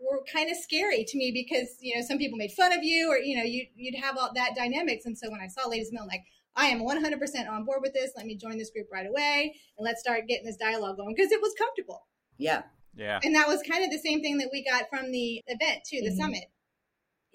were 0.00 0.22
kind 0.32 0.50
of 0.50 0.56
scary 0.56 1.04
to 1.04 1.18
me 1.18 1.30
because 1.32 1.76
you 1.80 1.94
know 1.94 2.02
some 2.06 2.18
people 2.18 2.38
made 2.38 2.52
fun 2.52 2.72
of 2.72 2.82
you, 2.82 3.10
or 3.10 3.18
you 3.18 3.36
know 3.36 3.44
you 3.44 3.66
you'd 3.76 4.02
have 4.02 4.16
all 4.16 4.30
that 4.34 4.54
dynamics. 4.56 5.06
And 5.06 5.16
so 5.16 5.30
when 5.30 5.40
I 5.40 5.48
saw 5.48 5.68
Ladies 5.68 5.88
of 5.88 5.92
the 5.92 5.94
Mill, 5.96 6.04
I'm 6.04 6.08
like. 6.08 6.24
I 6.56 6.66
am 6.66 6.80
100% 6.80 7.48
on 7.48 7.64
board 7.64 7.78
with 7.80 7.94
this. 7.94 8.10
Let 8.16 8.26
me 8.26 8.34
join 8.36 8.58
this 8.58 8.70
group 8.70 8.88
right 8.92 9.06
away 9.06 9.54
and 9.78 9.84
let's 9.84 10.00
start 10.00 10.26
getting 10.26 10.44
this 10.44 10.56
dialogue 10.56 10.96
going 10.96 11.14
because 11.14 11.30
it 11.30 11.40
was 11.40 11.54
comfortable 11.56 12.08
Yeah. 12.38 12.62
Yeah. 12.94 13.20
and 13.22 13.34
that 13.34 13.48
was 13.48 13.62
kind 13.62 13.84
of 13.84 13.90
the 13.90 13.98
same 13.98 14.20
thing 14.20 14.38
that 14.38 14.48
we 14.52 14.64
got 14.64 14.88
from 14.90 15.10
the 15.12 15.42
event 15.46 15.84
too 15.88 16.00
the 16.02 16.10
Mhm. 16.10 16.16
summit 16.16 16.44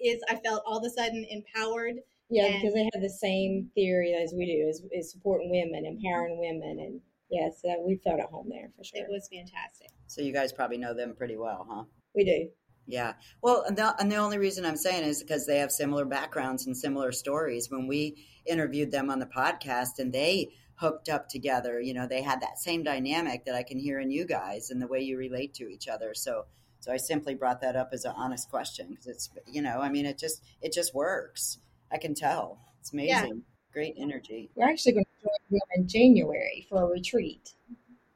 is 0.00 0.22
i 0.28 0.36
felt 0.36 0.62
all 0.66 0.78
of 0.78 0.84
a 0.84 0.90
sudden 0.90 1.24
empowered 1.30 1.96
Yeah, 2.28 2.46
And- 2.46 2.54
because 2.60 2.74
they 2.74 2.88
have 2.92 3.02
the 3.02 3.08
same 3.08 3.70
theory 3.76 4.12
as 4.14 4.34
we 4.36 4.46
do, 4.46 4.68
is, 4.68 4.82
is 4.90 5.12
supporting 5.12 5.48
women, 5.48 5.86
empowering 5.86 6.40
women, 6.40 6.80
and 6.80 7.00
yes, 7.30 7.64
uh, 7.64 7.80
we 7.86 7.98
felt 8.02 8.18
at 8.18 8.26
home 8.30 8.48
there 8.48 8.72
for 8.76 8.82
sure. 8.82 9.00
it 9.04 9.08
was 9.08 9.28
fantastic 9.32 9.90
So 10.08 10.22
you 10.22 10.32
guys 10.32 10.52
probably 10.52 10.76
know 10.76 10.92
them 10.92 11.14
pretty 11.14 11.36
well, 11.36 11.64
huh? 11.70 11.84
we 12.16 12.24
do. 12.24 12.50
Yeah. 12.88 13.14
Well, 13.42 13.62
and 13.62 13.76
the, 13.78 13.94
and 14.00 14.10
the 14.10 14.16
only 14.16 14.38
reason 14.38 14.64
I'm 14.66 14.76
saying 14.76 15.04
is 15.04 15.22
because 15.22 15.46
they 15.46 15.58
have 15.58 15.70
similar 15.70 16.04
backgrounds 16.04 16.66
and 16.66 16.76
similar 16.76 17.12
stories. 17.12 17.70
When 17.70 17.86
we 17.86 18.16
interviewed 18.44 18.90
them 18.90 19.08
on 19.08 19.20
the 19.20 19.26
podcast, 19.26 20.00
and 20.00 20.12
they 20.12 20.48
hooked 20.76 21.08
up 21.08 21.28
together. 21.28 21.80
You 21.80 21.94
know, 21.94 22.06
they 22.06 22.22
had 22.22 22.40
that 22.40 22.58
same 22.58 22.82
dynamic 22.82 23.44
that 23.44 23.54
I 23.54 23.62
can 23.62 23.78
hear 23.78 23.98
in 24.00 24.10
you 24.10 24.24
guys 24.24 24.70
and 24.70 24.80
the 24.80 24.86
way 24.86 25.00
you 25.00 25.18
relate 25.18 25.54
to 25.54 25.68
each 25.68 25.88
other. 25.88 26.14
So, 26.14 26.44
so 26.80 26.92
I 26.92 26.98
simply 26.98 27.34
brought 27.34 27.60
that 27.62 27.76
up 27.76 27.90
as 27.92 28.04
an 28.04 28.12
honest 28.16 28.50
question 28.50 28.88
because 28.90 29.06
it's, 29.06 29.30
you 29.46 29.62
know, 29.62 29.80
I 29.80 29.88
mean, 29.88 30.06
it 30.06 30.18
just, 30.18 30.42
it 30.62 30.72
just 30.72 30.94
works. 30.94 31.58
I 31.90 31.98
can 31.98 32.14
tell. 32.14 32.58
It's 32.80 32.92
amazing. 32.92 33.26
Yeah. 33.26 33.42
Great 33.72 33.94
energy. 33.98 34.50
We're 34.54 34.68
actually 34.68 34.92
going 34.92 35.04
to 35.04 35.28
join 35.28 35.58
them 35.58 35.68
in 35.76 35.88
January 35.88 36.66
for 36.68 36.82
a 36.82 36.86
retreat 36.86 37.52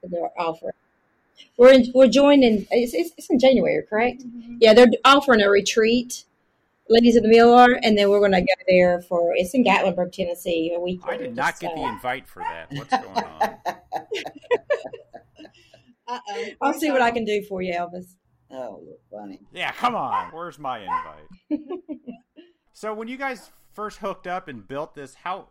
that 0.02 0.10
they're 0.10 0.30
offering. 0.38 0.72
We're 1.56 1.72
in, 1.72 1.90
we're 1.94 2.08
joining. 2.08 2.66
It's, 2.70 2.94
it's, 2.94 3.10
it's 3.16 3.30
in 3.30 3.38
January, 3.38 3.82
correct? 3.88 4.22
Mm-hmm. 4.22 4.56
Yeah, 4.60 4.74
they're 4.74 4.88
offering 5.04 5.42
a 5.42 5.50
retreat 5.50 6.24
ladies 6.90 7.16
of 7.16 7.22
the 7.22 7.28
mill 7.28 7.54
are, 7.54 7.78
and 7.82 7.96
then 7.96 8.10
we're 8.10 8.18
going 8.18 8.32
to 8.32 8.40
go 8.40 8.46
there 8.68 9.00
for 9.02 9.32
it's 9.34 9.54
in 9.54 9.64
Gatlinburg, 9.64 10.12
Tennessee, 10.12 10.72
a 10.74 10.80
week. 10.80 11.00
I 11.04 11.16
did 11.16 11.34
not 11.34 11.58
get 11.58 11.74
the 11.74 11.82
uh, 11.82 11.92
invite 11.92 12.28
for 12.28 12.42
that. 12.42 12.70
What's 12.76 12.90
going 12.90 13.24
on? 13.24 13.42
Uh-oh. 16.08 16.44
I'll 16.60 16.74
see 16.74 16.90
what 16.90 17.00
I 17.00 17.10
can 17.12 17.24
do 17.24 17.42
for 17.48 17.62
you, 17.62 17.72
Elvis. 17.72 18.16
Oh, 18.52 18.82
funny. 19.10 19.40
Yeah, 19.52 19.70
come 19.72 19.94
on. 19.94 20.30
Where's 20.32 20.58
my 20.58 20.80
invite? 20.80 21.28
so 22.72 22.92
when 22.92 23.06
you 23.06 23.16
guys 23.16 23.52
first 23.72 23.98
hooked 23.98 24.26
up 24.26 24.48
and 24.48 24.66
built 24.66 24.94
this, 24.94 25.14
how 25.14 25.48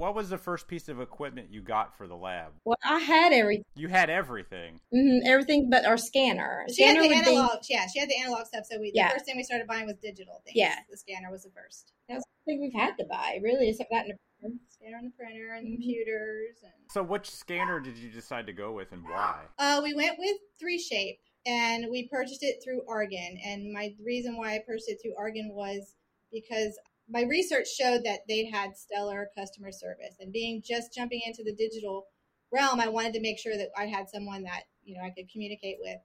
what 0.00 0.14
was 0.14 0.30
the 0.30 0.38
first 0.38 0.66
piece 0.66 0.88
of 0.88 0.98
equipment 0.98 1.48
you 1.50 1.60
got 1.60 1.94
for 1.94 2.08
the 2.08 2.16
lab? 2.16 2.52
Well, 2.64 2.78
I 2.82 3.00
had 3.00 3.34
everything. 3.34 3.64
You 3.76 3.88
had 3.88 4.08
everything. 4.08 4.80
Mm-hmm, 4.94 5.26
everything 5.26 5.68
but 5.68 5.84
our 5.84 5.98
scanner. 5.98 6.64
She 6.68 6.82
scanner 6.82 7.02
had 7.02 7.10
the 7.10 7.30
analog. 7.30 7.60
Be... 7.60 7.74
Yeah, 7.74 7.86
she 7.86 8.00
had 8.00 8.08
the 8.08 8.16
analog 8.16 8.46
stuff. 8.46 8.64
So 8.70 8.80
we, 8.80 8.92
yeah. 8.94 9.08
the 9.08 9.14
first 9.14 9.26
thing 9.26 9.36
we 9.36 9.42
started 9.42 9.66
buying 9.68 9.84
was 9.84 9.96
digital 10.02 10.40
things. 10.46 10.56
Yeah, 10.56 10.74
the 10.90 10.96
scanner 10.96 11.30
was 11.30 11.42
the 11.42 11.50
first. 11.50 11.92
That's 12.08 12.24
the 12.24 12.50
thing 12.50 12.62
we've 12.62 12.80
had 12.80 12.96
to 12.96 13.04
buy, 13.04 13.40
really, 13.42 13.68
except 13.68 13.90
that 13.90 14.06
in 14.06 14.16
the 14.42 14.58
scanner 14.70 14.96
and 14.96 15.08
the 15.08 15.16
printer 15.18 15.52
and 15.52 15.66
mm-hmm. 15.66 15.74
computers. 15.74 16.56
And... 16.62 16.72
So, 16.88 17.02
which 17.02 17.30
scanner 17.30 17.78
did 17.78 17.98
you 17.98 18.08
decide 18.08 18.46
to 18.46 18.54
go 18.54 18.72
with, 18.72 18.92
and 18.92 19.04
why? 19.04 19.42
Uh, 19.58 19.82
we 19.84 19.92
went 19.92 20.16
with 20.18 20.36
3Shape, 20.64 21.18
and 21.44 21.88
we 21.90 22.08
purchased 22.08 22.42
it 22.42 22.62
through 22.64 22.80
Argen. 22.88 23.36
And 23.44 23.70
my 23.70 23.94
reason 24.02 24.38
why 24.38 24.54
I 24.54 24.60
purchased 24.66 24.88
it 24.88 24.98
through 25.02 25.14
Argen 25.20 25.52
was 25.52 25.94
because 26.32 26.78
my 27.10 27.22
research 27.22 27.68
showed 27.68 28.04
that 28.04 28.20
they 28.28 28.44
had 28.46 28.76
stellar 28.76 29.28
customer 29.36 29.72
service 29.72 30.14
and 30.20 30.32
being 30.32 30.62
just 30.64 30.94
jumping 30.94 31.20
into 31.26 31.42
the 31.44 31.54
digital 31.54 32.06
realm 32.52 32.80
i 32.80 32.88
wanted 32.88 33.12
to 33.12 33.20
make 33.20 33.38
sure 33.38 33.56
that 33.56 33.68
i 33.76 33.86
had 33.86 34.08
someone 34.08 34.42
that 34.42 34.62
you 34.84 34.96
know 34.96 35.04
i 35.04 35.10
could 35.10 35.30
communicate 35.30 35.76
with. 35.80 35.98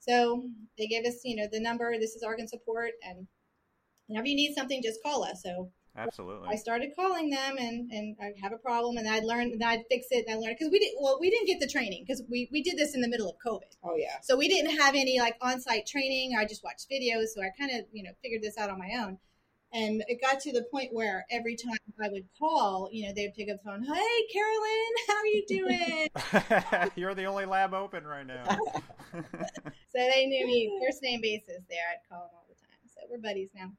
So 0.00 0.42
they 0.76 0.86
gave 0.86 1.04
us 1.04 1.20
you 1.24 1.36
know 1.36 1.46
the 1.50 1.60
number 1.60 1.92
this 1.98 2.14
is 2.14 2.24
argen 2.24 2.48
support 2.48 2.92
and 3.02 3.26
whenever 4.06 4.26
you 4.26 4.34
need 4.34 4.54
something 4.54 4.82
just 4.82 5.02
call 5.02 5.22
us. 5.22 5.42
So 5.42 5.70
absolutely. 5.96 6.48
I 6.48 6.56
started 6.56 6.90
calling 6.96 7.30
them 7.30 7.56
and 7.58 7.90
and 7.92 8.16
i 8.20 8.32
have 8.42 8.52
a 8.52 8.56
problem 8.56 8.96
and 8.96 9.08
i'd 9.08 9.24
learn 9.24 9.52
and 9.52 9.62
i'd 9.62 9.84
fix 9.90 10.06
it 10.10 10.24
and 10.26 10.34
i 10.34 10.38
learned 10.38 10.56
because 10.58 10.72
we 10.72 10.78
didn't 10.78 11.00
well 11.00 11.18
we 11.20 11.30
didn't 11.30 11.46
get 11.46 11.60
the 11.60 11.68
training 11.68 12.04
because 12.04 12.22
we 12.30 12.48
we 12.50 12.62
did 12.62 12.76
this 12.76 12.94
in 12.94 13.00
the 13.00 13.08
middle 13.08 13.28
of 13.28 13.36
covid. 13.46 13.76
Oh 13.84 13.94
yeah. 13.96 14.16
So 14.22 14.36
we 14.36 14.48
didn't 14.48 14.76
have 14.78 14.94
any 14.94 15.20
like 15.20 15.36
on-site 15.40 15.86
training. 15.86 16.34
I 16.36 16.46
just 16.46 16.64
watched 16.64 16.86
videos 16.90 17.28
so 17.34 17.42
i 17.42 17.50
kind 17.58 17.70
of 17.70 17.86
you 17.92 18.02
know 18.02 18.12
figured 18.22 18.42
this 18.42 18.58
out 18.58 18.70
on 18.70 18.78
my 18.78 18.90
own 18.98 19.18
and 19.72 20.02
it 20.06 20.20
got 20.20 20.40
to 20.40 20.52
the 20.52 20.64
point 20.70 20.92
where 20.92 21.24
every 21.30 21.56
time 21.56 21.78
I 22.02 22.08
would 22.08 22.26
call, 22.38 22.88
you 22.92 23.06
know, 23.06 23.12
they'd 23.14 23.34
pick 23.34 23.48
up 23.50 23.58
the 23.62 23.70
phone. 23.70 23.82
Hey, 23.82 24.26
Carolyn, 24.32 24.92
how 25.08 25.16
are 25.16 25.26
you 25.26 25.44
doing? 25.48 26.90
You're 26.96 27.14
the 27.14 27.24
only 27.24 27.46
lab 27.46 27.72
open 27.72 28.04
right 28.04 28.26
now. 28.26 28.44
so 29.12 29.22
they 29.94 30.26
knew 30.26 30.46
me 30.46 30.78
first 30.84 31.02
name 31.02 31.20
basis 31.22 31.62
there. 31.70 31.84
I'd 31.90 32.08
call 32.08 32.26
them 32.26 32.30
all 32.34 32.46
the 32.48 32.54
time. 32.54 32.78
So 32.86 33.00
we're 33.10 33.18
buddies 33.18 33.50
now. 33.54 33.72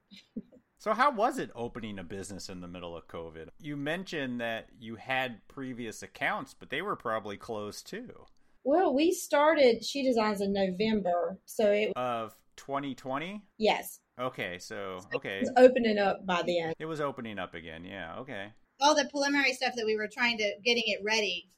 so 0.79 0.93
how 0.93 1.11
was 1.11 1.37
it 1.37 1.51
opening 1.55 1.99
a 1.99 2.03
business 2.03 2.49
in 2.49 2.61
the 2.61 2.67
middle 2.67 2.97
of 2.97 3.07
COVID? 3.07 3.49
You 3.59 3.77
mentioned 3.77 4.41
that 4.41 4.69
you 4.79 4.95
had 4.95 5.47
previous 5.47 6.01
accounts, 6.01 6.55
but 6.57 6.71
they 6.71 6.81
were 6.81 6.95
probably 6.95 7.37
closed 7.37 7.85
too. 7.85 8.25
Well, 8.63 8.93
we 8.93 9.11
started 9.11 9.83
She 9.83 10.03
Designs 10.03 10.39
in 10.39 10.53
November, 10.53 11.37
so 11.45 11.71
it 11.71 11.91
of 11.97 12.33
2020. 12.65 13.41
Yes. 13.57 13.99
Okay, 14.19 14.57
so 14.59 14.99
okay, 15.15 15.37
it 15.37 15.41
was 15.41 15.51
opening 15.57 15.97
up 15.97 16.25
by 16.25 16.41
the 16.43 16.59
end. 16.59 16.75
It 16.79 16.85
was 16.85 17.01
opening 17.01 17.39
up 17.39 17.53
again. 17.53 17.83
Yeah. 17.83 18.15
Okay. 18.19 18.47
All 18.79 18.95
the 18.95 19.05
preliminary 19.05 19.53
stuff 19.53 19.73
that 19.75 19.85
we 19.85 19.97
were 19.97 20.07
trying 20.11 20.37
to 20.37 20.51
getting 20.63 20.83
it 20.85 20.99
ready 21.03 21.49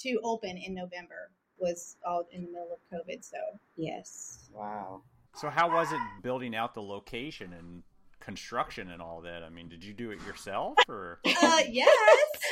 to 0.00 0.18
open 0.22 0.56
in 0.56 0.74
November 0.74 1.30
was 1.58 1.96
all 2.06 2.26
in 2.32 2.42
the 2.42 2.48
middle 2.48 2.72
of 2.72 2.80
COVID. 2.92 3.24
So 3.24 3.38
yes. 3.76 4.50
Wow. 4.52 5.02
So 5.36 5.48
how 5.48 5.72
was 5.72 5.92
it 5.92 6.00
building 6.22 6.54
out 6.54 6.74
the 6.74 6.82
location 6.82 7.52
and 7.52 7.82
construction 8.18 8.90
and 8.90 9.00
all 9.00 9.20
that? 9.22 9.42
I 9.42 9.50
mean, 9.50 9.68
did 9.68 9.84
you 9.84 9.94
do 9.94 10.10
it 10.10 10.18
yourself 10.26 10.76
or? 10.88 11.20
Uh, 11.42 11.60
yes. 11.70 12.08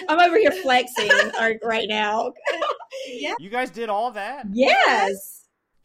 I'm 0.08 0.18
over 0.18 0.38
here 0.38 0.50
flexing 0.50 1.10
right 1.62 1.88
now. 1.88 2.32
yeah. 3.08 3.34
You 3.38 3.50
guys 3.50 3.70
did 3.70 3.88
all 3.88 4.12
that? 4.12 4.46
Yes. 4.52 5.37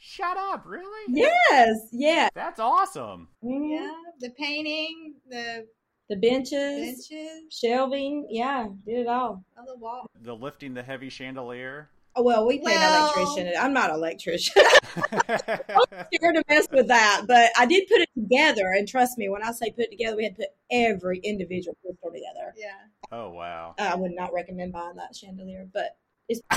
Shut 0.06 0.36
up, 0.36 0.66
really? 0.66 1.06
Yes, 1.08 1.88
yeah. 1.94 2.28
That's 2.36 2.60
awesome. 2.60 3.30
Mm-hmm. 3.42 3.64
Yeah, 3.64 3.94
the 4.20 4.32
painting, 4.32 5.14
the 5.30 5.66
the 6.10 6.18
benches, 6.18 7.08
benches, 7.10 7.44
shelving, 7.50 8.28
yeah, 8.30 8.68
did 8.86 9.00
it 9.00 9.08
all. 9.08 9.46
On 9.58 9.66
the 9.66 9.78
wall. 9.78 10.06
The 10.22 10.36
lifting 10.36 10.74
the 10.74 10.84
heavy 10.84 11.08
chandelier. 11.08 11.90
Oh, 12.18 12.22
well, 12.22 12.46
we 12.46 12.58
paid 12.58 12.66
well, 12.66 13.16
an 13.16 13.24
electrician. 13.24 13.54
I'm 13.58 13.72
not 13.72 13.92
an 13.92 13.96
electrician. 13.96 14.62
I'm 14.98 16.06
scared 16.14 16.36
to 16.36 16.44
mess 16.50 16.68
with 16.70 16.90
that, 16.90 17.24
but 17.26 17.52
I 17.58 17.66
did 17.66 17.88
put 17.88 18.02
it 18.02 18.10
together. 18.14 18.74
And 18.78 18.86
trust 18.86 19.18
me, 19.18 19.30
when 19.30 19.42
I 19.42 19.52
say 19.54 19.72
put 19.72 19.90
together, 19.90 20.18
we 20.18 20.26
had 20.26 20.36
to 20.36 20.42
put 20.42 20.50
every 20.70 21.20
individual 21.20 21.78
crystal 21.82 22.12
together. 22.12 22.54
Yeah. 22.58 22.76
Oh 23.10 23.30
wow. 23.30 23.76
I 23.80 23.96
would 23.96 24.12
not 24.12 24.34
recommend 24.34 24.74
buying 24.74 24.98
that 24.98 25.16
chandelier, 25.16 25.66
but 25.74 25.96
it's, 26.30 26.42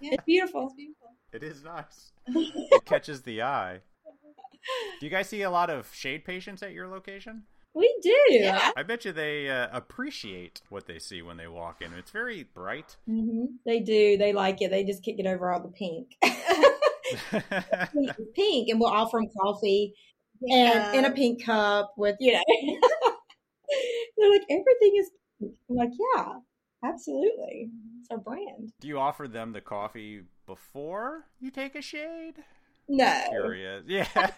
it's 0.00 0.24
beautiful. 0.24 0.66
It's 0.66 0.74
beautiful. 0.74 1.08
It 1.32 1.42
is 1.42 1.62
nice. 1.62 2.12
it 2.26 2.84
catches 2.84 3.22
the 3.22 3.42
eye. 3.42 3.80
Do 5.00 5.06
you 5.06 5.10
guys 5.10 5.28
see 5.28 5.42
a 5.42 5.50
lot 5.50 5.70
of 5.70 5.92
shade 5.92 6.24
patients 6.24 6.62
at 6.62 6.72
your 6.72 6.88
location? 6.88 7.42
We 7.74 7.94
do. 8.02 8.16
Yeah. 8.28 8.70
I 8.76 8.82
bet 8.82 9.04
you 9.04 9.12
they 9.12 9.48
uh, 9.48 9.68
appreciate 9.72 10.60
what 10.68 10.86
they 10.86 10.98
see 10.98 11.22
when 11.22 11.38
they 11.38 11.48
walk 11.48 11.80
in. 11.80 11.92
It's 11.94 12.10
very 12.10 12.42
bright. 12.42 12.96
Mm-hmm. 13.08 13.44
They 13.64 13.80
do. 13.80 14.18
They 14.18 14.32
like 14.32 14.60
it. 14.60 14.70
They 14.70 14.84
just 14.84 15.02
can't 15.02 15.16
get 15.16 15.26
over 15.26 15.50
all 15.50 15.60
the 15.60 15.68
pink. 15.68 16.16
pink, 18.34 18.68
and 18.68 18.78
we'll 18.78 18.90
offer 18.90 19.18
them 19.18 19.30
coffee 19.40 19.94
yeah. 20.40 20.88
and 20.88 20.98
in 20.98 21.04
a 21.06 21.14
pink 21.14 21.44
cup 21.44 21.94
with 21.96 22.16
you 22.20 22.34
know. 22.34 22.42
They're 24.18 24.30
like 24.30 24.42
everything 24.50 24.96
is. 24.98 25.10
Pink. 25.40 25.54
I'm 25.70 25.76
like, 25.76 25.90
yeah, 26.14 26.34
absolutely. 26.84 27.70
It's 28.00 28.10
our 28.10 28.18
brand. 28.18 28.72
Do 28.80 28.88
you 28.88 28.98
offer 28.98 29.28
them 29.28 29.52
the 29.52 29.60
coffee 29.60 30.22
before 30.46 31.26
you 31.40 31.50
take 31.50 31.74
a 31.74 31.82
shade? 31.82 32.34
No. 32.88 33.24
Curious. 33.30 33.84
Yeah. 33.86 34.06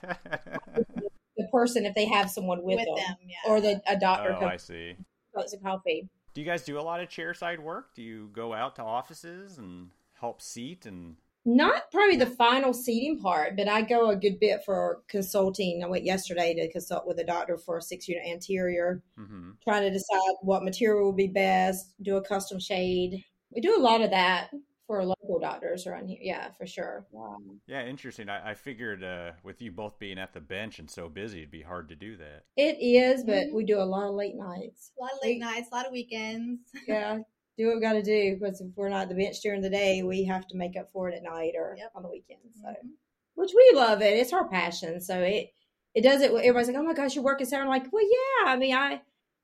the 1.37 1.49
person, 1.53 1.87
if 1.87 1.95
they 1.95 2.07
have 2.07 2.31
someone 2.31 2.63
with, 2.63 2.77
with 2.77 2.87
them, 2.87 2.97
them 2.97 3.17
yeah. 3.27 3.51
or 3.51 3.61
the 3.61 3.83
a 3.87 3.97
doctor. 3.97 4.37
Oh, 4.41 4.47
I 4.47 4.57
see. 4.57 4.97
It's 5.37 5.55
a 5.55 5.59
coffee. 5.59 6.09
Do 6.35 6.41
you 6.41 6.47
guys 6.47 6.65
do 6.65 6.79
a 6.79 6.83
lot 6.83 7.01
of 7.01 7.09
chairside 7.09 7.59
work? 7.59 7.95
Do 7.95 8.03
you 8.03 8.29
go 8.33 8.53
out 8.53 8.77
to 8.77 8.83
offices 8.83 9.59
and 9.59 9.91
help 10.21 10.43
seat 10.43 10.87
and? 10.87 11.17
Not 11.47 11.91
probably 11.91 12.17
the 12.17 12.27
final 12.27 12.73
seating 12.73 13.21
part, 13.21 13.57
but 13.57 13.69
I 13.69 13.83
go 13.83 14.11
a 14.11 14.17
good 14.17 14.41
bit 14.41 14.65
for 14.65 15.03
consulting. 15.09 15.83
I 15.85 15.87
went 15.87 16.05
yesterday 16.05 16.55
to 16.55 16.73
consult 16.73 17.07
with 17.07 17.19
a 17.19 17.25
doctor 17.25 17.59
for 17.59 17.79
a 17.79 17.83
six 17.83 18.09
unit 18.09 18.25
anterior, 18.27 19.03
mm-hmm. 19.19 19.51
trying 19.63 19.83
to 19.83 19.91
decide 19.91 20.35
what 20.41 20.65
material 20.65 21.05
will 21.05 21.13
be 21.13 21.27
best, 21.27 21.93
do 22.01 22.17
a 22.17 22.23
custom 22.23 22.59
shade. 22.59 23.23
We 23.51 23.61
do 23.61 23.77
a 23.77 23.81
lot 23.81 24.01
of 24.01 24.11
that 24.11 24.51
for 24.87 25.05
local 25.05 25.39
doctors 25.41 25.87
around 25.87 26.09
here. 26.09 26.19
Yeah, 26.21 26.51
for 26.53 26.67
sure. 26.67 27.07
Wow. 27.11 27.39
Yeah, 27.67 27.85
interesting. 27.85 28.29
I, 28.29 28.51
I 28.51 28.55
figured 28.55 29.03
uh, 29.03 29.33
with 29.43 29.63
you 29.63 29.73
both 29.73 29.99
being 29.99 30.19
at 30.19 30.33
the 30.33 30.41
bench 30.41 30.79
and 30.79 30.91
so 30.91 31.09
busy, 31.09 31.39
it'd 31.39 31.51
be 31.51 31.63
hard 31.63 31.89
to 31.89 31.97
do 31.97 32.17
that. 32.17 32.45
It 32.57 32.77
is, 32.81 33.25
but 33.25 33.35
mm-hmm. 33.35 33.57
we 33.57 33.65
do 33.65 33.81
a 33.81 33.85
lot 33.85 34.09
of 34.09 34.15
late 34.15 34.37
nights. 34.37 34.93
A 34.99 35.03
lot 35.03 35.13
of 35.13 35.19
late 35.23 35.41
nights, 35.41 35.69
a 35.73 35.75
lot 35.75 35.87
of 35.87 35.93
weekends. 35.93 36.61
yeah, 36.87 37.19
do 37.57 37.67
what 37.67 37.77
we 37.77 37.81
got 37.81 37.93
to 37.95 38.03
do 38.03 38.37
because 38.39 38.61
if 38.61 38.69
we're 38.77 38.89
not 38.89 39.03
at 39.03 39.09
the 39.09 39.15
bench 39.15 39.41
during 39.41 39.63
the 39.63 39.71
day, 39.71 40.03
we 40.03 40.25
have 40.25 40.47
to 40.49 40.57
make 40.57 40.77
up 40.77 40.91
for 40.93 41.09
it 41.09 41.15
at 41.15 41.23
night 41.23 41.53
or 41.57 41.75
yep. 41.79 41.93
on 41.95 42.03
the 42.03 42.09
weekends. 42.09 42.61
So, 42.61 42.69
mm-hmm. 42.69 42.89
which 43.35 43.53
we 43.55 43.73
love 43.75 44.03
it. 44.03 44.17
It's 44.17 44.33
our 44.33 44.49
passion. 44.49 45.01
So 45.01 45.21
it 45.21 45.51
it 45.95 46.03
does 46.03 46.21
it. 46.21 46.31
Everybody's 46.31 46.69
like, 46.69 46.77
"Oh 46.77 46.83
my 46.83 46.95
gosh, 46.95 47.15
you're 47.15 47.25
working 47.25 47.47
so." 47.47 47.59
I'm 47.59 47.69
like, 47.69 47.93
"Well, 47.93 48.05
yeah. 48.05 48.53
I 48.53 48.57
mean, 48.57 48.75
I." 48.75 49.01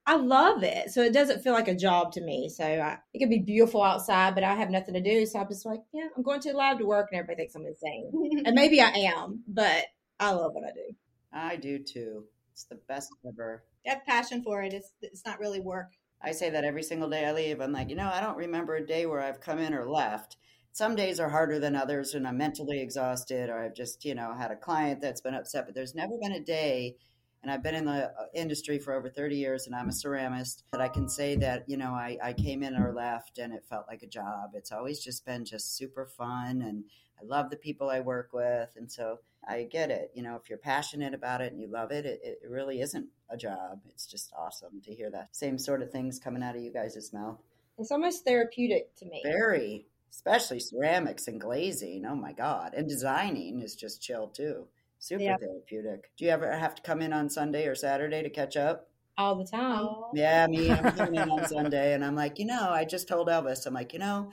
I 0.07 0.17
love 0.17 0.65
it. 0.65 0.91
So 0.91 1.03
it 1.03 1.13
doesn't 1.13 1.43
feel 1.43 1.53
like 1.53 1.69
a 1.69 1.75
job 1.75 2.13
to 2.13 2.23
me. 2.23 2.49
So 2.49 2.65
I, 2.65 2.99
it 3.13 3.19
can 3.19 3.29
be 3.29 3.39
beautiful 3.39 3.83
outside, 3.83 4.35
but 4.35 4.43
I 4.43 4.55
have 4.55 4.71
nothing 4.71 4.95
to 4.95 5.01
do. 5.01 5.27
So 5.27 5.39
I'm 5.39 5.47
just 5.47 5.67
like, 5.67 5.81
yeah, 5.93 6.09
I'm 6.17 6.23
going 6.23 6.41
to 6.41 6.51
the 6.51 6.57
lab 6.57 6.79
to 6.79 6.87
work, 6.87 7.11
and 7.13 7.19
everybody 7.21 7.43
thinks 7.43 7.55
I'm 7.55 7.67
insane. 7.67 8.43
and 8.47 8.55
maybe 8.55 8.81
I 8.81 8.89
am, 8.89 9.45
but 9.47 9.85
I 10.19 10.31
love 10.33 10.55
what 10.55 10.65
I 10.65 10.73
do. 10.73 10.97
I 11.33 11.57
do 11.57 11.79
too. 11.79 12.25
It's 12.53 12.65
the 12.65 12.81
best 12.89 13.13
ever. 13.29 13.63
You 13.85 13.93
have 13.93 14.05
passion 14.05 14.43
for 14.43 14.63
it. 14.63 14.73
It's 14.73 14.93
it's 15.03 15.25
not 15.25 15.39
really 15.39 15.61
work. 15.61 15.93
I 16.23 16.33
say 16.33 16.51
that 16.51 16.65
every 16.65 16.83
single 16.83 17.09
day 17.09 17.25
I 17.27 17.33
leave. 17.33 17.61
I'm 17.61 17.73
like, 17.73 17.91
you 17.91 17.97
know, 17.97 18.11
I 18.13 18.21
don't 18.21 18.37
remember 18.37 18.77
a 18.77 18.87
day 18.87 19.07
where 19.07 19.21
I've 19.21 19.41
come 19.41 19.59
in 19.59 19.75
or 19.75 19.89
left. 19.89 20.37
Some 20.73 20.95
days 20.95 21.19
are 21.19 21.31
harder 21.31 21.59
than 21.59 21.75
others, 21.75 22.15
and 22.15 22.29
I'm 22.29 22.39
mentally 22.39 22.81
exhausted, 22.81 23.51
or 23.51 23.59
I've 23.59 23.75
just, 23.75 24.05
you 24.05 24.15
know, 24.15 24.35
had 24.35 24.51
a 24.51 24.57
client 24.57 25.01
that's 25.01 25.21
been 25.21 25.35
upset. 25.35 25.67
But 25.67 25.75
there's 25.75 25.95
never 25.95 26.17
been 26.21 26.33
a 26.33 26.41
day 26.41 26.97
and 27.43 27.51
I've 27.51 27.63
been 27.63 27.75
in 27.75 27.87
the 27.87 28.11
uh, 28.11 28.27
industry 28.35 28.79
for 28.79 28.93
over 28.93 29.09
30 29.09 29.37
years 29.37 29.67
and 29.67 29.75
I'm 29.75 29.89
a 29.89 29.93
ceramist 29.93 30.63
that 30.73 30.81
I 30.81 30.89
can 30.89 31.09
say 31.09 31.37
that, 31.37 31.65
you 31.67 31.77
know, 31.77 31.93
I, 31.93 32.19
I 32.23 32.33
came 32.33 32.63
in 32.63 32.77
or 32.77 32.93
left 32.93 33.39
and 33.39 33.53
it 33.53 33.65
felt 33.69 33.87
like 33.89 34.03
a 34.03 34.07
job. 34.07 34.51
It's 34.55 34.73
always 34.73 35.01
just 35.01 35.25
been 35.25 35.45
just 35.45 35.77
super 35.77 36.07
fun 36.07 36.63
and 36.63 36.85
I 37.21 37.25
love 37.25 37.51
the 37.51 37.57
people 37.57 37.91
I 37.91 38.01
work 38.01 38.31
with. 38.33 38.71
And 38.77 38.91
so 38.91 39.19
I 39.47 39.65
get 39.65 39.91
it. 39.91 40.11
You 40.15 40.23
know, 40.23 40.37
if 40.37 40.49
you're 40.49 40.59
passionate 40.59 41.15
about 41.15 41.41
it 41.41 41.53
and 41.53 41.61
you 41.61 41.69
love 41.69 41.91
it, 41.91 42.05
it, 42.07 42.21
it 42.23 42.39
really 42.49 42.81
isn't 42.81 43.09
a 43.31 43.37
job. 43.37 43.81
It's 43.89 44.07
just 44.07 44.33
awesome 44.39 44.81
to 44.85 44.95
hear 44.95 45.11
that 45.11 45.35
same 45.37 45.59
sort 45.59 45.83
of 45.83 45.91
things 45.91 46.19
coming 46.19 46.43
out 46.43 46.57
of 46.57 46.63
you 46.63 46.73
guys' 46.73 47.13
mouth. 47.13 47.39
It's 47.79 47.91
almost 47.91 48.25
therapeutic 48.25 48.95
to 48.97 49.07
me. 49.07 49.23
Very, 49.25 49.87
especially 50.11 50.61
ceramics 50.61 51.29
and 51.29 51.41
glazing. 51.41 52.05
Oh 52.07 52.15
my 52.17 52.33
God. 52.33 52.75
And 52.75 52.89
designing 52.89 53.61
is 53.61 53.75
just 53.75 54.03
chill 54.03 54.29
too. 54.29 54.67
Super 54.99 55.23
Yeah. 55.23 55.37
therapeutic. 55.39 56.11
Do 56.19 56.27
you 56.27 56.31
ever 56.31 56.51
have 56.53 56.75
to 56.75 56.83
come 56.83 57.01
in 57.01 57.13
on 57.13 57.31
Sunday 57.31 57.67
or 57.67 57.75
Saturday 57.75 58.23
to 58.23 58.31
catch 58.31 58.57
up? 58.57 58.87
all 59.19 59.35
the 59.35 59.45
time. 59.45 59.87
Yeah, 60.15 60.47
me. 60.47 60.71
I'm 60.71 60.93
coming 60.97 61.21
in 61.21 61.31
on 61.31 61.47
Sunday, 61.47 61.93
and 61.93 62.03
I'm 62.03 62.15
like, 62.15 62.39
you 62.39 62.47
know, 62.47 62.71
I 62.71 62.87
just 62.87 63.07
told 63.07 63.29
Elvis, 63.29 63.67
I'm 63.67 63.75
like, 63.75 63.93
you 63.93 63.99
know, 63.99 64.31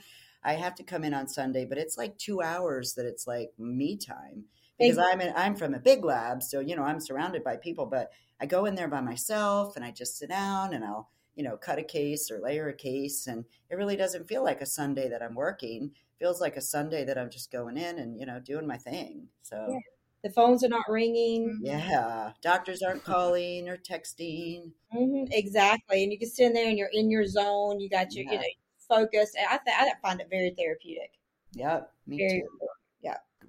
I 0.48 0.54
have 0.54 0.74
to 0.76 0.82
come 0.82 1.04
in 1.04 1.12
on 1.12 1.28
Sunday, 1.28 1.66
but 1.66 1.76
it's 1.76 1.98
like 1.98 2.16
two 2.16 2.40
hours 2.40 2.94
that 2.94 3.04
it's 3.04 3.26
like 3.26 3.50
me 3.58 3.98
time 3.98 4.44
because 4.78 4.96
I'm 4.96 5.20
in, 5.20 5.30
I'm 5.36 5.54
from 5.54 5.74
a 5.74 5.78
big 5.78 6.06
lab, 6.06 6.42
so 6.42 6.60
you 6.60 6.74
know 6.74 6.84
I'm 6.84 7.00
surrounded 7.00 7.44
by 7.44 7.58
people, 7.58 7.84
but 7.84 8.12
I 8.40 8.46
go 8.46 8.64
in 8.64 8.74
there 8.74 8.88
by 8.88 9.02
myself 9.02 9.76
and 9.76 9.84
I 9.84 9.90
just 9.90 10.16
sit 10.16 10.30
down 10.30 10.72
and 10.72 10.82
I'll 10.82 11.10
you 11.36 11.44
know 11.44 11.58
cut 11.58 11.78
a 11.78 11.82
case 11.82 12.30
or 12.30 12.40
layer 12.40 12.68
a 12.68 12.72
case, 12.72 13.26
and 13.26 13.44
it 13.68 13.74
really 13.74 13.94
doesn't 13.94 14.26
feel 14.26 14.42
like 14.42 14.62
a 14.62 14.66
Sunday 14.66 15.10
that 15.10 15.22
I'm 15.22 15.34
working. 15.34 15.90
It 15.92 16.18
feels 16.18 16.40
like 16.40 16.56
a 16.56 16.62
Sunday 16.62 17.04
that 17.04 17.18
I'm 17.18 17.28
just 17.28 17.52
going 17.52 17.76
in 17.76 17.98
and 17.98 18.18
you 18.18 18.24
know 18.24 18.40
doing 18.40 18.66
my 18.66 18.78
thing. 18.78 19.28
So. 19.42 19.66
Yeah. 19.68 19.78
The 20.24 20.30
phones 20.30 20.64
are 20.64 20.68
not 20.68 20.88
ringing. 20.88 21.60
Yeah, 21.62 22.32
doctors 22.42 22.82
aren't 22.82 23.04
calling 23.04 23.68
or 23.68 23.76
texting. 23.76 24.72
hmm 24.90 25.26
exactly. 25.30 26.02
And 26.02 26.10
you 26.10 26.18
can 26.18 26.28
sit 26.28 26.46
in 26.46 26.54
there 26.54 26.68
and 26.68 26.76
you're 26.76 26.90
in 26.92 27.08
your 27.08 27.24
zone. 27.24 27.78
You 27.78 27.88
got 27.88 28.12
your, 28.16 28.24
you 28.24 28.36
know, 28.36 28.44
focus. 28.88 29.32
And 29.38 29.46
I, 29.50 29.58
th- 29.64 29.94
I 29.94 30.06
find 30.06 30.20
it 30.20 30.28
very 30.30 30.54
therapeutic. 30.56 31.12
Yep, 31.54 31.92
me 32.06 32.18
Very, 32.18 32.40
too. 32.40 32.68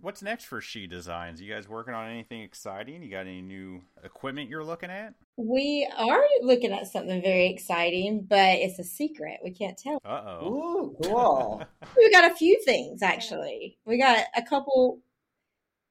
What's 0.02 0.22
next 0.22 0.46
for 0.46 0.62
She 0.62 0.88
Designs? 0.88 1.42
You 1.42 1.54
guys 1.54 1.68
working 1.68 1.94
on 1.94 2.10
anything 2.10 2.42
exciting? 2.42 3.04
You 3.04 3.12
got 3.12 3.28
any 3.28 3.42
new 3.42 3.82
equipment 4.02 4.50
you're 4.50 4.64
looking 4.64 4.90
at? 4.90 5.14
we 5.40 5.90
are 5.98 6.26
looking 6.42 6.74
at 6.74 6.86
something 6.88 7.22
very 7.22 7.48
exciting, 7.48 8.26
but 8.30 8.58
it's 8.58 8.78
a 8.78 8.84
secret. 8.84 9.40
We 9.42 9.52
can't 9.52 9.78
tell. 9.78 10.00
Uh 10.04 10.22
oh. 10.26 10.48
Ooh, 10.48 10.98
cool. 11.04 11.64
We 11.98 12.12
got 12.12 12.30
a 12.30 12.36
few 12.36 12.62
things 12.66 13.02
actually. 13.02 13.78
We 13.86 13.98
got 13.98 14.26
a 14.36 14.42
couple. 14.42 15.00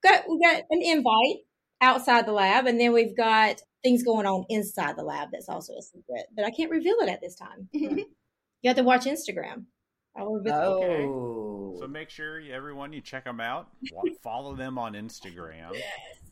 Got 0.03 0.25
we 0.29 0.39
got 0.41 0.63
an 0.71 0.83
invite 0.83 1.39
outside 1.81 2.27
the 2.27 2.33
lab, 2.33 2.67
and 2.67 2.79
then 2.79 2.93
we've 2.93 3.17
got 3.17 3.63
things 3.83 4.03
going 4.03 4.27
on 4.27 4.45
inside 4.51 4.97
the 4.97 5.03
lab. 5.03 5.29
That's 5.33 5.49
also 5.49 5.73
a 5.75 5.83
secret, 5.83 6.27
but 6.37 6.45
I 6.45 6.51
can't 6.51 6.71
reveal 6.71 6.97
it 7.01 7.09
at 7.09 7.21
this 7.21 7.35
time. 7.35 7.69
you 8.63 8.69
have 8.69 8.77
to 8.77 8.83
watch 8.83 9.05
Instagram. 9.05 9.65
I 10.17 10.23
Okay. 10.23 11.05
Oh, 11.05 11.77
So 11.79 11.87
make 11.87 12.11
sure 12.11 12.41
you, 12.41 12.53
everyone 12.53 12.93
you 12.93 13.01
check 13.01 13.25
them 13.25 13.41
out. 13.41 13.69
Follow 14.23 14.57
them 14.57 14.79
on 14.79 14.95
Instagram. 14.95 15.75
Yes, 15.75 15.83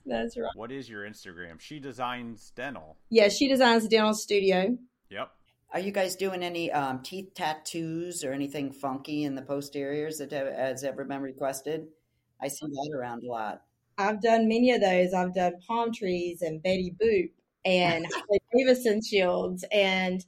that's 0.04 0.36
right. 0.36 0.50
What 0.54 0.72
is 0.72 0.88
your 0.88 1.04
Instagram? 1.04 1.60
She 1.60 1.78
Designs 1.78 2.52
Dental. 2.56 2.96
Yeah, 3.10 3.28
she 3.28 3.48
designs 3.48 3.84
a 3.84 3.88
dental 3.88 4.14
studio. 4.14 4.76
Yep. 5.10 5.30
are 5.72 5.78
you 5.78 5.92
guys 5.92 6.16
doing 6.16 6.42
any 6.42 6.72
um, 6.72 7.00
teeth 7.02 7.32
tattoos 7.34 8.24
or 8.24 8.32
anything 8.32 8.72
funky 8.72 9.22
in 9.22 9.36
the 9.36 9.42
posteriors 9.42 10.18
that 10.18 10.32
has 10.32 10.82
ever 10.82 11.04
been 11.04 11.22
requested? 11.22 11.86
I 12.42 12.48
see 12.48 12.66
that 12.66 12.92
around 12.92 13.22
a 13.22 13.28
lot. 13.28 13.62
I've 13.98 14.20
done 14.20 14.48
many 14.48 14.72
of 14.72 14.80
those. 14.80 15.14
I've 15.14 15.34
done 15.34 15.54
palm 15.66 15.92
trees 15.92 16.42
and 16.42 16.62
Betty 16.62 16.94
Boop 17.00 17.30
and 17.64 18.06
Harley 18.12 18.40
Davidson 18.54 19.00
shields 19.02 19.64
and 19.70 20.24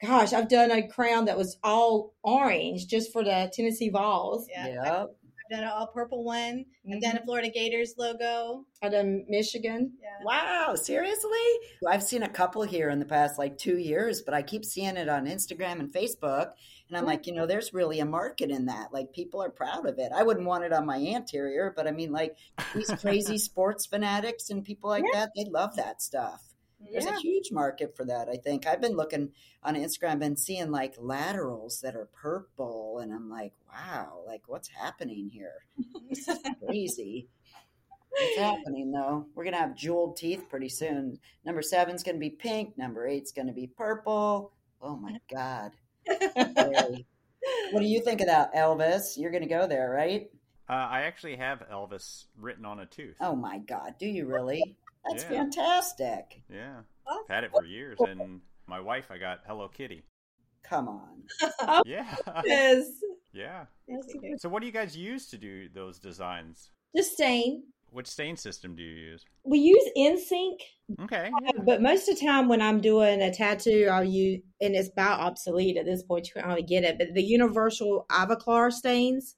gosh, 0.00 0.32
I've 0.32 0.48
done 0.48 0.70
a 0.70 0.86
crown 0.86 1.26
that 1.26 1.36
was 1.36 1.58
all 1.62 2.14
orange 2.22 2.86
just 2.86 3.12
for 3.12 3.24
the 3.24 3.50
Tennessee 3.52 3.90
Vols. 3.90 4.46
Yeah. 4.50 4.66
Yep. 4.66 5.14
I've 5.50 5.56
done 5.56 5.64
an 5.64 5.70
all 5.74 5.86
purple 5.86 6.24
one. 6.24 6.66
I've 6.92 7.00
done 7.00 7.12
a 7.12 7.16
mm-hmm. 7.16 7.24
Florida 7.24 7.48
Gators 7.48 7.94
logo. 7.96 8.64
I've 8.82 8.92
done 8.92 9.24
Michigan. 9.28 9.92
Yeah. 10.00 10.24
Wow, 10.24 10.74
seriously? 10.74 11.30
I've 11.88 12.02
seen 12.02 12.22
a 12.22 12.28
couple 12.28 12.62
here 12.62 12.90
in 12.90 12.98
the 12.98 13.06
past 13.06 13.38
like 13.38 13.56
two 13.56 13.78
years, 13.78 14.20
but 14.20 14.34
I 14.34 14.42
keep 14.42 14.64
seeing 14.64 14.96
it 14.96 15.08
on 15.08 15.26
Instagram 15.26 15.80
and 15.80 15.92
Facebook. 15.92 16.50
And 16.88 16.96
I'm 16.96 17.02
mm-hmm. 17.02 17.06
like, 17.06 17.26
you 17.26 17.34
know, 17.34 17.46
there's 17.46 17.72
really 17.72 18.00
a 18.00 18.04
market 18.04 18.50
in 18.50 18.66
that. 18.66 18.92
Like, 18.92 19.12
people 19.12 19.42
are 19.42 19.50
proud 19.50 19.86
of 19.86 19.98
it. 19.98 20.12
I 20.14 20.22
wouldn't 20.22 20.46
want 20.46 20.64
it 20.64 20.72
on 20.72 20.86
my 20.86 20.98
anterior, 20.98 21.72
but 21.74 21.86
I 21.86 21.92
mean, 21.92 22.12
like, 22.12 22.36
these 22.74 22.90
crazy 23.00 23.38
sports 23.38 23.86
fanatics 23.86 24.50
and 24.50 24.64
people 24.64 24.90
like 24.90 25.04
that, 25.12 25.30
they 25.34 25.44
love 25.44 25.76
that 25.76 26.02
stuff. 26.02 26.42
There's 26.80 27.04
Yeah. 27.04 27.16
a 27.16 27.20
huge 27.20 27.50
market 27.50 27.96
for 27.96 28.04
that, 28.04 28.28
I 28.28 28.36
think. 28.36 28.66
I've 28.66 28.80
been 28.80 28.96
looking 28.96 29.32
on 29.62 29.74
Instagram, 29.74 30.22
and 30.24 30.38
seeing 30.38 30.70
like 30.70 30.94
laterals 30.98 31.80
that 31.80 31.96
are 31.96 32.06
purple, 32.12 32.98
and 33.00 33.12
I'm 33.12 33.28
like, 33.28 33.52
wow, 33.68 34.22
like 34.26 34.42
what's 34.46 34.68
happening 34.68 35.28
here? 35.28 35.54
This 36.08 36.28
is 36.28 36.38
crazy. 36.66 37.28
What's 38.10 38.38
happening 38.38 38.90
though? 38.92 39.26
We're 39.34 39.44
gonna 39.44 39.58
have 39.58 39.76
jeweled 39.76 40.16
teeth 40.16 40.46
pretty 40.48 40.68
soon. 40.68 41.18
Number 41.44 41.62
seven's 41.62 42.02
gonna 42.02 42.18
be 42.18 42.30
pink. 42.30 42.78
Number 42.78 43.06
eight's 43.06 43.32
gonna 43.32 43.52
be 43.52 43.66
purple. 43.66 44.52
Oh 44.80 44.96
my 44.96 45.18
god! 45.30 45.72
Scary. 46.06 47.06
what 47.72 47.80
do 47.80 47.86
you 47.86 48.00
think 48.00 48.20
of 48.20 48.28
that, 48.28 48.54
Elvis? 48.54 49.16
You're 49.16 49.30
gonna 49.32 49.46
go 49.48 49.66
there, 49.66 49.90
right? 49.90 50.30
Uh, 50.70 50.72
I 50.90 51.02
actually 51.02 51.36
have 51.36 51.60
Elvis 51.72 52.26
written 52.36 52.64
on 52.64 52.80
a 52.80 52.86
tooth. 52.86 53.16
Oh 53.20 53.34
my 53.36 53.58
god! 53.58 53.94
Do 53.98 54.06
you 54.06 54.26
really? 54.26 54.76
That's 55.10 55.24
Yeah. 55.24 55.28
fantastic. 55.30 56.42
Yeah. 56.52 56.80
Oh, 57.06 57.22
I've 57.28 57.34
had 57.34 57.44
it 57.44 57.50
for 57.52 57.64
years. 57.64 57.98
And 58.00 58.40
my 58.66 58.80
wife, 58.80 59.06
I 59.10 59.18
got 59.18 59.40
Hello 59.46 59.68
Kitty. 59.68 60.04
Come 60.62 60.88
on. 60.88 61.22
Yeah. 61.86 62.14
Yes. 62.44 62.86
yeah. 63.32 63.64
So 64.38 64.48
what 64.48 64.60
do 64.60 64.66
you 64.66 64.72
guys 64.72 64.96
use 64.96 65.26
to 65.30 65.38
do 65.38 65.68
those 65.68 65.98
designs? 65.98 66.70
Just 66.96 67.12
stain. 67.12 67.64
Which 67.90 68.06
stain 68.06 68.36
system 68.36 68.76
do 68.76 68.82
you 68.82 68.94
use? 68.94 69.24
We 69.44 69.60
use 69.60 69.82
InSync, 69.96 70.58
Okay. 71.04 71.30
but 71.64 71.80
most 71.80 72.06
of 72.06 72.18
the 72.18 72.26
time 72.26 72.46
when 72.46 72.60
I'm 72.60 72.82
doing 72.82 73.22
a 73.22 73.32
tattoo, 73.32 73.88
I'll 73.90 74.04
use, 74.04 74.42
and 74.60 74.74
it's 74.76 74.90
about 74.90 75.20
obsolete 75.20 75.78
at 75.78 75.86
this 75.86 76.02
point. 76.02 76.26
You 76.28 76.34
can't 76.34 76.46
really 76.48 76.62
get 76.62 76.84
it, 76.84 76.98
but 76.98 77.14
the 77.14 77.22
universal 77.22 78.04
Ivoclar 78.10 78.70
stains, 78.70 79.36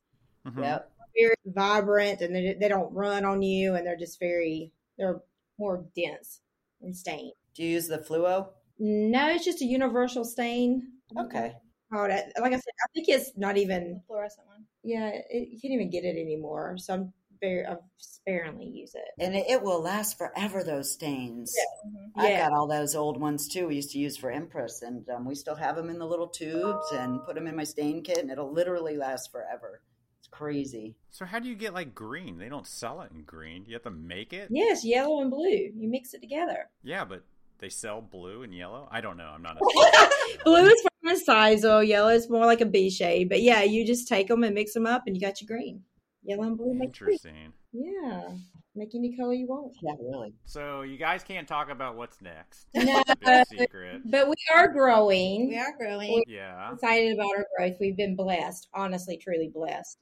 Mhm. 0.48 0.62
Yep. 0.64 0.92
very 1.16 1.34
vibrant, 1.46 2.22
and 2.22 2.34
they, 2.34 2.54
they 2.58 2.66
don't 2.68 2.92
run 2.92 3.24
on 3.24 3.40
you, 3.40 3.76
and 3.76 3.86
they're 3.86 3.96
just 3.96 4.18
very, 4.18 4.72
they're 4.98 5.20
more 5.60 5.84
dense 5.94 6.40
and 6.80 6.96
stained. 6.96 7.32
Do 7.54 7.62
you 7.62 7.70
use 7.70 7.86
the 7.86 7.98
fluo? 7.98 8.48
No, 8.78 9.28
it's 9.28 9.44
just 9.44 9.60
a 9.60 9.66
universal 9.66 10.24
stain. 10.24 10.88
Okay. 11.16 11.52
Oh, 11.92 12.06
that, 12.08 12.32
like 12.40 12.52
I 12.52 12.56
said, 12.56 12.72
I 12.82 12.86
think 12.94 13.08
it's 13.08 13.32
not 13.36 13.56
even. 13.56 13.94
The 13.94 14.02
fluorescent 14.06 14.46
one. 14.46 14.64
Yeah, 14.82 15.08
it, 15.08 15.48
you 15.50 15.58
can't 15.60 15.74
even 15.74 15.90
get 15.90 16.04
it 16.04 16.16
anymore. 16.18 16.76
So 16.78 16.94
I'm 16.94 17.12
very, 17.40 17.66
I 17.66 17.76
sparingly 17.98 18.66
use 18.66 18.94
it. 18.94 19.08
And 19.18 19.34
it, 19.34 19.46
it 19.48 19.62
will 19.62 19.82
last 19.82 20.16
forever, 20.16 20.62
those 20.64 20.92
stains. 20.92 21.54
Mhm. 21.86 22.12
I've 22.16 22.30
Yeah. 22.30 22.48
got 22.48 22.56
all 22.56 22.66
those 22.68 22.94
old 22.94 23.20
ones 23.20 23.48
too. 23.48 23.66
We 23.68 23.76
used 23.76 23.90
to 23.92 23.98
use 23.98 24.16
for 24.16 24.30
Empress, 24.30 24.82
and 24.82 25.08
um, 25.10 25.26
we 25.26 25.34
still 25.34 25.56
have 25.56 25.76
them 25.76 25.90
in 25.90 25.98
the 25.98 26.06
little 26.06 26.28
tubes 26.28 26.92
and 26.92 27.22
put 27.26 27.34
them 27.34 27.46
in 27.46 27.56
my 27.56 27.64
stain 27.64 28.02
kit, 28.02 28.18
and 28.18 28.30
it'll 28.30 28.52
literally 28.52 28.96
last 28.96 29.30
forever. 29.32 29.82
It's 30.30 30.38
crazy. 30.38 30.94
So 31.10 31.24
how 31.24 31.38
do 31.38 31.48
you 31.48 31.54
get 31.54 31.74
like 31.74 31.94
green? 31.94 32.38
They 32.38 32.48
don't 32.48 32.66
sell 32.66 33.00
it 33.02 33.10
in 33.12 33.22
green. 33.22 33.64
You 33.66 33.74
have 33.74 33.82
to 33.82 33.90
make 33.90 34.32
it. 34.32 34.48
Yes, 34.50 34.84
yellow 34.84 35.20
and 35.20 35.30
blue. 35.30 35.48
You 35.48 35.88
mix 35.88 36.14
it 36.14 36.20
together. 36.20 36.68
Yeah, 36.82 37.04
but 37.04 37.24
they 37.58 37.68
sell 37.68 38.00
blue 38.00 38.42
and 38.42 38.54
yellow. 38.54 38.88
I 38.90 39.00
don't 39.00 39.16
know. 39.16 39.30
I'm 39.34 39.42
not. 39.42 39.56
A... 39.56 40.38
blue 40.44 40.66
is 40.66 40.82
from 40.82 41.14
incisal. 41.16 41.86
Yellow 41.86 42.10
is 42.10 42.30
more 42.30 42.46
like 42.46 42.60
a 42.60 42.66
B 42.66 42.90
shade. 42.90 43.28
But 43.28 43.42
yeah, 43.42 43.62
you 43.62 43.86
just 43.86 44.08
take 44.08 44.28
them 44.28 44.44
and 44.44 44.54
mix 44.54 44.72
them 44.72 44.86
up, 44.86 45.02
and 45.06 45.16
you 45.16 45.20
got 45.20 45.40
your 45.40 45.48
green. 45.48 45.82
Yellow 46.22 46.44
and 46.44 46.56
blue 46.56 46.74
make 46.74 46.96
green. 46.96 47.12
Interesting. 47.12 47.52
Yeah, 47.72 48.28
make 48.74 48.94
any 48.94 49.16
color 49.16 49.32
you 49.32 49.46
want. 49.46 49.74
Yeah, 49.82 49.92
really. 50.00 50.34
So 50.44 50.82
you 50.82 50.96
guys 50.96 51.22
can't 51.24 51.48
talk 51.48 51.70
about 51.70 51.96
what's 51.96 52.20
next. 52.20 52.66
No, 52.74 53.02
Big 53.24 53.46
secret. 53.46 54.02
but 54.04 54.28
we 54.28 54.36
are 54.54 54.68
growing. 54.68 55.48
We 55.48 55.58
are 55.58 55.76
growing. 55.78 56.22
Yeah. 56.26 56.72
excited 56.72 57.14
about 57.14 57.30
our 57.36 57.46
growth. 57.56 57.76
We've 57.80 57.96
been 57.96 58.16
blessed, 58.16 58.68
honestly, 58.74 59.16
truly 59.16 59.50
blessed. 59.52 59.98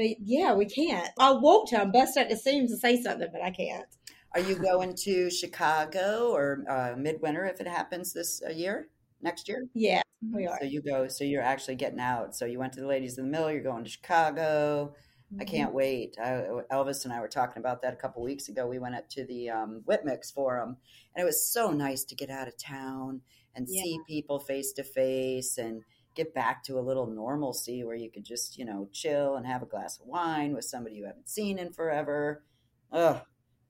But 0.00 0.16
yeah, 0.24 0.54
we 0.54 0.64
can't. 0.64 1.10
I 1.18 1.32
want 1.32 1.68
to. 1.68 1.80
I'm 1.82 1.92
busting 1.92 2.22
at 2.22 2.30
the 2.30 2.36
seams 2.36 2.70
to 2.70 2.78
say 2.78 3.02
something, 3.02 3.28
but 3.30 3.42
I 3.42 3.50
can't. 3.50 3.84
Are 4.34 4.40
you 4.40 4.54
going 4.54 4.94
to 5.04 5.28
Chicago 5.30 6.30
or 6.32 6.64
uh, 6.70 6.94
midwinter 6.96 7.44
if 7.44 7.60
it 7.60 7.66
happens 7.66 8.14
this 8.14 8.40
uh, 8.46 8.50
year, 8.50 8.88
next 9.20 9.46
year? 9.46 9.66
Yeah, 9.74 10.00
we 10.32 10.46
are. 10.46 10.56
So 10.58 10.64
you 10.66 10.80
go. 10.80 11.06
So 11.08 11.24
you're 11.24 11.42
actually 11.42 11.74
getting 11.74 12.00
out. 12.00 12.34
So 12.34 12.46
you 12.46 12.58
went 12.58 12.72
to 12.74 12.80
the 12.80 12.86
Ladies 12.86 13.18
of 13.18 13.26
the 13.26 13.30
Mill. 13.30 13.52
You're 13.52 13.62
going 13.62 13.84
to 13.84 13.90
Chicago. 13.90 14.94
I 15.38 15.44
can't 15.44 15.74
wait. 15.74 16.16
I, 16.18 16.44
Elvis 16.72 17.04
and 17.04 17.12
I 17.12 17.20
were 17.20 17.28
talking 17.28 17.60
about 17.60 17.82
that 17.82 17.92
a 17.92 17.96
couple 17.96 18.22
weeks 18.22 18.48
ago. 18.48 18.66
We 18.66 18.78
went 18.78 18.94
up 18.94 19.08
to 19.10 19.26
the 19.26 19.50
um, 19.50 19.82
Whip 19.84 20.00
Mix 20.04 20.30
Forum, 20.30 20.78
and 21.14 21.22
it 21.22 21.26
was 21.26 21.44
so 21.52 21.72
nice 21.72 22.04
to 22.04 22.14
get 22.14 22.30
out 22.30 22.48
of 22.48 22.56
town 22.56 23.20
and 23.54 23.66
Yeah. 23.68 23.82
see 23.82 23.98
people 24.08 24.40
face 24.40 24.72
to 24.72 24.82
face 24.82 25.58
and 25.58 25.82
get 26.14 26.34
back 26.34 26.62
to 26.64 26.78
a 26.78 26.80
little 26.80 27.06
normalcy 27.06 27.84
where 27.84 27.96
you 27.96 28.10
could 28.10 28.24
just, 28.24 28.58
you 28.58 28.64
know, 28.64 28.88
chill 28.92 29.36
and 29.36 29.46
have 29.46 29.62
a 29.62 29.66
glass 29.66 29.98
of 30.00 30.06
wine 30.06 30.52
with 30.52 30.64
somebody 30.64 30.96
you 30.96 31.06
haven't 31.06 31.28
seen 31.28 31.58
in 31.58 31.72
forever. 31.72 32.42
Ugh, 32.92 33.20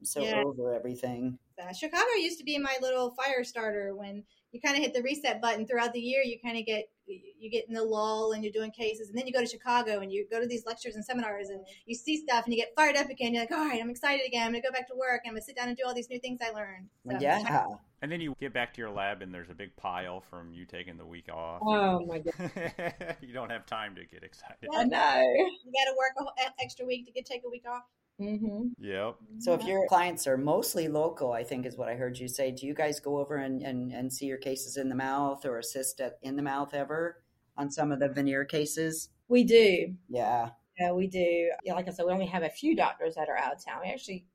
I'm 0.01 0.05
so 0.05 0.25
Yeah. 0.25 0.43
over 0.45 0.75
everything. 0.75 1.39
Uh, 1.61 1.73
Chicago 1.75 2.11
used 2.19 2.39
to 2.39 2.45
be 2.45 2.57
my 2.59 2.77
little 2.81 3.11
fire 3.11 3.45
starter 3.45 3.95
when 3.95 4.25
you 4.53 4.61
kind 4.61 4.77
of 4.77 4.83
hit 4.83 4.95
the 4.95 5.03
reset 5.03 5.43
button 5.43 5.67
throughout 5.67 5.93
the 5.93 6.01
year. 6.01 6.23
You 6.23 6.39
kind 6.41 6.57
of 6.59 6.65
get 6.65 6.89
you 7.07 7.51
get 7.51 7.67
in 7.67 7.75
the 7.75 7.83
lull 7.83 8.33
and 8.33 8.45
you're 8.45 8.53
doing 8.53 8.71
cases, 8.71 9.09
and 9.09 9.19
then 9.19 9.27
you 9.27 9.33
go 9.33 9.41
to 9.41 9.47
Chicago 9.47 9.99
and 9.99 10.13
you 10.13 10.27
go 10.31 10.41
to 10.41 10.47
these 10.47 10.65
lectures 10.65 10.95
and 10.95 11.05
seminars 11.05 11.49
and 11.49 11.67
you 11.85 11.95
see 11.95 12.17
stuff 12.17 12.45
and 12.45 12.55
you 12.55 12.61
get 12.61 12.73
fired 12.77 12.97
up 12.97 13.11
again. 13.11 13.35
You're 13.35 13.43
like, 13.43 13.51
all 13.51 13.67
right, 13.67 13.81
I'm 13.81 13.91
excited 13.91 14.25
again. 14.27 14.47
I'm 14.47 14.53
gonna 14.53 14.63
go 14.63 14.71
back 14.71 14.87
to 14.89 14.95
work. 14.95 15.23
I'm 15.27 15.33
gonna 15.33 15.43
sit 15.43 15.57
down 15.57 15.69
and 15.69 15.77
do 15.77 15.83
all 15.85 15.93
these 15.95 16.09
new 16.09 16.21
things 16.21 16.41
I 16.41 16.51
learned. 16.51 16.89
So, 17.11 17.19
yeah. 17.21 17.67
And 18.03 18.11
then 18.11 18.21
you 18.21 18.35
get 18.41 18.55
back 18.55 18.73
to 18.75 18.81
your 18.81 18.91
lab 18.91 19.21
and 19.21 19.33
there's 19.33 19.51
a 19.51 19.55
big 19.55 19.77
pile 19.77 20.23
from 20.31 20.55
you 20.55 20.65
taking 20.65 20.97
the 20.97 21.05
week 21.05 21.29
off. 21.31 21.61
Oh 21.63 22.05
my 22.07 22.19
god. 22.19 23.17
you 23.21 23.35
don't 23.35 23.51
have 23.51 23.67
time 23.67 23.95
to 23.97 24.05
get 24.07 24.23
excited. 24.23 24.69
I 24.75 24.85
know. 24.85 25.21
you 25.65 25.73
got 25.73 25.91
to 25.91 25.97
work 25.99 26.13
a 26.19 26.23
whole 26.23 26.33
e- 26.41 26.65
extra 26.65 26.87
week 26.87 27.07
to 27.07 27.13
get 27.13 27.27
take 27.27 27.43
a 27.45 27.51
week 27.51 27.65
off. 27.69 27.83
Mm-hmm. 28.19 28.69
Yep. 28.79 29.17
So 29.39 29.55
if 29.55 29.65
your 29.65 29.87
clients 29.89 30.27
are 30.27 30.37
mostly 30.37 30.89
local, 30.89 31.33
I 31.33 31.43
think 31.43 31.67
is 31.67 31.77
what 31.77 31.89
I 31.89 31.95
heard 31.95 32.19
you 32.19 32.29
say. 32.29 32.51
Do 32.51 32.67
you 32.67 32.75
guys 32.75 33.01
go 33.01 33.19
over 33.19 33.37
and, 33.37 33.63
and, 33.63 33.93
and 33.93 34.13
see 34.13 34.27
your 34.27 34.39
cases 34.39 34.77
in 34.77 34.89
the 34.89 34.95
mouth 34.95 35.45
or 35.45 35.59
assist 35.59 36.01
at 36.01 36.19
in 36.23 36.37
the 36.37 36.43
mouth 36.43 36.75
ever 36.75 37.23
on 37.57 37.71
some 37.71 37.93
of 37.93 38.01
the 38.01 38.09
veneer 38.09 38.45
cases? 38.45 39.11
We 39.29 39.45
do. 39.45 39.95
Yeah. 40.09 40.51
Yeah, 40.79 40.93
we 40.93 41.07
do. 41.07 41.51
Yeah, 41.65 41.75
like 41.75 41.89
I 41.89 41.93
said, 41.93 42.07
we 42.07 42.13
only 42.13 42.27
have 42.27 42.43
a 42.43 42.49
few 42.49 42.75
doctors 42.75 43.15
that 43.17 43.29
are 43.29 43.37
out 43.37 43.55
of 43.55 43.65
town. 43.65 43.81
We 43.85 43.91
actually 43.91 44.27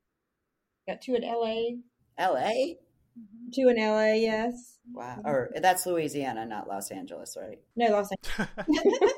got 0.86 1.00
two 1.00 1.14
in 1.14 1.22
LA. 1.22 1.78
LA? 2.18 2.74
Two 3.54 3.68
in 3.68 3.76
LA, 3.76 4.12
yes. 4.14 4.78
Wow. 4.92 5.20
Or 5.24 5.50
that's 5.60 5.86
Louisiana, 5.86 6.44
not 6.46 6.68
Los 6.68 6.90
Angeles, 6.90 7.36
right? 7.40 7.58
No, 7.76 7.86
Los 7.90 8.08
Angeles. 8.12 8.48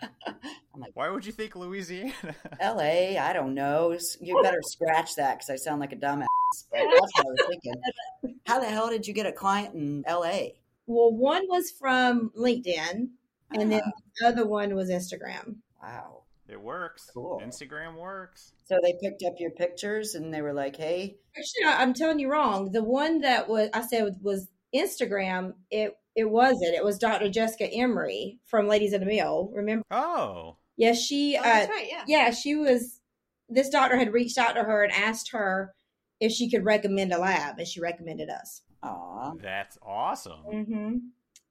I'm 0.02 0.80
like, 0.80 0.90
Why 0.94 1.08
would 1.08 1.24
you 1.24 1.32
think 1.32 1.54
Louisiana? 1.56 2.12
LA, 2.60 3.16
I 3.18 3.32
don't 3.32 3.54
know. 3.54 3.96
You 4.20 4.40
better 4.42 4.60
scratch 4.62 5.14
that 5.16 5.36
because 5.38 5.50
I 5.50 5.56
sound 5.56 5.80
like 5.80 5.92
a 5.92 5.96
dumbass. 5.96 6.26
But 6.70 6.80
that's 6.80 7.12
what 7.16 7.26
I 7.26 7.30
was 7.30 7.44
thinking. 7.48 8.36
How 8.46 8.60
the 8.60 8.66
hell 8.66 8.88
did 8.90 9.06
you 9.06 9.14
get 9.14 9.26
a 9.26 9.32
client 9.32 9.74
in 9.74 10.04
LA? 10.08 10.48
Well, 10.86 11.12
one 11.14 11.46
was 11.48 11.70
from 11.70 12.30
LinkedIn, 12.36 13.08
and 13.52 13.72
then 13.72 13.80
Ah, 13.84 13.90
the 14.20 14.26
other 14.28 14.46
one 14.46 14.74
was 14.74 14.90
Instagram. 14.90 15.56
wow. 15.82 16.23
It 16.48 16.60
works. 16.60 17.10
Cool. 17.12 17.40
Instagram 17.44 17.96
works. 17.96 18.52
So 18.66 18.78
they 18.82 18.94
picked 19.02 19.22
up 19.22 19.34
your 19.38 19.50
pictures 19.50 20.14
and 20.14 20.32
they 20.32 20.42
were 20.42 20.52
like, 20.52 20.76
hey, 20.76 21.16
Actually, 21.36 21.64
I- 21.66 21.82
I'm 21.82 21.94
telling 21.94 22.18
you 22.18 22.30
wrong. 22.30 22.70
The 22.72 22.82
one 22.84 23.20
that 23.22 23.48
was 23.48 23.70
I 23.72 23.82
said 23.86 24.16
was 24.22 24.48
Instagram. 24.74 25.54
It 25.70 25.96
it 26.16 26.30
wasn't. 26.30 26.74
It 26.74 26.84
was 26.84 26.98
Dr. 26.98 27.28
Jessica 27.28 27.66
Emery 27.66 28.38
from 28.46 28.68
Ladies 28.68 28.92
in 28.92 29.00
the 29.00 29.06
Mill. 29.06 29.50
Remember? 29.54 29.84
Oh. 29.90 30.56
Yes, 30.76 31.00
she. 31.02 31.36
Oh, 31.36 31.40
uh, 31.40 31.44
that's 31.44 31.68
right. 31.70 31.88
Yeah. 31.90 32.04
yeah, 32.06 32.30
she 32.30 32.54
was. 32.54 33.00
This 33.48 33.68
doctor 33.68 33.96
had 33.96 34.12
reached 34.12 34.38
out 34.38 34.54
to 34.54 34.62
her 34.62 34.82
and 34.84 34.92
asked 34.92 35.32
her 35.32 35.74
if 36.20 36.30
she 36.32 36.50
could 36.50 36.64
recommend 36.64 37.12
a 37.12 37.18
lab, 37.18 37.58
and 37.58 37.66
she 37.66 37.80
recommended 37.80 38.28
us. 38.30 38.62
aw. 38.82 39.32
That's 39.42 39.76
awesome. 39.82 40.42
Mm-hmm. 40.52 40.96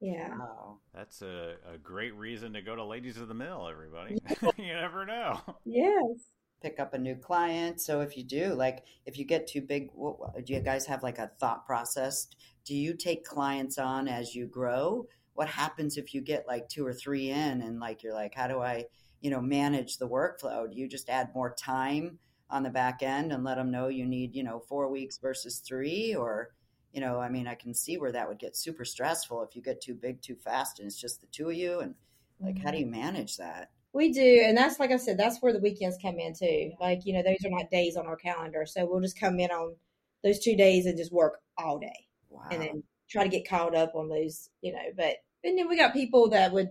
Yeah. 0.03 0.35
Wow. 0.37 0.79
That's 0.93 1.21
a, 1.21 1.55
a 1.73 1.77
great 1.77 2.13
reason 2.15 2.53
to 2.53 2.61
go 2.61 2.75
to 2.75 2.83
Ladies 2.83 3.17
of 3.17 3.29
the 3.29 3.33
Mill, 3.33 3.67
everybody. 3.69 4.17
you 4.57 4.73
never 4.73 5.05
know. 5.05 5.39
Yes. 5.65 6.27
Pick 6.61 6.79
up 6.79 6.93
a 6.93 6.97
new 6.97 7.15
client. 7.15 7.79
So 7.79 8.01
if 8.01 8.17
you 8.17 8.23
do, 8.23 8.53
like, 8.53 8.83
if 9.05 9.17
you 9.17 9.25
get 9.25 9.47
too 9.47 9.61
big, 9.61 9.89
what, 9.93 10.19
what- 10.19 10.45
do 10.45 10.53
you 10.53 10.59
guys 10.59 10.85
have 10.87 11.03
like 11.03 11.19
a 11.19 11.31
thought 11.39 11.65
process? 11.65 12.27
Do 12.65 12.75
you 12.75 12.93
take 12.95 13.23
clients 13.25 13.77
on 13.77 14.07
as 14.09 14.35
you 14.35 14.45
grow? 14.47 15.07
What 15.35 15.47
happens 15.47 15.97
if 15.97 16.13
you 16.13 16.21
get 16.21 16.47
like 16.47 16.67
two 16.69 16.85
or 16.85 16.93
three 16.93 17.29
in 17.29 17.61
and 17.61 17.79
like 17.79 18.03
you're 18.03 18.13
like, 18.13 18.35
how 18.35 18.47
do 18.47 18.59
I, 18.61 18.85
you 19.21 19.29
know, 19.29 19.41
manage 19.41 19.97
the 19.97 20.07
workflow? 20.07 20.69
Do 20.69 20.77
you 20.77 20.87
just 20.87 21.09
add 21.09 21.29
more 21.33 21.53
time 21.55 22.19
on 22.49 22.63
the 22.63 22.69
back 22.69 23.01
end 23.01 23.31
and 23.31 23.43
let 23.43 23.55
them 23.55 23.71
know 23.71 23.87
you 23.87 24.05
need, 24.05 24.35
you 24.35 24.43
know, 24.43 24.59
four 24.67 24.89
weeks 24.89 25.17
versus 25.17 25.59
three? 25.59 26.13
Or, 26.13 26.49
you 26.93 27.01
know, 27.01 27.19
I 27.19 27.27
mean, 27.27 27.47
I 27.47 27.55
can 27.55 27.73
see 27.73 27.97
where 27.97 28.11
that 28.11 28.29
would 28.29 28.39
get 28.39 28.55
super 28.55 28.85
stressful 28.85 29.41
if 29.43 29.55
you 29.55 29.61
get 29.61 29.81
too 29.81 29.95
big 29.95 30.21
too 30.21 30.35
fast 30.35 30.79
and 30.79 30.87
it's 30.87 30.99
just 30.99 31.21
the 31.21 31.27
two 31.27 31.49
of 31.49 31.55
you. 31.55 31.79
And 31.79 31.95
like, 32.39 32.57
how 32.59 32.71
do 32.71 32.77
mm-hmm. 32.77 32.85
you 32.85 32.91
manage 32.91 33.37
that? 33.37 33.71
We 33.93 34.11
do, 34.11 34.43
and 34.45 34.57
that's 34.57 34.79
like 34.79 34.91
I 34.91 34.97
said, 34.97 35.19
that's 35.19 35.39
where 35.39 35.53
the 35.53 35.59
weekends 35.59 35.97
come 36.01 36.17
in 36.17 36.33
too. 36.33 36.71
Like 36.79 37.05
you 37.05 37.13
know, 37.13 37.21
those 37.21 37.45
are 37.45 37.51
not 37.51 37.69
days 37.69 37.95
on 37.95 38.07
our 38.07 38.15
calendar, 38.15 38.65
so 38.65 38.85
we'll 38.85 39.01
just 39.01 39.19
come 39.19 39.39
in 39.39 39.51
on 39.51 39.75
those 40.23 40.39
two 40.39 40.55
days 40.55 40.87
and 40.87 40.97
just 40.97 41.11
work 41.11 41.41
all 41.59 41.77
day, 41.77 42.07
Wow. 42.29 42.47
and 42.49 42.61
then 42.61 42.83
try 43.07 43.23
to 43.23 43.29
get 43.29 43.47
caught 43.47 43.75
up 43.75 43.93
on 43.93 44.09
those, 44.09 44.49
you 44.61 44.73
know. 44.73 44.81
But 44.97 45.17
and 45.43 45.57
then 45.57 45.69
we 45.69 45.77
got 45.77 45.93
people 45.93 46.29
that 46.29 46.51
would 46.53 46.69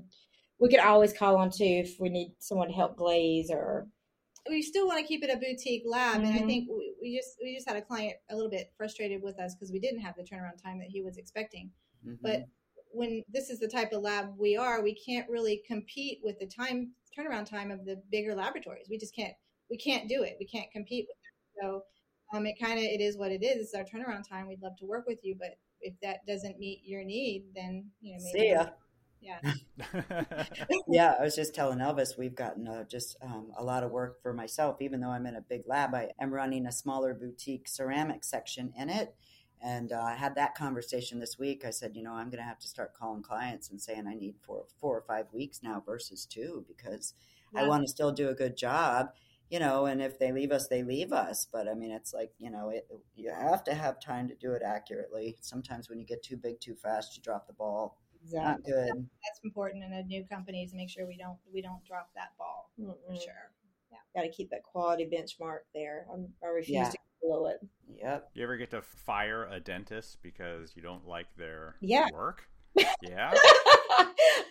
we 0.59 0.69
could 0.69 0.81
always 0.81 1.13
call 1.13 1.37
on 1.37 1.51
too 1.51 1.65
if 1.65 2.01
we 2.01 2.09
need 2.09 2.35
someone 2.41 2.69
to 2.69 2.75
help 2.75 2.97
glaze 2.97 3.51
or 3.53 3.87
we 4.49 4.63
still 4.63 4.87
want 4.87 4.99
to 5.01 5.07
keep 5.07 5.23
it 5.23 5.31
a 5.31 5.37
boutique 5.37 5.85
lab, 5.87 6.23
and 6.23 6.35
I 6.35 6.41
Mhm. 6.41 6.47
think 6.47 6.69
we, 6.69 6.95
we 7.01 7.17
just 7.17 7.39
we 7.43 7.55
just 7.55 7.69
had 7.69 7.77
a 7.77 7.83
client 7.83 8.17
a 8.31 8.35
little 8.35 8.51
bit 8.51 8.73
frustrated 8.77 9.23
with 9.23 9.39
us 9.39 9.55
because 9.55 9.71
we 9.73 9.79
didn't 9.79 10.01
have 10.01 10.17
the 10.17 10.23
turnaround 10.23 10.61
time 10.63 10.79
that 10.79 10.89
he 10.89 11.01
was 11.03 11.17
expecting. 11.17 11.73
Mhm. 12.05 12.19
But 12.21 12.49
when 12.91 13.23
this 13.29 13.51
is 13.51 13.59
the 13.61 13.69
type 13.69 13.93
of 13.93 14.03
lab 14.03 14.37
we 14.37 14.57
are, 14.57 14.83
we 14.83 14.95
can't 14.95 15.29
really 15.31 15.63
compete 15.67 16.21
with 16.23 16.39
the 16.39 16.47
time 16.47 16.95
turnaround 17.17 17.47
time 17.47 17.71
of 17.71 17.85
the 17.85 17.97
bigger 18.11 18.35
laboratories. 18.35 18.89
We 18.89 18.99
just 18.99 19.15
can't 19.15 19.35
we 19.71 19.77
can't 19.77 20.09
do 20.09 20.23
it. 20.23 20.37
We 20.39 20.47
can't 20.47 20.71
compete 20.71 21.07
with 21.09 21.17
it. 21.17 21.63
So 21.63 21.85
um, 22.35 22.47
it 22.47 22.59
kind 22.59 22.79
of 22.79 22.85
it 22.85 23.01
is 23.01 23.17
what 23.17 23.31
it 23.31 23.43
is. 23.43 23.73
It's 23.73 23.75
our 23.75 23.85
turnaround 23.85 24.29
time. 24.29 24.49
We'd 24.49 24.63
love 24.63 24.77
to 24.79 24.87
work 24.87 25.07
with 25.07 25.25
you, 25.25 25.37
but 25.39 25.59
if 25.81 25.95
that 26.01 26.27
doesn't 26.27 26.59
meet 26.59 26.83
your 26.85 27.05
need, 27.05 27.45
then 27.55 27.91
you 28.01 28.13
know 28.17 28.23
maybe 28.25 28.39
See 28.39 28.51
ya. 28.51 28.71
Yeah. 29.23 29.39
yeah, 30.89 31.15
I 31.19 31.23
was 31.23 31.37
just 31.37 31.55
telling 31.55 31.79
Elvis 31.79 32.19
we've 32.19 32.35
gotten 32.35 32.67
uh, 32.67 32.85
just 32.85 33.17
um, 33.23 33.53
a 33.57 33.63
lot 33.63 33.85
of 33.85 33.91
work 33.91 34.21
for 34.23 34.33
myself. 34.33 34.77
Even 34.81 35.01
though 35.01 35.11
I'm 35.11 35.27
in 35.27 35.37
a 35.37 35.41
big 35.41 35.63
lab, 35.67 35.95
I 35.95 36.11
am 36.21 36.33
running 36.33 36.67
a 36.67 36.73
smaller 36.73 37.15
boutique 37.15 37.69
ceramic 37.69 38.25
section 38.25 38.73
in 38.77 38.91
it. 38.91 39.15
And 39.65 39.93
uh, 39.93 40.03
I 40.03 40.17
had 40.17 40.35
that 40.35 40.57
conversation 40.57 41.21
this 41.21 41.39
week. 41.39 41.65
I 41.65 41.71
said, 41.71 41.95
you 41.95 42.03
know, 42.03 42.13
I'm 42.15 42.31
going 42.31 42.43
to 42.43 42.49
have 42.49 42.59
to 42.59 42.67
start 42.67 42.95
calling 42.95 43.23
clients 43.23 43.71
and 43.71 43.81
saying 43.81 44.07
I 44.09 44.15
need 44.15 44.35
four, 44.45 44.65
four 44.81 44.99
or 44.99 45.03
five 45.03 45.27
weeks 45.33 45.61
now 45.63 45.81
versus 45.87 46.27
two 46.27 46.65
because 46.67 47.15
I 47.55 47.63
want 47.65 47.85
to 47.85 47.89
still 47.89 48.11
do 48.11 48.29
a 48.29 48.35
good 48.35 48.57
job, 48.57 49.11
you 49.51 49.61
know. 49.61 49.87
And 49.87 50.03
if 50.03 50.19
they 50.19 50.33
leave 50.33 50.51
us, 50.51 50.67
they 50.67 50.83
leave 50.83 51.13
us. 51.13 51.47
But 51.53 51.69
I 51.69 51.75
mean, 51.75 51.93
it's 51.93 52.13
like 52.13 52.33
you 52.39 52.51
know, 52.51 52.71
it, 52.71 52.89
you 53.15 53.31
have 53.31 53.63
to 53.65 53.75
have 53.75 54.01
time 54.01 54.27
to 54.29 54.35
do 54.35 54.53
it 54.53 54.63
accurately. 54.65 55.37
Sometimes 55.43 55.89
when 55.89 56.01
you 56.01 56.07
get 56.07 56.25
too 56.25 56.37
big 56.37 56.61
too 56.61 56.75
fast, 56.75 57.17
you 57.17 57.23
drop 57.23 57.47
the 57.47 57.53
ball. 57.53 57.99
Not 58.31 58.63
good. 58.65 58.89
That's 58.95 59.41
important 59.45 59.85
in 59.85 59.93
a 59.93 60.03
new 60.03 60.25
company 60.25 60.67
to 60.67 60.77
make 60.77 60.91
sure 60.91 61.07
we 61.07 61.17
don't 61.17 61.39
we 61.53 61.61
don't 61.63 61.85
drop 61.85 62.11
that 62.15 62.31
ball 62.39 62.71
for 62.77 62.95
Mm-mm. 63.13 63.23
sure. 63.23 63.51
Got 64.15 64.23
to 64.23 64.29
keep 64.31 64.51
that 64.51 64.63
quality 64.63 65.07
benchmark 65.07 65.61
there. 65.75 66.07
I'm, 66.13 66.29
I 66.45 66.49
refuse 66.49 66.77
Yeah. 66.77 66.91
to 66.91 66.99
go 67.23 67.29
below 67.29 67.47
it. 67.47 67.61
Yep. 68.03 68.31
you 68.35 68.43
ever 68.43 68.57
get 68.59 68.71
to 68.73 68.83
fire 68.83 69.47
a 69.51 69.59
dentist 69.59 70.19
because 70.23 70.73
you 70.77 70.83
don't 70.83 71.07
like 71.09 71.27
their 71.37 71.77
Yeah. 71.81 72.09
work? 72.13 72.49
Yeah. 73.03 73.33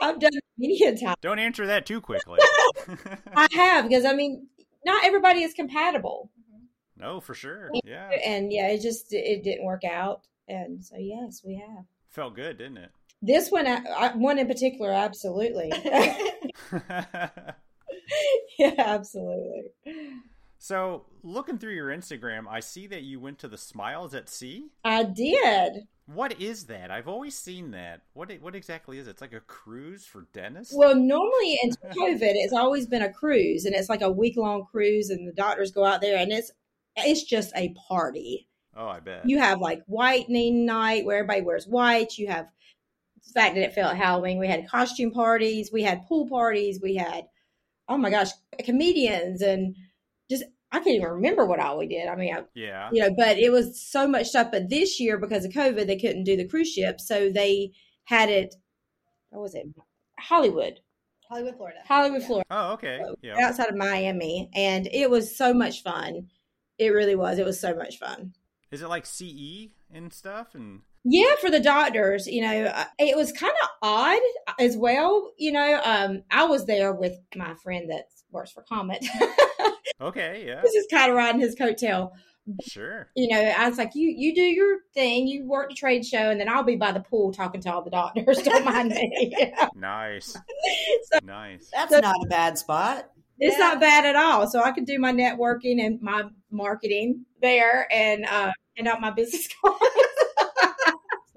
I've 0.02 0.20
done 0.20 0.32
it 0.34 0.44
many 0.58 0.82
a 0.84 0.96
time. 0.98 1.16
Don't 1.22 1.40
answer 1.40 1.66
that 1.68 1.86
too 1.86 2.02
quickly. 2.02 2.40
I 3.36 3.48
have 3.54 3.88
because 3.88 4.06
I 4.06 4.14
mean, 4.14 4.48
not 4.86 5.04
everybody 5.06 5.44
is 5.44 5.54
compatible, 5.54 6.32
mm-hmm. 6.40 7.02
no, 7.02 7.20
for 7.22 7.34
sure. 7.34 7.70
Yeah. 7.84 8.10
and 8.26 8.52
yeah, 8.52 8.68
it 8.68 8.82
just 8.82 9.14
it 9.14 9.44
didn't 9.44 9.66
work 9.66 9.84
out, 9.84 10.22
and 10.48 10.84
so 10.84 10.96
yes, 10.98 11.42
we 11.46 11.56
have 11.58 11.86
Felt 12.10 12.36
good, 12.36 12.58
didn't 12.58 12.78
it? 12.78 12.92
This 13.22 13.50
one. 13.52 13.68
I, 13.68 14.12
one 14.16 14.40
in 14.40 14.48
particular, 14.48 14.92
absolutely. 14.92 15.72
yeah, 18.60 18.74
absolutely. 18.78 19.72
so, 20.58 21.06
looking 21.24 21.58
through 21.58 21.74
your 21.74 21.90
Instagram, 21.90 22.46
I 22.50 22.60
see 22.60 22.88
that 22.88 23.04
you 23.04 23.20
went 23.20 23.40
to 23.40 23.48
the 23.48 23.58
Smiles 23.58 24.14
at 24.14 24.30
Sea. 24.30 24.68
I 24.84 25.04
did. 25.04 25.88
What 26.08 26.42
is 26.42 26.66
that? 26.66 26.92
I've 26.92 27.08
always 27.08 27.38
seen 27.38 27.72
that. 27.72 28.02
What 28.14 28.32
what 28.42 28.56
exactly 28.56 28.98
is 28.98 29.08
it? 29.08 29.12
It's 29.12 29.22
like 29.22 29.34
a 29.34 29.40
cruise 29.42 30.06
for 30.06 30.28
dentists? 30.34 30.74
Well, 30.76 30.96
normally 30.96 31.58
in 31.64 31.72
COVID, 31.72 32.34
it's 32.36 32.54
always 32.54 32.86
been 32.86 33.04
a 33.04 33.14
cruise, 33.14 33.66
and 33.66 33.76
it's 33.76 33.90
like 33.90 34.02
a 34.02 34.12
week 34.12 34.36
long 34.36 34.66
cruise, 34.70 35.10
and 35.10 35.28
the 35.28 35.32
doctors 35.32 35.72
go 35.72 35.86
out 35.86 36.02
there, 36.02 36.18
and 36.18 36.32
it's 36.32 36.52
it's 36.98 37.24
just 37.24 37.54
a 37.56 37.74
party. 37.88 38.48
oh, 38.76 38.88
I 38.88 39.00
bet. 39.00 39.30
You 39.30 39.40
have 39.40 39.62
like 39.62 39.84
whitening 39.86 40.66
night 40.66 41.06
where 41.06 41.20
everybody 41.20 41.42
wears 41.42 41.68
white. 41.68 42.18
You 42.18 42.28
have 42.28 42.48
the 43.28 43.34
fact 43.34 43.56
that 43.56 43.64
it 43.64 43.74
felt 43.74 43.96
Halloween. 43.96 44.40
We 44.40 44.48
had 44.48 44.68
costume 44.68 45.12
parties. 45.12 45.70
We 45.72 45.84
had 45.84 46.06
pool 46.08 46.28
parties. 46.28 46.80
We 46.82 46.96
had, 46.96 47.26
oh 47.88 47.98
my 47.98 48.10
gosh, 48.10 48.30
comedians 48.64 49.42
and 49.42 49.76
just, 50.30 50.44
I 50.72 50.78
can't 50.78 50.96
even 50.96 51.10
remember 51.10 51.46
what 51.46 51.60
all 51.60 51.78
we 51.78 51.88
did. 51.88 52.08
I 52.08 52.16
mean, 52.16 52.34
I, 52.34 52.44
yeah. 52.54 52.90
you 52.92 53.02
know, 53.02 53.14
but 53.16 53.38
it 53.38 53.52
was 53.52 53.82
so 53.82 54.08
much 54.08 54.28
stuff. 54.28 54.50
But 54.52 54.70
this 54.70 55.00
year, 55.00 55.18
because 55.18 55.46
of 55.46 55.52
COVID, 55.52 55.86
they 55.88 55.98
couldn't 55.98 56.24
do 56.24 56.38
the 56.38 56.48
cruise 56.48 56.72
ship. 56.72 57.02
So 57.02 57.30
they 57.30 57.72
had 58.06 58.30
it, 58.30 58.56
what 59.30 59.42
was 59.42 59.56
it? 59.56 59.66
Hollywood, 60.20 60.80
Hollywood, 61.28 61.56
Florida. 61.58 61.80
Hollywood, 61.88 62.22
Yeah. 62.22 62.28
Florida 62.28 62.48
Oh, 62.52 62.74
okay. 62.74 63.02
Yeah. 63.22 63.48
outside 63.48 63.70
of 63.70 63.76
Miami, 63.76 64.50
and 64.54 64.88
it 64.92 65.10
was 65.10 65.36
so 65.36 65.54
much 65.54 65.84
fun. 65.84 66.28
It 66.78 66.90
really 66.90 67.16
was. 67.16 67.40
It 67.40 67.46
was 67.46 67.60
so 67.60 67.76
much 67.76 67.98
fun. 67.98 68.34
Is 68.72 68.82
it 68.82 68.88
like 68.88 69.06
CE 69.06 69.70
and 69.94 70.14
stuff? 70.14 70.56
And 70.56 70.82
Yeah, 71.04 71.36
for 71.39 71.49
the 71.49 71.60
doctors, 71.60 72.28
you 72.28 72.41
know, 72.41 72.66
uh, 72.66 72.86
it 72.99 73.18
was 73.18 73.32
kind 73.32 73.54
of 73.64 73.70
odd 73.82 74.20
as 74.60 74.78
well. 74.78 75.32
You 75.38 75.52
know, 75.52 75.82
um, 75.84 76.24
I 76.30 76.45
was 76.45 76.66
there 76.66 76.93
with 76.93 77.14
my 77.36 77.56
friend 77.64 77.89
that 77.89 78.06
works 78.32 78.52
for 78.52 78.64
Komet. 78.72 79.04
okay, 80.02 80.43
yeah. 80.47 80.62
this 80.62 80.76
is 80.76 80.86
kind 80.91 81.10
of 81.10 81.18
riding 81.18 81.41
his 81.41 81.56
coattail. 81.56 82.12
Sure. 82.68 83.08
You 83.16 83.30
know, 83.30 83.41
I 83.41 83.68
was 83.70 83.78
like, 83.78 83.91
you 83.95 84.14
you 84.16 84.34
do 84.36 84.41
your 84.41 84.80
thing, 84.93 85.28
you 85.28 85.45
work 85.47 85.70
the 85.70 85.76
trade 85.76 86.06
show, 86.06 86.30
and 86.30 86.39
then 86.39 86.49
I'll 86.49 86.64
be 86.64 86.76
by 86.76 86.91
the 86.91 86.99
pool 86.99 87.32
talking 87.32 87.62
to 87.62 87.74
all 87.74 87.84
the 87.84 87.91
doctors. 87.91 88.38
Don't 88.43 88.66
mind 88.66 88.89
me. 88.89 89.34
Nice. 89.76 90.34
So- 90.34 91.20
nice. 91.24 91.70
That's 91.74 91.91
not 91.91 92.16
a 92.24 92.28
bad 92.28 92.58
spot. 92.58 93.10
It's 93.39 93.58
Yeah. 93.58 93.66
not 93.70 93.80
bad 93.80 94.06
at 94.06 94.16
all. 94.16 94.47
So 94.47 94.62
I 94.62 94.72
could 94.72 94.86
do 94.86 94.99
my 94.99 95.12
networking 95.14 95.84
and 95.84 95.99
my 96.02 96.24
marketing 96.52 97.26
there, 97.41 97.88
and 97.91 98.26
uh, 98.26 98.52
hand 98.76 98.88
out 98.88 99.02
my 99.02 99.12
business 99.12 99.47
cards. 99.64 99.80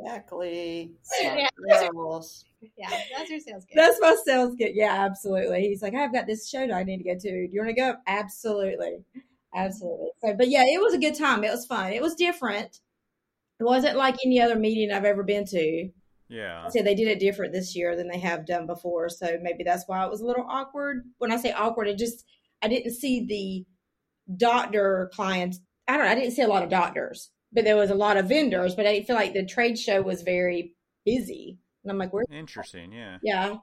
Exactly. 0.04 0.92
Yeah. 1.20 1.48
Smart 1.56 1.94
girls. 1.94 2.44
Yeah, 2.76 2.90
that's 3.16 3.30
your 3.30 3.40
sales 3.40 3.64
kit. 3.64 3.76
That's 3.76 4.00
my 4.00 4.16
sales 4.24 4.54
kit. 4.58 4.72
Yeah, 4.74 4.92
absolutely. 4.92 5.62
He's 5.62 5.82
like, 5.82 5.94
I've 5.94 6.12
got 6.12 6.26
this 6.26 6.48
show 6.48 6.66
that 6.66 6.74
I 6.74 6.82
need 6.82 6.98
to 6.98 7.04
go 7.04 7.14
to. 7.14 7.20
Do 7.20 7.48
you 7.52 7.60
want 7.60 7.70
to 7.70 7.74
go? 7.74 7.94
Absolutely. 8.06 9.04
Absolutely. 9.54 10.08
So, 10.22 10.34
but 10.34 10.48
yeah, 10.48 10.64
it 10.64 10.80
was 10.80 10.94
a 10.94 10.98
good 10.98 11.14
time. 11.14 11.44
It 11.44 11.50
was 11.50 11.66
fun. 11.66 11.92
It 11.92 12.02
was 12.02 12.14
different. 12.14 12.80
It 13.60 13.64
wasn't 13.64 13.96
like 13.96 14.16
any 14.24 14.40
other 14.40 14.56
meeting 14.56 14.90
I've 14.90 15.04
ever 15.04 15.22
been 15.22 15.46
to. 15.46 15.88
Yeah. 16.28 16.68
So 16.68 16.82
they 16.82 16.94
did 16.94 17.08
it 17.08 17.20
different 17.20 17.52
this 17.52 17.76
year 17.76 17.94
than 17.94 18.08
they 18.08 18.18
have 18.18 18.46
done 18.46 18.66
before. 18.66 19.08
So 19.08 19.38
maybe 19.42 19.62
that's 19.62 19.84
why 19.86 20.04
it 20.04 20.10
was 20.10 20.22
a 20.22 20.26
little 20.26 20.46
awkward. 20.48 21.04
When 21.18 21.32
I 21.32 21.36
say 21.36 21.52
awkward, 21.52 21.88
it 21.88 21.98
just, 21.98 22.24
I 22.62 22.68
didn't 22.68 22.92
see 22.94 23.24
the 23.26 24.36
doctor 24.36 25.10
clients. 25.14 25.60
I 25.86 25.96
don't 25.96 26.06
know. 26.06 26.10
I 26.10 26.14
didn't 26.14 26.32
see 26.32 26.42
a 26.42 26.48
lot 26.48 26.62
of 26.62 26.70
doctors, 26.70 27.30
but 27.54 27.64
there 27.64 27.76
was 27.76 27.90
a 27.90 27.94
lot 27.94 28.16
of 28.16 28.28
vendors, 28.28 28.74
but 28.74 28.86
I 28.86 29.02
feel 29.02 29.16
like 29.16 29.32
the 29.32 29.44
trade 29.46 29.78
show 29.78 30.02
was 30.02 30.22
very 30.22 30.74
busy. 31.04 31.58
And 31.82 31.90
I'm 31.90 31.98
like, 31.98 32.12
where? 32.12 32.24
Interesting. 32.30 32.92
Yeah. 32.92 33.18
Yeah. 33.22 33.56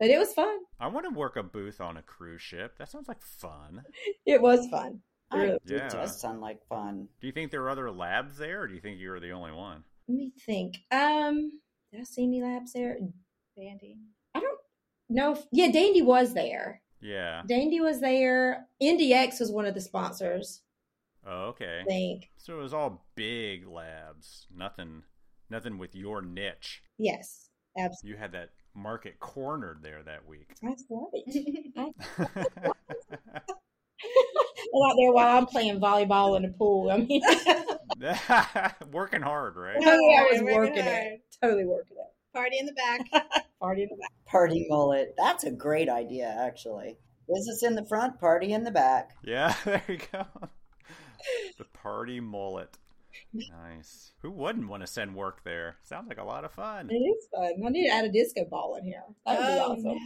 But 0.00 0.10
it 0.10 0.18
was 0.18 0.32
fun. 0.32 0.58
I 0.80 0.88
want 0.88 1.06
to 1.06 1.16
work 1.16 1.36
a 1.36 1.42
booth 1.42 1.80
on 1.80 1.96
a 1.96 2.02
cruise 2.02 2.42
ship. 2.42 2.76
That 2.78 2.90
sounds 2.90 3.08
like 3.08 3.22
fun. 3.22 3.82
It 4.26 4.40
was 4.42 4.66
fun. 4.68 5.00
I- 5.30 5.36
Really. 5.36 5.58
Yeah. 5.66 5.86
It 5.86 5.90
does 5.90 6.20
sound 6.20 6.40
like 6.40 6.64
fun. 6.68 7.08
Do 7.20 7.26
you 7.26 7.32
think 7.32 7.50
there 7.50 7.62
are 7.62 7.70
other 7.70 7.90
labs 7.90 8.36
there, 8.38 8.62
or 8.62 8.68
do 8.68 8.74
you 8.74 8.80
think 8.80 8.98
you 8.98 9.10
were 9.10 9.20
the 9.20 9.30
only 9.32 9.52
one? 9.52 9.82
Let 10.08 10.16
me 10.18 10.32
think. 10.44 10.76
Um, 10.90 11.50
did 11.92 12.00
I 12.00 12.04
see 12.04 12.24
any 12.24 12.42
labs 12.42 12.72
there? 12.72 12.96
Dandy. 13.56 13.96
I 14.34 14.40
don't 14.40 14.58
know. 15.08 15.32
If, 15.32 15.44
yeah, 15.52 15.70
Dandy 15.70 16.02
was 16.02 16.34
there. 16.34 16.82
Yeah. 17.00 17.42
Dandy 17.46 17.80
was 17.80 18.00
there. 18.00 18.66
NDX 18.82 19.40
was 19.40 19.50
one 19.50 19.66
of 19.66 19.74
the 19.74 19.80
sponsors. 19.80 20.62
Oh, 21.26 21.46
okay. 21.48 21.80
I 21.82 21.84
think. 21.84 22.30
So 22.36 22.58
it 22.58 22.62
was 22.62 22.74
all 22.74 23.06
big 23.14 23.66
labs. 23.66 24.46
Nothing. 24.54 25.02
Nothing 25.50 25.78
with 25.78 25.94
your 25.94 26.22
niche. 26.22 26.82
Yes, 26.98 27.48
absolutely. 27.78 28.10
You 28.10 28.16
had 28.20 28.32
that 28.32 28.50
market 28.74 29.18
cornered 29.20 29.80
there 29.82 30.02
that 30.02 30.26
week. 30.26 30.54
That's 30.62 30.84
right. 30.90 31.10
Well, 31.76 31.92
out 34.90 34.96
there 34.98 35.12
while 35.12 35.38
I'm 35.38 35.46
playing 35.46 35.80
volleyball 35.80 36.36
in 36.36 36.42
the 36.42 36.48
pool. 36.48 36.90
I 36.90 36.98
mean, 36.98 37.22
Working 38.92 39.22
hard, 39.22 39.56
right? 39.56 39.74
totally, 39.80 40.16
I 40.16 40.28
was 40.32 40.40
Working 40.42 40.54
working 40.54 40.82
hard. 40.84 40.96
it. 41.06 41.20
Totally 41.42 41.64
working 41.66 41.96
it. 41.98 42.10
Party 42.36 42.58
in 42.58 42.66
the 42.66 42.72
back. 42.72 43.00
Party 43.60 43.82
in 43.82 43.88
the 43.90 43.96
back. 43.96 44.10
Party 44.26 44.66
mullet. 44.68 45.14
That's 45.16 45.44
a 45.44 45.50
great 45.52 45.88
idea, 45.88 46.34
actually. 46.40 46.96
Business 47.32 47.62
in 47.62 47.74
the 47.76 47.84
front, 47.86 48.18
party 48.18 48.52
in 48.52 48.64
the 48.64 48.70
back. 48.72 49.10
Yeah, 49.22 49.54
there 49.64 49.82
you 49.88 49.98
go. 50.12 50.26
The 51.58 51.64
party 51.64 52.20
mullet. 52.20 52.78
Nice. 53.32 54.12
Who 54.22 54.30
wouldn't 54.30 54.68
want 54.68 54.82
to 54.82 54.86
send 54.86 55.14
work 55.14 55.44
there? 55.44 55.76
Sounds 55.82 56.08
like 56.08 56.18
a 56.18 56.24
lot 56.24 56.44
of 56.44 56.52
fun. 56.52 56.90
It 56.90 56.94
is 56.94 57.28
fun. 57.32 57.52
I 57.64 57.68
need 57.70 57.86
to 57.86 57.94
add 57.94 58.04
a 58.04 58.10
disco 58.10 58.44
ball 58.44 58.76
in 58.76 58.84
here. 58.84 59.04
That 59.24 59.38
would 59.38 59.46
be 59.46 59.52
oh, 59.52 59.72
awesome. 59.72 59.84
no. 59.84 59.98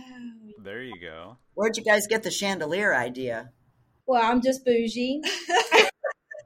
There 0.62 0.82
you 0.82 1.00
go. 1.00 1.38
Where'd 1.54 1.76
you 1.76 1.84
guys 1.84 2.06
get 2.06 2.22
the 2.22 2.30
chandelier 2.30 2.94
idea? 2.94 3.50
Well, 4.06 4.22
I'm 4.22 4.42
just 4.42 4.64
bougie. 4.64 5.22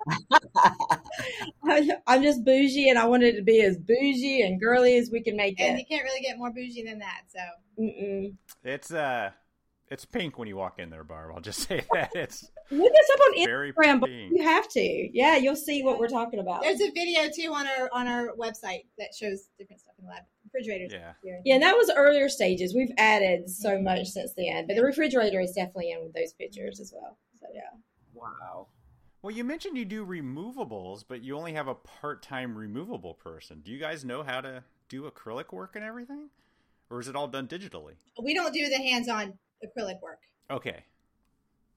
I'm 2.07 2.23
just 2.23 2.45
bougie, 2.45 2.89
and 2.89 2.99
I 2.99 3.07
wanted 3.07 3.37
to 3.37 3.43
be 3.43 3.63
as 3.63 3.79
bougie 3.79 4.43
and 4.43 4.61
girly 4.61 4.97
as 4.97 5.11
we 5.11 5.23
can 5.23 5.37
make 5.37 5.61
it. 5.61 5.65
And 5.65 5.79
you 5.79 5.85
can't 5.89 6.05
really 6.05 6.21
get 6.21 6.39
more 6.39 6.53
bougie 6.53 6.85
than 6.85 6.99
that. 6.99 7.23
So 7.29 7.41
Mm-mm. 7.79 8.35
It's 8.65 8.93
uh, 8.93 9.31
it's 9.93 10.05
pink 10.05 10.39
when 10.39 10.49
you 10.49 10.57
walk 10.57 10.79
in 10.79 10.91
there, 10.91 11.05
Barb. 11.05 11.33
I'll 11.35 11.41
just 11.41 11.69
say 11.69 11.85
that 11.93 12.11
it's 12.15 12.51
Look 12.71 12.91
us 12.93 13.11
up 13.15 13.21
on 13.21 13.45
very 13.45 13.73
Instagram. 13.73 14.01
but. 14.01 14.11
You 14.11 14.43
have 14.43 14.69
to. 14.71 14.81
Yeah, 14.81 15.37
you'll 15.37 15.57
see 15.57 15.83
what 15.83 15.99
we're 15.99 16.09
talking 16.09 16.41
about. 16.41 16.63
there's 16.63 16.81
a 16.81 16.91
video 16.91 17.29
too 17.35 17.53
on 17.53 17.67
our 17.67 17.91
on 17.93 18.07
our 18.09 18.29
website 18.37 18.85
that 18.99 19.15
shows 19.15 19.49
different 19.59 19.81
stuff 19.81 19.95
in 19.99 20.07
the 20.07 20.11
lab. 20.11 20.23
Refrigerators. 20.47 20.93
Yeah. 20.93 21.13
Here. 21.23 21.41
Yeah, 21.45 21.55
and 21.55 21.63
that 21.63 21.77
was 21.77 21.91
earlier 21.95 22.29
stages. 22.29 22.75
We've 22.75 22.93
added 22.99 23.49
so 23.49 23.81
much 23.81 24.09
since 24.09 24.33
then, 24.37 24.67
but 24.67 24.77
the 24.77 24.83
refrigerator 24.83 25.41
is 25.41 25.53
definitely 25.53 25.93
in 25.93 26.03
with 26.03 26.13
those 26.15 26.33
pictures 26.33 26.81
as 26.81 26.93
well. 26.95 27.17
So 27.41 27.47
yeah, 27.55 27.63
Wow. 28.15 28.69
Well, 29.23 29.35
you 29.35 29.45
mentioned 29.45 29.77
you 29.79 29.85
do 29.85 30.05
removables, 30.05 31.05
but 31.07 31.23
you 31.23 31.37
only 31.37 31.53
have 31.53 31.69
a 31.69 31.75
part-time 31.77 32.59
removable 32.59 33.15
person. 33.15 33.61
Do 33.65 33.71
you 33.71 33.79
guys 33.79 34.05
know 34.05 34.23
how 34.25 34.41
to 34.41 34.65
do 34.89 35.09
acrylic 35.09 35.53
work 35.53 35.77
and 35.77 35.85
everything, 35.85 36.29
or 36.91 37.01
is 37.01 37.07
it 37.09 37.15
all 37.15 37.29
done 37.29 37.47
digitally? 37.47 37.95
We 38.21 38.35
don't 38.35 38.53
do 38.53 38.69
the 38.69 38.79
hands-on 38.79 39.35
acrylic 39.65 40.01
work. 40.03 40.21
Okay. 40.51 40.85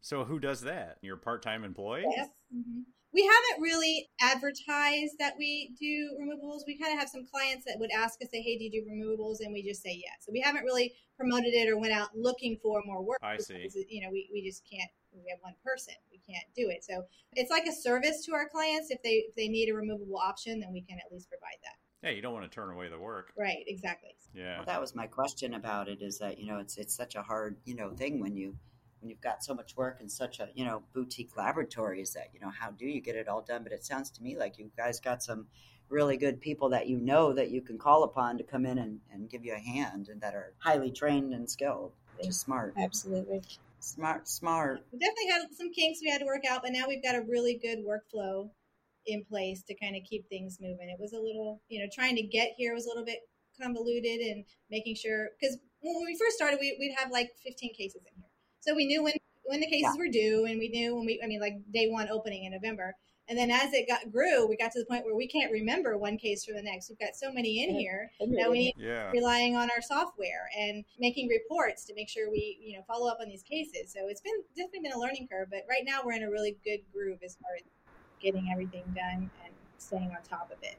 So 0.01 0.23
who 0.23 0.39
does 0.39 0.61
that? 0.61 0.97
Your 1.01 1.17
part-time 1.17 1.63
employee? 1.63 2.05
Yep. 2.15 2.27
hmm 2.53 2.81
We 3.13 3.23
haven't 3.23 3.63
really 3.63 4.09
advertised 4.21 5.15
that 5.19 5.35
we 5.37 5.73
do 5.79 6.17
removables. 6.19 6.61
We 6.67 6.77
kind 6.77 6.93
of 6.93 6.99
have 6.99 7.09
some 7.09 7.25
clients 7.25 7.65
that 7.65 7.77
would 7.79 7.91
ask 7.91 8.21
us, 8.21 8.29
say, 8.29 8.41
"Hey, 8.41 8.57
do 8.57 8.65
you 8.65 8.71
do 8.71 8.89
removables?" 8.91 9.39
And 9.39 9.53
we 9.53 9.63
just 9.63 9.81
say 9.81 9.93
yes. 9.95 10.17
So 10.25 10.31
we 10.33 10.41
haven't 10.41 10.63
really 10.63 10.93
promoted 11.17 11.53
it 11.53 11.69
or 11.69 11.77
went 11.79 11.93
out 11.93 12.09
looking 12.15 12.57
for 12.61 12.83
more 12.85 13.01
work. 13.01 13.19
I 13.23 13.37
see. 13.37 13.53
because, 13.63 13.77
You 13.89 14.01
know, 14.03 14.11
we, 14.11 14.29
we 14.33 14.43
just 14.43 14.63
can't. 14.69 14.91
We 15.13 15.29
have 15.29 15.39
one 15.41 15.55
person. 15.63 15.93
We 16.11 16.19
can't 16.27 16.45
do 16.55 16.69
it. 16.69 16.83
So 16.83 17.05
it's 17.33 17.49
like 17.49 17.65
a 17.65 17.71
service 17.71 18.25
to 18.25 18.33
our 18.33 18.49
clients. 18.49 18.91
If 18.91 19.01
they 19.01 19.23
if 19.29 19.35
they 19.35 19.47
need 19.47 19.69
a 19.69 19.73
removable 19.73 20.17
option, 20.17 20.59
then 20.59 20.73
we 20.73 20.81
can 20.81 20.97
at 20.99 21.09
least 21.11 21.29
provide 21.29 21.57
that. 21.63 21.77
Yeah, 22.05 22.11
you 22.11 22.21
don't 22.21 22.33
want 22.33 22.49
to 22.49 22.53
turn 22.53 22.69
away 22.69 22.87
the 22.87 22.99
work. 22.99 23.33
Right. 23.35 23.63
Exactly. 23.65 24.11
Yeah. 24.35 24.57
Well, 24.57 24.65
that 24.65 24.79
was 24.79 24.93
my 24.93 25.07
question 25.07 25.55
about 25.55 25.87
it. 25.87 26.03
Is 26.03 26.19
that 26.19 26.37
you 26.37 26.45
know 26.45 26.59
it's 26.59 26.77
it's 26.77 26.93
such 26.93 27.15
a 27.15 27.23
hard 27.23 27.57
you 27.65 27.73
know 27.75 27.89
thing 27.89 28.19
when 28.19 28.37
you 28.37 28.55
when 29.01 29.09
you've 29.09 29.21
got 29.21 29.43
so 29.43 29.55
much 29.55 29.75
work 29.75 29.97
and 30.01 30.11
such 30.11 30.39
a 30.39 30.49
you 30.53 30.65
know 30.65 30.83
boutique 30.93 31.35
laboratory. 31.35 32.01
Is 32.01 32.13
that 32.13 32.27
you 32.31 32.39
know 32.39 32.51
how 32.51 32.69
do 32.69 32.85
you 32.85 33.01
get 33.01 33.15
it 33.15 33.27
all 33.27 33.41
done? 33.41 33.63
But 33.63 33.71
it 33.71 33.83
sounds 33.83 34.11
to 34.11 34.21
me 34.23 34.37
like 34.37 34.59
you 34.59 34.69
guys 34.77 34.99
got 34.99 35.23
some 35.23 35.47
really 35.89 36.15
good 36.15 36.41
people 36.41 36.69
that 36.69 36.87
you 36.87 36.99
know 36.99 37.33
that 37.33 37.49
you 37.49 37.61
can 37.61 37.79
call 37.79 38.03
upon 38.03 38.37
to 38.37 38.43
come 38.43 38.67
in 38.67 38.77
and, 38.77 38.99
and 39.11 39.27
give 39.27 39.43
you 39.43 39.53
a 39.53 39.59
hand 39.59 40.09
and 40.09 40.21
that 40.21 40.35
are 40.35 40.53
highly 40.59 40.91
trained 40.91 41.33
and 41.33 41.49
skilled. 41.49 41.91
Which 42.17 42.27
is 42.27 42.39
smart, 42.39 42.75
absolutely. 42.77 43.41
smart, 43.79 44.27
smart. 44.27 44.85
we 44.91 44.99
definitely 44.99 45.31
had 45.31 45.47
some 45.57 45.73
kinks 45.73 46.01
we 46.01 46.09
had 46.09 46.19
to 46.19 46.25
work 46.25 46.43
out, 46.49 46.61
but 46.61 46.71
now 46.71 46.87
we've 46.87 47.03
got 47.03 47.15
a 47.15 47.21
really 47.21 47.55
good 47.55 47.79
workflow 47.79 48.49
in 49.05 49.23
place 49.25 49.63
to 49.63 49.75
kind 49.75 49.95
of 49.95 50.03
keep 50.03 50.27
things 50.29 50.57
moving. 50.61 50.89
It 50.89 50.99
was 50.99 51.13
a 51.13 51.19
little, 51.19 51.61
you 51.69 51.79
know, 51.79 51.89
trying 51.93 52.15
to 52.15 52.23
get 52.23 52.53
here 52.57 52.73
was 52.73 52.85
a 52.85 52.89
little 52.89 53.05
bit 53.05 53.19
convoluted 53.61 54.19
and 54.19 54.45
making 54.69 54.95
sure 54.95 55.29
because 55.39 55.57
when 55.81 56.05
we 56.05 56.17
first 56.17 56.35
started, 56.35 56.57
we, 56.59 56.75
we'd 56.79 56.95
have 56.97 57.11
like 57.11 57.31
15 57.43 57.73
cases 57.73 58.01
in 58.05 58.13
here, 58.17 58.29
so 58.59 58.75
we 58.75 58.85
knew 58.85 59.03
when 59.03 59.13
when 59.45 59.59
the 59.59 59.67
cases 59.67 59.95
were 59.97 60.07
due, 60.07 60.45
and 60.45 60.57
we 60.57 60.69
knew 60.69 60.95
when 60.95 61.05
we, 61.05 61.21
I 61.23 61.27
mean, 61.27 61.39
like 61.39 61.53
day 61.71 61.87
one 61.89 62.09
opening 62.09 62.45
in 62.45 62.51
November. 62.51 62.95
And 63.27 63.37
then 63.37 63.49
as 63.49 63.73
it 63.73 63.87
got 63.87 64.11
grew, 64.11 64.47
we 64.47 64.55
got 64.55 64.71
to 64.73 64.79
the 64.79 64.85
point 64.85 65.03
where 65.03 65.15
we 65.15 65.27
can't 65.27 65.51
remember 65.51 65.97
one 65.97 66.17
case 66.17 66.45
from 66.45 66.55
the 66.55 66.61
next. 66.61 66.89
We've 66.89 66.99
got 66.99 67.15
so 67.15 67.31
many 67.31 67.63
in 67.63 67.73
here 67.73 68.11
that 68.19 68.51
we 68.51 68.59
need 68.59 68.75
Yeah. 68.77 69.09
relying 69.11 69.55
on 69.55 69.69
our 69.71 69.81
software 69.81 70.47
and 70.55 70.85
making 70.99 71.29
reports 71.29 71.85
to 71.85 71.95
make 71.95 72.07
sure 72.07 72.29
we 72.29 72.59
you 72.61 72.77
know 72.77 72.83
follow 72.87 73.09
up 73.09 73.17
on 73.19 73.27
these 73.27 73.41
cases 73.41 73.91
so 73.91 74.07
it's 74.07 74.21
been 74.21 74.43
definitely 74.55 74.81
been 74.81 74.91
a 74.91 74.99
learning 74.99 75.27
curve 75.27 75.47
but 75.49 75.61
right 75.67 75.83
now 75.85 76.01
we're 76.03 76.13
in 76.13 76.23
a 76.23 76.29
really 76.29 76.57
good 76.63 76.79
groove 76.93 77.19
as 77.23 77.35
far 77.41 77.55
as 77.55 77.63
getting 78.25 78.49
everything 78.51 78.83
done 78.95 79.29
and 79.45 79.53
staying 79.77 80.09
on 80.09 80.17
top 80.27 80.49
of 80.51 80.57
it 80.63 80.77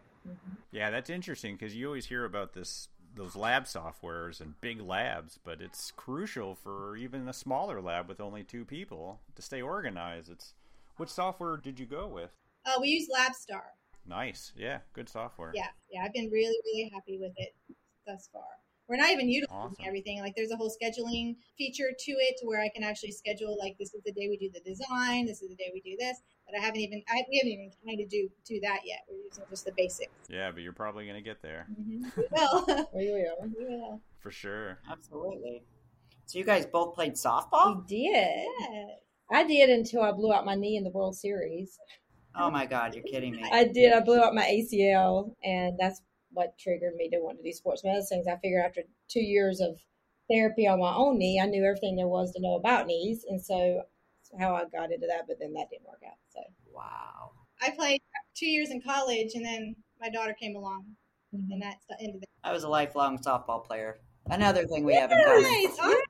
Yeah, 0.73 0.91
that's 0.91 1.09
interesting 1.09 1.55
because 1.57 1.75
you 1.77 1.87
always 1.87 2.07
hear 2.07 2.25
about 2.25 2.53
this 2.53 2.89
those 3.15 3.35
lab 3.37 3.65
softwares 3.65 4.43
and 4.43 4.61
big 4.61 4.79
labs, 4.83 5.39
but 5.43 5.63
it's 5.63 5.91
crucial 5.93 6.55
for 6.55 6.97
even 6.99 7.27
a 7.29 7.33
smaller 7.33 7.81
lab 7.81 8.09
with 8.09 8.21
only 8.21 8.43
two 8.43 8.63
people 8.67 9.21
to 9.35 9.41
stay 9.41 9.63
organized. 9.63 10.29
It's 10.31 10.53
which 10.99 11.09
software 11.09 11.57
did 11.57 11.79
you 11.81 11.87
go 11.87 12.07
with? 12.09 12.33
uh, 12.67 12.79
we 12.81 12.89
use 12.89 13.09
labstar 13.17 13.63
Nice, 14.09 14.53
yeah, 14.57 14.79
good 14.93 15.09
software. 15.09 15.53
yeah 15.55 15.69
yeah 15.91 16.03
i've 16.05 16.13
been 16.13 16.31
really 16.31 16.59
really 16.67 16.91
happy 16.93 17.17
with 17.19 17.33
it 17.37 17.55
thus 18.07 18.29
far 18.33 18.43
we're 18.89 18.97
not 18.97 19.11
even 19.11 19.29
utilizing 19.29 19.53
Awesome. 19.57 19.85
everything 19.87 20.21
like 20.21 20.35
there's 20.37 20.51
a 20.51 20.57
whole 20.57 20.71
scheduling 20.71 21.37
feature 21.59 21.91
to 21.99 22.13
it 22.13 22.37
to 22.41 22.47
where 22.47 22.61
i 22.61 22.69
can 22.75 22.83
actually 22.85 23.13
schedule 23.13 23.57
like 23.61 23.77
this 23.79 23.95
is 23.95 24.03
the 24.05 24.13
day 24.13 24.29
we 24.29 24.37
do 24.37 24.51
the 24.53 24.61
design 24.61 25.27
this 25.27 25.43
is 25.43 25.49
the 25.49 25.57
day 25.57 25.71
we 25.75 25.81
do 25.81 25.97
this 25.99 26.19
but 26.47 26.59
i 26.59 26.63
haven't 26.65 26.81
even 26.81 27.03
I, 27.09 27.23
we 27.29 27.39
haven't 27.39 27.53
even 27.53 27.71
tried 27.83 27.97
to 27.97 28.07
do 28.07 28.29
do 28.47 28.61
that 28.61 28.81
yet 28.85 29.01
we're 29.09 29.23
using 29.25 29.45
just 29.51 29.65
the 29.65 29.73
basics 29.77 30.11
Yeah, 30.29 30.51
but 30.53 30.63
you're 30.63 30.73
probably 30.73 31.07
gonna 31.07 31.21
get 31.21 31.43
there 31.43 31.69
Mhm. 31.71 32.13
we 32.17 32.25
will 32.31 32.87
We 32.95 33.11
will. 33.13 33.49
we 33.59 33.65
will 33.65 34.01
for 34.21 34.31
sure. 34.33 34.79
Absolutely. 34.91 35.63
So 36.27 36.39
you 36.41 36.45
guys 36.45 36.67
both 36.67 36.95
played 36.97 37.13
softball. 37.15 37.77
We 37.89 38.03
did. 38.11 38.47
yeah. 38.61 38.87
I 39.31 39.45
did 39.47 39.71
until 39.71 40.03
I 40.03 40.11
blew 40.11 40.33
out 40.33 40.45
my 40.45 40.57
knee 40.57 40.77
in 40.77 40.83
the 40.83 40.91
World 40.91 41.17
Series. 41.17 41.79
Oh 42.35 42.51
my 42.51 42.67
God, 42.67 42.95
you're 42.95 43.05
kidding 43.05 43.37
me. 43.37 43.49
I 43.53 43.65
did. 43.65 43.93
I 43.93 44.01
blew 44.01 44.21
out 44.21 44.35
my 44.35 44.43
ACL, 44.43 45.33
and 45.45 45.79
that's 45.79 46.01
what 46.37 46.59
triggered 46.59 46.95
me 46.95 47.09
to 47.11 47.19
want 47.19 47.39
to 47.39 47.43
do 47.43 47.53
sports 47.53 47.83
medicine. 47.83 48.19
'cause 48.21 48.29
I 48.29 48.37
figured 48.37 48.65
after 48.65 48.83
two 49.09 49.23
years 49.23 49.61
of 49.61 49.81
therapy 50.31 50.67
on 50.69 50.79
my 50.81 50.95
own 50.95 51.19
knee, 51.19 51.41
I 51.41 51.47
knew 51.47 51.65
everything 51.65 51.97
there 51.97 52.09
was 52.09 52.33
to 52.33 52.41
know 52.41 52.55
about 52.57 52.87
knees, 52.87 53.25
and 53.25 53.43
so 53.43 53.85
how 54.39 54.55
I 54.55 54.67
got 54.67 54.93
into 54.93 55.07
that. 55.07 55.27
But 55.27 55.39
then 55.39 55.55
that 55.55 55.71
didn't 55.71 55.87
work 55.87 56.03
out. 56.07 56.19
So 56.29 56.41
Wow. 56.73 57.33
I 57.61 57.71
played 57.71 58.03
two 58.35 58.47
years 58.47 58.71
in 58.71 58.83
college, 58.83 59.35
and 59.35 59.45
then 59.45 59.75
my 59.99 60.11
daughter 60.11 60.35
came 60.35 60.57
along, 60.57 60.95
and 61.33 61.63
that's 61.63 61.87
the 61.87 61.97
end 62.01 62.17
of 62.17 62.23
it. 62.23 62.29
I 62.45 62.53
was 62.53 62.65
a 62.65 62.69
lifelong 62.69 63.19
softball 63.19 63.65
player. 63.65 64.01
Another 64.27 64.67
thing 64.67 64.85
we 64.85 64.95
have 64.95 65.11
in 65.11 65.23
common. 65.25 65.43
Nice. 65.43 65.79
All 65.81 65.89
right. 65.89 66.05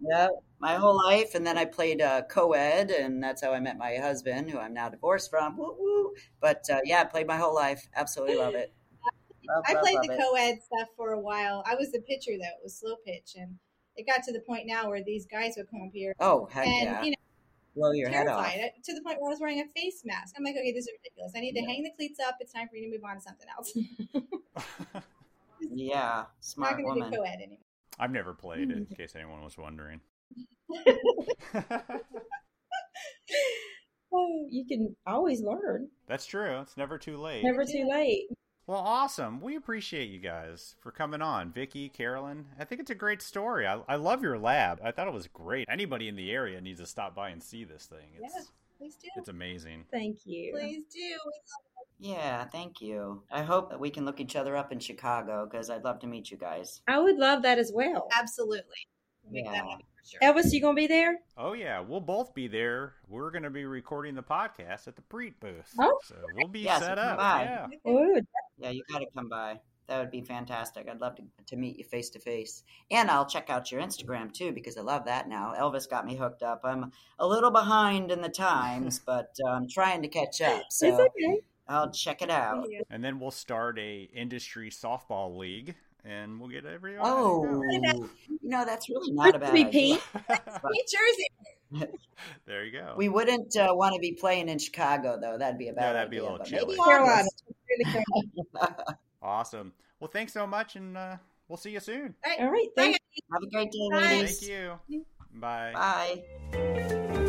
Yeah, 0.00 0.28
my 0.58 0.74
whole 0.74 0.96
life, 0.96 1.34
and 1.34 1.46
then 1.46 1.56
I 1.56 1.64
played 1.64 2.02
uh, 2.02 2.22
co-ed, 2.28 2.90
and 2.90 3.22
that's 3.22 3.42
how 3.42 3.52
I 3.52 3.60
met 3.60 3.78
my 3.78 3.96
husband, 3.96 4.50
who 4.50 4.58
I'm 4.58 4.74
now 4.74 4.88
divorced 4.90 5.30
from. 5.30 5.56
Woo 5.56 5.74
woo! 5.78 6.14
But 6.40 6.68
uh, 6.70 6.80
yeah, 6.84 7.00
I 7.00 7.04
played 7.04 7.26
my 7.26 7.36
whole 7.38 7.54
life. 7.54 7.88
Absolutely 7.94 8.36
love 8.36 8.54
it. 8.54 8.72
Love, 9.48 9.64
I 9.66 9.74
played 9.74 9.94
love 9.96 10.06
the 10.08 10.16
co-ed 10.16 10.58
stuff 10.62 10.88
for 10.96 11.12
a 11.12 11.20
while. 11.20 11.62
I 11.66 11.74
was 11.74 11.92
the 11.92 12.00
pitcher 12.00 12.32
though; 12.32 12.44
it 12.44 12.62
was 12.62 12.78
slow 12.78 12.96
pitch, 13.04 13.32
and 13.36 13.58
it 13.96 14.06
got 14.06 14.22
to 14.24 14.32
the 14.32 14.40
point 14.40 14.66
now 14.66 14.88
where 14.88 15.02
these 15.04 15.26
guys 15.26 15.54
would 15.56 15.70
come 15.70 15.82
up 15.86 15.92
here 15.92 16.14
Oh 16.20 16.46
heck 16.50 16.66
and 16.66 16.84
yeah! 16.84 17.02
you 17.02 17.10
know 17.10 17.16
Blow 17.76 17.90
your 17.92 18.08
head 18.08 18.28
off. 18.28 18.44
terrified 18.46 18.64
uh, 18.66 18.80
to 18.84 18.94
the 18.94 19.02
point 19.02 19.20
where 19.20 19.30
I 19.30 19.32
was 19.32 19.40
wearing 19.40 19.60
a 19.60 19.64
face 19.80 20.02
mask. 20.04 20.34
I'm 20.38 20.44
like, 20.44 20.54
okay, 20.54 20.72
this 20.72 20.84
is 20.86 20.92
ridiculous. 21.02 21.32
I 21.36 21.40
need 21.40 21.54
to 21.54 21.62
hang 21.62 21.82
the 21.82 21.90
cleats 21.96 22.20
up. 22.20 22.36
It's 22.38 22.52
time 22.52 22.68
for 22.68 22.76
you 22.76 22.88
to 22.88 22.96
move 22.96 23.04
on 23.04 23.16
to 23.16 23.20
something 23.22 23.48
else. 23.56 25.04
Yeah, 25.72 26.18
I'm 26.20 26.26
smart 26.40 26.72
not 26.72 26.82
going 26.82 26.94
to 26.94 27.00
woman. 27.00 27.10
do 27.10 27.16
co-ed 27.18 27.36
anymore. 27.40 27.58
I've 27.98 28.10
never 28.10 28.34
played, 28.34 28.70
in 28.70 28.86
case 28.96 29.14
anyone 29.16 29.42
was 29.42 29.56
wondering. 29.58 30.00
You 34.50 34.64
can 34.68 34.94
always 35.06 35.40
learn. 35.40 35.88
That's 36.06 36.26
true. 36.26 36.60
It's 36.60 36.76
never 36.76 36.98
too 36.98 37.16
late. 37.16 37.42
Never 37.42 37.64
too 37.64 37.88
late. 37.90 38.26
Well, 38.66 38.78
awesome. 38.78 39.40
We 39.42 39.56
appreciate 39.56 40.08
you 40.08 40.18
guys 40.18 40.74
for 40.80 40.90
coming 40.90 41.20
on. 41.20 41.52
Vicky, 41.52 41.90
Carolyn, 41.90 42.46
I 42.58 42.64
think 42.64 42.80
it's 42.80 42.90
a 42.90 42.94
great 42.94 43.20
story. 43.20 43.66
I, 43.66 43.80
I 43.86 43.96
love 43.96 44.22
your 44.22 44.38
lab. 44.38 44.80
I 44.82 44.90
thought 44.90 45.06
it 45.06 45.12
was 45.12 45.26
great. 45.28 45.68
Anybody 45.70 46.08
in 46.08 46.16
the 46.16 46.30
area 46.30 46.60
needs 46.62 46.80
to 46.80 46.86
stop 46.86 47.14
by 47.14 47.28
and 47.28 47.42
see 47.42 47.64
this 47.64 47.84
thing. 47.86 48.08
It's, 48.18 48.34
Yeah. 48.34 48.42
Please 48.78 48.96
do. 48.96 49.08
it's 49.16 49.28
amazing. 49.28 49.84
Thank 49.92 50.20
you. 50.24 50.52
Please 50.52 50.82
do. 50.92 51.16
Yeah, 52.00 52.44
thank 52.46 52.80
you. 52.80 53.22
I 53.30 53.42
hope 53.42 53.70
that 53.70 53.78
we 53.78 53.88
can 53.88 54.04
look 54.04 54.18
each 54.18 54.34
other 54.34 54.56
up 54.56 54.72
in 54.72 54.78
Chicago 54.80 55.46
because 55.48 55.70
I'd 55.70 55.84
love 55.84 56.00
to 56.00 56.06
meet 56.06 56.30
you 56.30 56.36
guys. 56.36 56.80
I 56.88 56.98
would 56.98 57.16
love 57.16 57.42
that 57.42 57.58
as 57.58 57.70
well. 57.72 58.08
Absolutely. 58.18 58.86
Make 59.30 59.44
Yeah. 59.44 59.76
Happen 60.20 60.34
for 60.34 60.42
sure. 60.42 60.50
Elvis, 60.50 60.52
you 60.52 60.60
gonna 60.60 60.74
be 60.74 60.86
there? 60.86 61.18
Oh, 61.36 61.52
yeah. 61.52 61.80
We'll 61.80 62.00
both 62.00 62.34
be 62.34 62.48
there. 62.48 62.94
We're 63.08 63.30
going 63.30 63.42
to 63.42 63.50
be 63.50 63.64
recording 63.64 64.14
the 64.14 64.22
podcast 64.22 64.86
at 64.88 64.96
the 64.96 65.02
Preat 65.02 65.38
booth. 65.40 65.72
Oh. 65.78 65.98
So 66.04 66.14
we'll 66.34 66.48
be 66.48 66.60
Yeah, 66.60 66.78
set 66.78 66.96
come 66.98 67.06
up. 67.08 67.18
by. 67.18 67.42
Yeah. 67.44 67.66
Oh, 67.84 68.20
Yeah, 68.58 68.70
you 68.70 68.82
got 68.90 69.00
to 69.00 69.06
come 69.14 69.28
by. 69.28 69.58
That 69.86 69.98
would 70.00 70.10
be 70.10 70.22
fantastic. 70.22 70.88
I'd 70.88 71.00
love 71.00 71.16
to, 71.16 71.22
to 71.48 71.56
meet 71.56 71.76
you 71.76 71.84
face 71.84 72.08
to 72.10 72.18
face. 72.18 72.62
And 72.90 73.10
I'll 73.10 73.26
check 73.26 73.50
out 73.50 73.70
your 73.70 73.82
Instagram 73.82 74.32
too 74.32 74.52
because 74.52 74.78
I 74.78 74.80
love 74.80 75.04
that 75.04 75.28
now. 75.28 75.52
Elvis 75.58 75.88
got 75.90 76.06
me 76.06 76.16
hooked 76.16 76.42
up. 76.42 76.60
I'm 76.64 76.90
a 77.18 77.26
little 77.26 77.50
behind 77.50 78.10
in 78.10 78.22
the 78.22 78.28
times, 78.30 78.98
but 79.06 79.34
uh, 79.44 79.50
I'm 79.50 79.68
trying 79.68 80.00
to 80.02 80.08
catch 80.08 80.40
up. 80.40 80.62
it's 80.68 80.82
okay. 80.82 81.40
I'll 81.68 81.90
check 81.90 82.22
it 82.22 82.30
out. 82.30 82.66
And 82.90 83.02
then 83.04 83.18
we'll 83.18 83.30
start 83.30 83.78
a 83.78 84.08
industry 84.14 84.70
softball 84.70 85.36
league, 85.36 85.74
and 86.04 86.38
we'll 86.40 86.50
get 86.50 86.64
every. 86.66 86.96
Oh, 87.00 87.62
you 87.70 87.98
know, 88.42 88.64
that's 88.64 88.88
really 88.88 89.12
not 89.12 89.34
a 89.34 89.38
bad 89.38 89.50
Frisbee 89.50 89.68
idea. 89.68 89.98
Jersey. 90.88 91.88
there 92.46 92.64
you 92.64 92.72
go. 92.72 92.94
We 92.96 93.08
wouldn't 93.08 93.56
uh, 93.56 93.68
want 93.72 93.94
to 93.94 94.00
be 94.00 94.12
playing 94.12 94.48
in 94.48 94.58
Chicago, 94.58 95.18
though. 95.20 95.38
That'd 95.38 95.58
be 95.58 95.68
a 95.68 95.72
bad 95.72 95.82
Yeah, 95.82 95.92
that'd 95.94 96.10
be 96.10 96.18
a 96.18 96.22
little 96.22 96.38
chilly. 96.40 96.66
maybe 96.76 96.78
Carolina. 96.78 97.12
August. 97.20 97.44
Really 97.68 97.84
Carolina. 98.54 98.98
awesome. 99.22 99.72
Well, 100.00 100.10
thanks 100.12 100.32
so 100.32 100.46
much, 100.46 100.76
and 100.76 100.96
uh, 100.96 101.16
we'll 101.48 101.56
see 101.56 101.70
you 101.70 101.80
soon. 101.80 102.14
All 102.24 102.30
right. 102.30 102.40
All 102.40 102.50
right. 102.52 102.68
Bye, 102.76 102.96
Have 103.32 103.42
a 103.42 103.50
great 103.50 103.72
day, 103.72 103.88
Bye. 103.90 103.96
ladies. 103.98 104.38
Thank 104.40 104.50
you. 104.88 105.04
Bye. 105.34 105.72
Bye. 105.74 107.24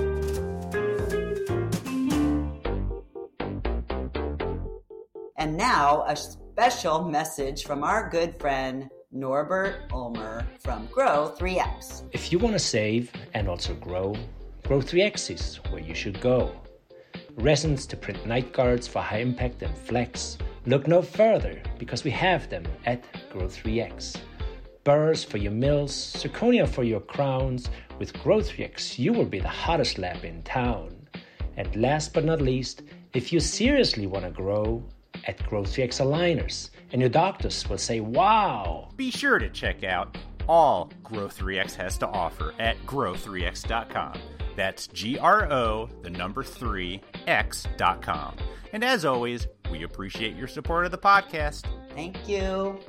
And 5.38 5.58
now, 5.58 6.04
a 6.08 6.16
special 6.56 7.03
message 7.03 7.66
from 7.66 7.84
our 7.84 8.10
good 8.10 8.34
friend 8.39 8.89
Norbert 9.12 9.91
Ulmer 9.91 10.47
from 10.62 10.86
Grow 10.86 11.36
3X. 11.38 12.03
If 12.14 12.32
you 12.32 12.39
want 12.39 12.53
to 12.53 12.60
save 12.60 13.12
and 13.34 13.49
also 13.49 13.74
grow, 13.74 14.16
Grow 14.66 14.80
3X 14.80 15.32
is 15.32 15.58
where 15.70 15.82
you 15.82 15.93
should 15.93 16.22
go. 16.22 16.56
Resins 17.36 17.86
to 17.88 17.97
print 17.97 18.26
night 18.26 18.53
guards 18.53 18.88
for 18.88 19.01
high 19.01 19.18
impact 19.18 19.64
and 19.64 19.78
flex. 19.78 20.38
Look 20.66 20.88
no 20.88 21.01
further 21.01 21.62
because 21.78 22.06
we 22.06 22.12
have 22.12 22.49
them 22.49 22.64
at 22.86 23.03
Grow 23.34 23.47
3X. 23.47 24.16
Burrs 24.86 25.26
for 25.26 25.36
your 25.36 25.51
mills, 25.51 25.91
zirconia 25.91 26.70
for 26.70 26.86
your 26.86 27.01
crowns. 27.01 27.70
With 27.99 28.14
Grow 28.24 28.38
3X, 28.38 28.97
you 28.97 29.12
will 29.12 29.26
be 29.26 29.41
the 29.41 29.49
hottest 29.49 29.97
lab 29.97 30.24
in 30.24 30.41
town. 30.43 31.06
And 31.58 31.76
last 31.76 32.14
but 32.14 32.24
not 32.24 32.41
least, 32.41 32.84
if 33.14 33.34
you 33.34 33.41
seriously 33.41 34.08
want 34.08 34.24
to 34.24 34.32
grow, 34.32 34.86
at 35.26 35.43
Grow 35.47 35.63
3X 35.63 36.01
Aligners, 36.01 36.70
and 36.91 37.01
your 37.01 37.09
doctors 37.09 37.68
will 37.70 37.78
say, 37.78 37.99
Wow! 37.99 38.89
Be 38.95 39.11
sure 39.11 39.39
to 39.39 39.49
check 39.49 39.84
out 39.84 40.18
all 40.47 40.91
Grow3X 41.03 41.76
has 41.76 41.97
to 41.99 42.07
offer 42.07 42.53
at 42.59 42.78
grow3x.com. 42.86 44.20
That's 44.55 44.88
G 44.88 45.18
R 45.18 45.51
O, 45.51 45.89
the 46.01 46.09
number 46.09 46.43
3, 46.43 47.01
X.com. 47.28 48.36
And 48.72 48.84
as 48.84 49.05
always, 49.05 49.47
we 49.72 49.84
appreciate 49.84 50.36
your 50.36 50.47
support 50.47 50.86
of 50.86 50.91
the 50.91 50.97
podcast. 50.97 51.66
Thank 51.93 52.28
you. 52.28 52.80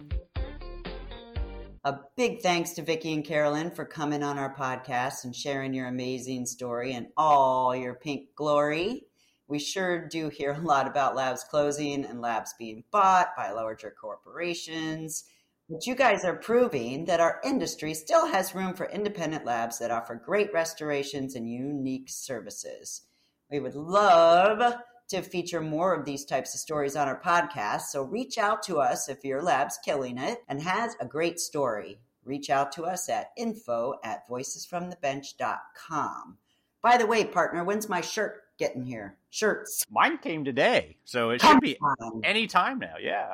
A 1.84 2.00
big 2.16 2.40
thanks 2.40 2.72
to 2.72 2.82
Vicki 2.82 3.12
and 3.12 3.24
Carolyn 3.24 3.70
for 3.70 3.84
coming 3.84 4.22
on 4.22 4.38
our 4.38 4.54
podcast 4.54 5.24
and 5.24 5.34
sharing 5.34 5.72
your 5.72 5.86
amazing 5.86 6.44
story 6.44 6.94
and 6.94 7.06
all 7.16 7.74
your 7.74 7.94
pink 7.94 8.34
glory. 8.34 9.04
We 9.48 9.58
sure 9.60 10.08
do 10.08 10.28
hear 10.28 10.52
a 10.52 10.60
lot 10.60 10.86
about 10.86 11.14
labs 11.14 11.44
closing 11.44 12.04
and 12.04 12.20
labs 12.20 12.54
being 12.58 12.84
bought 12.90 13.36
by 13.36 13.52
larger 13.52 13.94
corporations. 13.98 15.24
But 15.68 15.86
you 15.86 15.94
guys 15.94 16.24
are 16.24 16.36
proving 16.36 17.06
that 17.06 17.20
our 17.20 17.40
industry 17.44 17.94
still 17.94 18.26
has 18.26 18.54
room 18.54 18.74
for 18.74 18.86
independent 18.86 19.44
labs 19.44 19.78
that 19.78 19.90
offer 19.90 20.14
great 20.14 20.52
restorations 20.52 21.34
and 21.34 21.50
unique 21.50 22.08
services. 22.08 23.02
We 23.50 23.60
would 23.60 23.74
love 23.74 24.74
to 25.08 25.22
feature 25.22 25.60
more 25.60 25.94
of 25.94 26.04
these 26.04 26.24
types 26.24 26.54
of 26.54 26.60
stories 26.60 26.96
on 26.96 27.08
our 27.08 27.20
podcast. 27.20 27.82
So 27.82 28.02
reach 28.02 28.38
out 28.38 28.62
to 28.64 28.80
us 28.80 29.08
if 29.08 29.24
your 29.24 29.42
lab's 29.42 29.78
killing 29.84 30.18
it 30.18 30.38
and 30.48 30.60
has 30.62 30.96
a 31.00 31.06
great 31.06 31.38
story. 31.38 32.00
Reach 32.24 32.50
out 32.50 32.72
to 32.72 32.82
us 32.84 33.08
at 33.08 33.30
info 33.36 33.94
at 34.02 34.28
voicesfromthebench.com. 34.28 36.38
By 36.82 36.96
the 36.96 37.06
way, 37.06 37.24
partner, 37.24 37.62
when's 37.64 37.88
my 37.88 38.00
shirt 38.00 38.42
getting 38.58 38.84
here? 38.84 39.16
Shirts. 39.30 39.84
Mine 39.90 40.18
came 40.18 40.44
today, 40.44 40.96
so 41.04 41.30
it 41.30 41.40
should 41.40 41.60
be 41.60 41.78
any 42.24 42.46
time 42.46 42.78
now. 42.78 42.94
Yeah. 43.00 43.28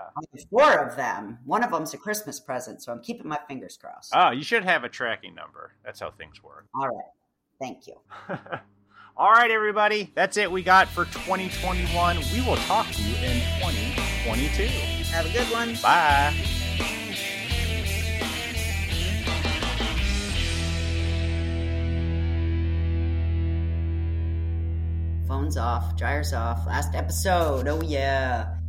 Four 0.50 0.86
of 0.86 0.96
them. 0.96 1.38
One 1.44 1.62
of 1.62 1.70
them's 1.70 1.94
a 1.94 1.98
Christmas 1.98 2.40
present, 2.40 2.82
so 2.82 2.92
I'm 2.92 3.00
keeping 3.00 3.28
my 3.28 3.38
fingers 3.48 3.78
crossed. 3.80 4.12
Oh, 4.14 4.30
you 4.30 4.42
should 4.42 4.64
have 4.64 4.84
a 4.84 4.88
tracking 4.88 5.34
number. 5.34 5.72
That's 5.84 6.00
how 6.00 6.10
things 6.10 6.42
work. 6.42 6.66
All 6.74 6.88
right. 6.88 7.04
Thank 7.60 7.86
you. 7.86 7.94
All 9.16 9.30
right, 9.30 9.50
everybody. 9.50 10.10
That's 10.14 10.36
it 10.36 10.50
we 10.50 10.62
got 10.62 10.88
for 10.88 11.04
2021. 11.04 12.16
We 12.32 12.40
will 12.40 12.56
talk 12.56 12.90
to 12.90 13.02
you 13.02 13.14
in 13.16 13.40
2022. 13.60 14.64
Have 15.12 15.26
a 15.26 15.32
good 15.32 15.46
one. 15.52 15.76
Bye. 15.82 16.61
Off, 25.56 25.96
dryers 25.96 26.32
off. 26.32 26.66
Last 26.66 26.94
episode. 26.94 27.68
Oh, 27.68 27.80
yeah. 27.82 28.61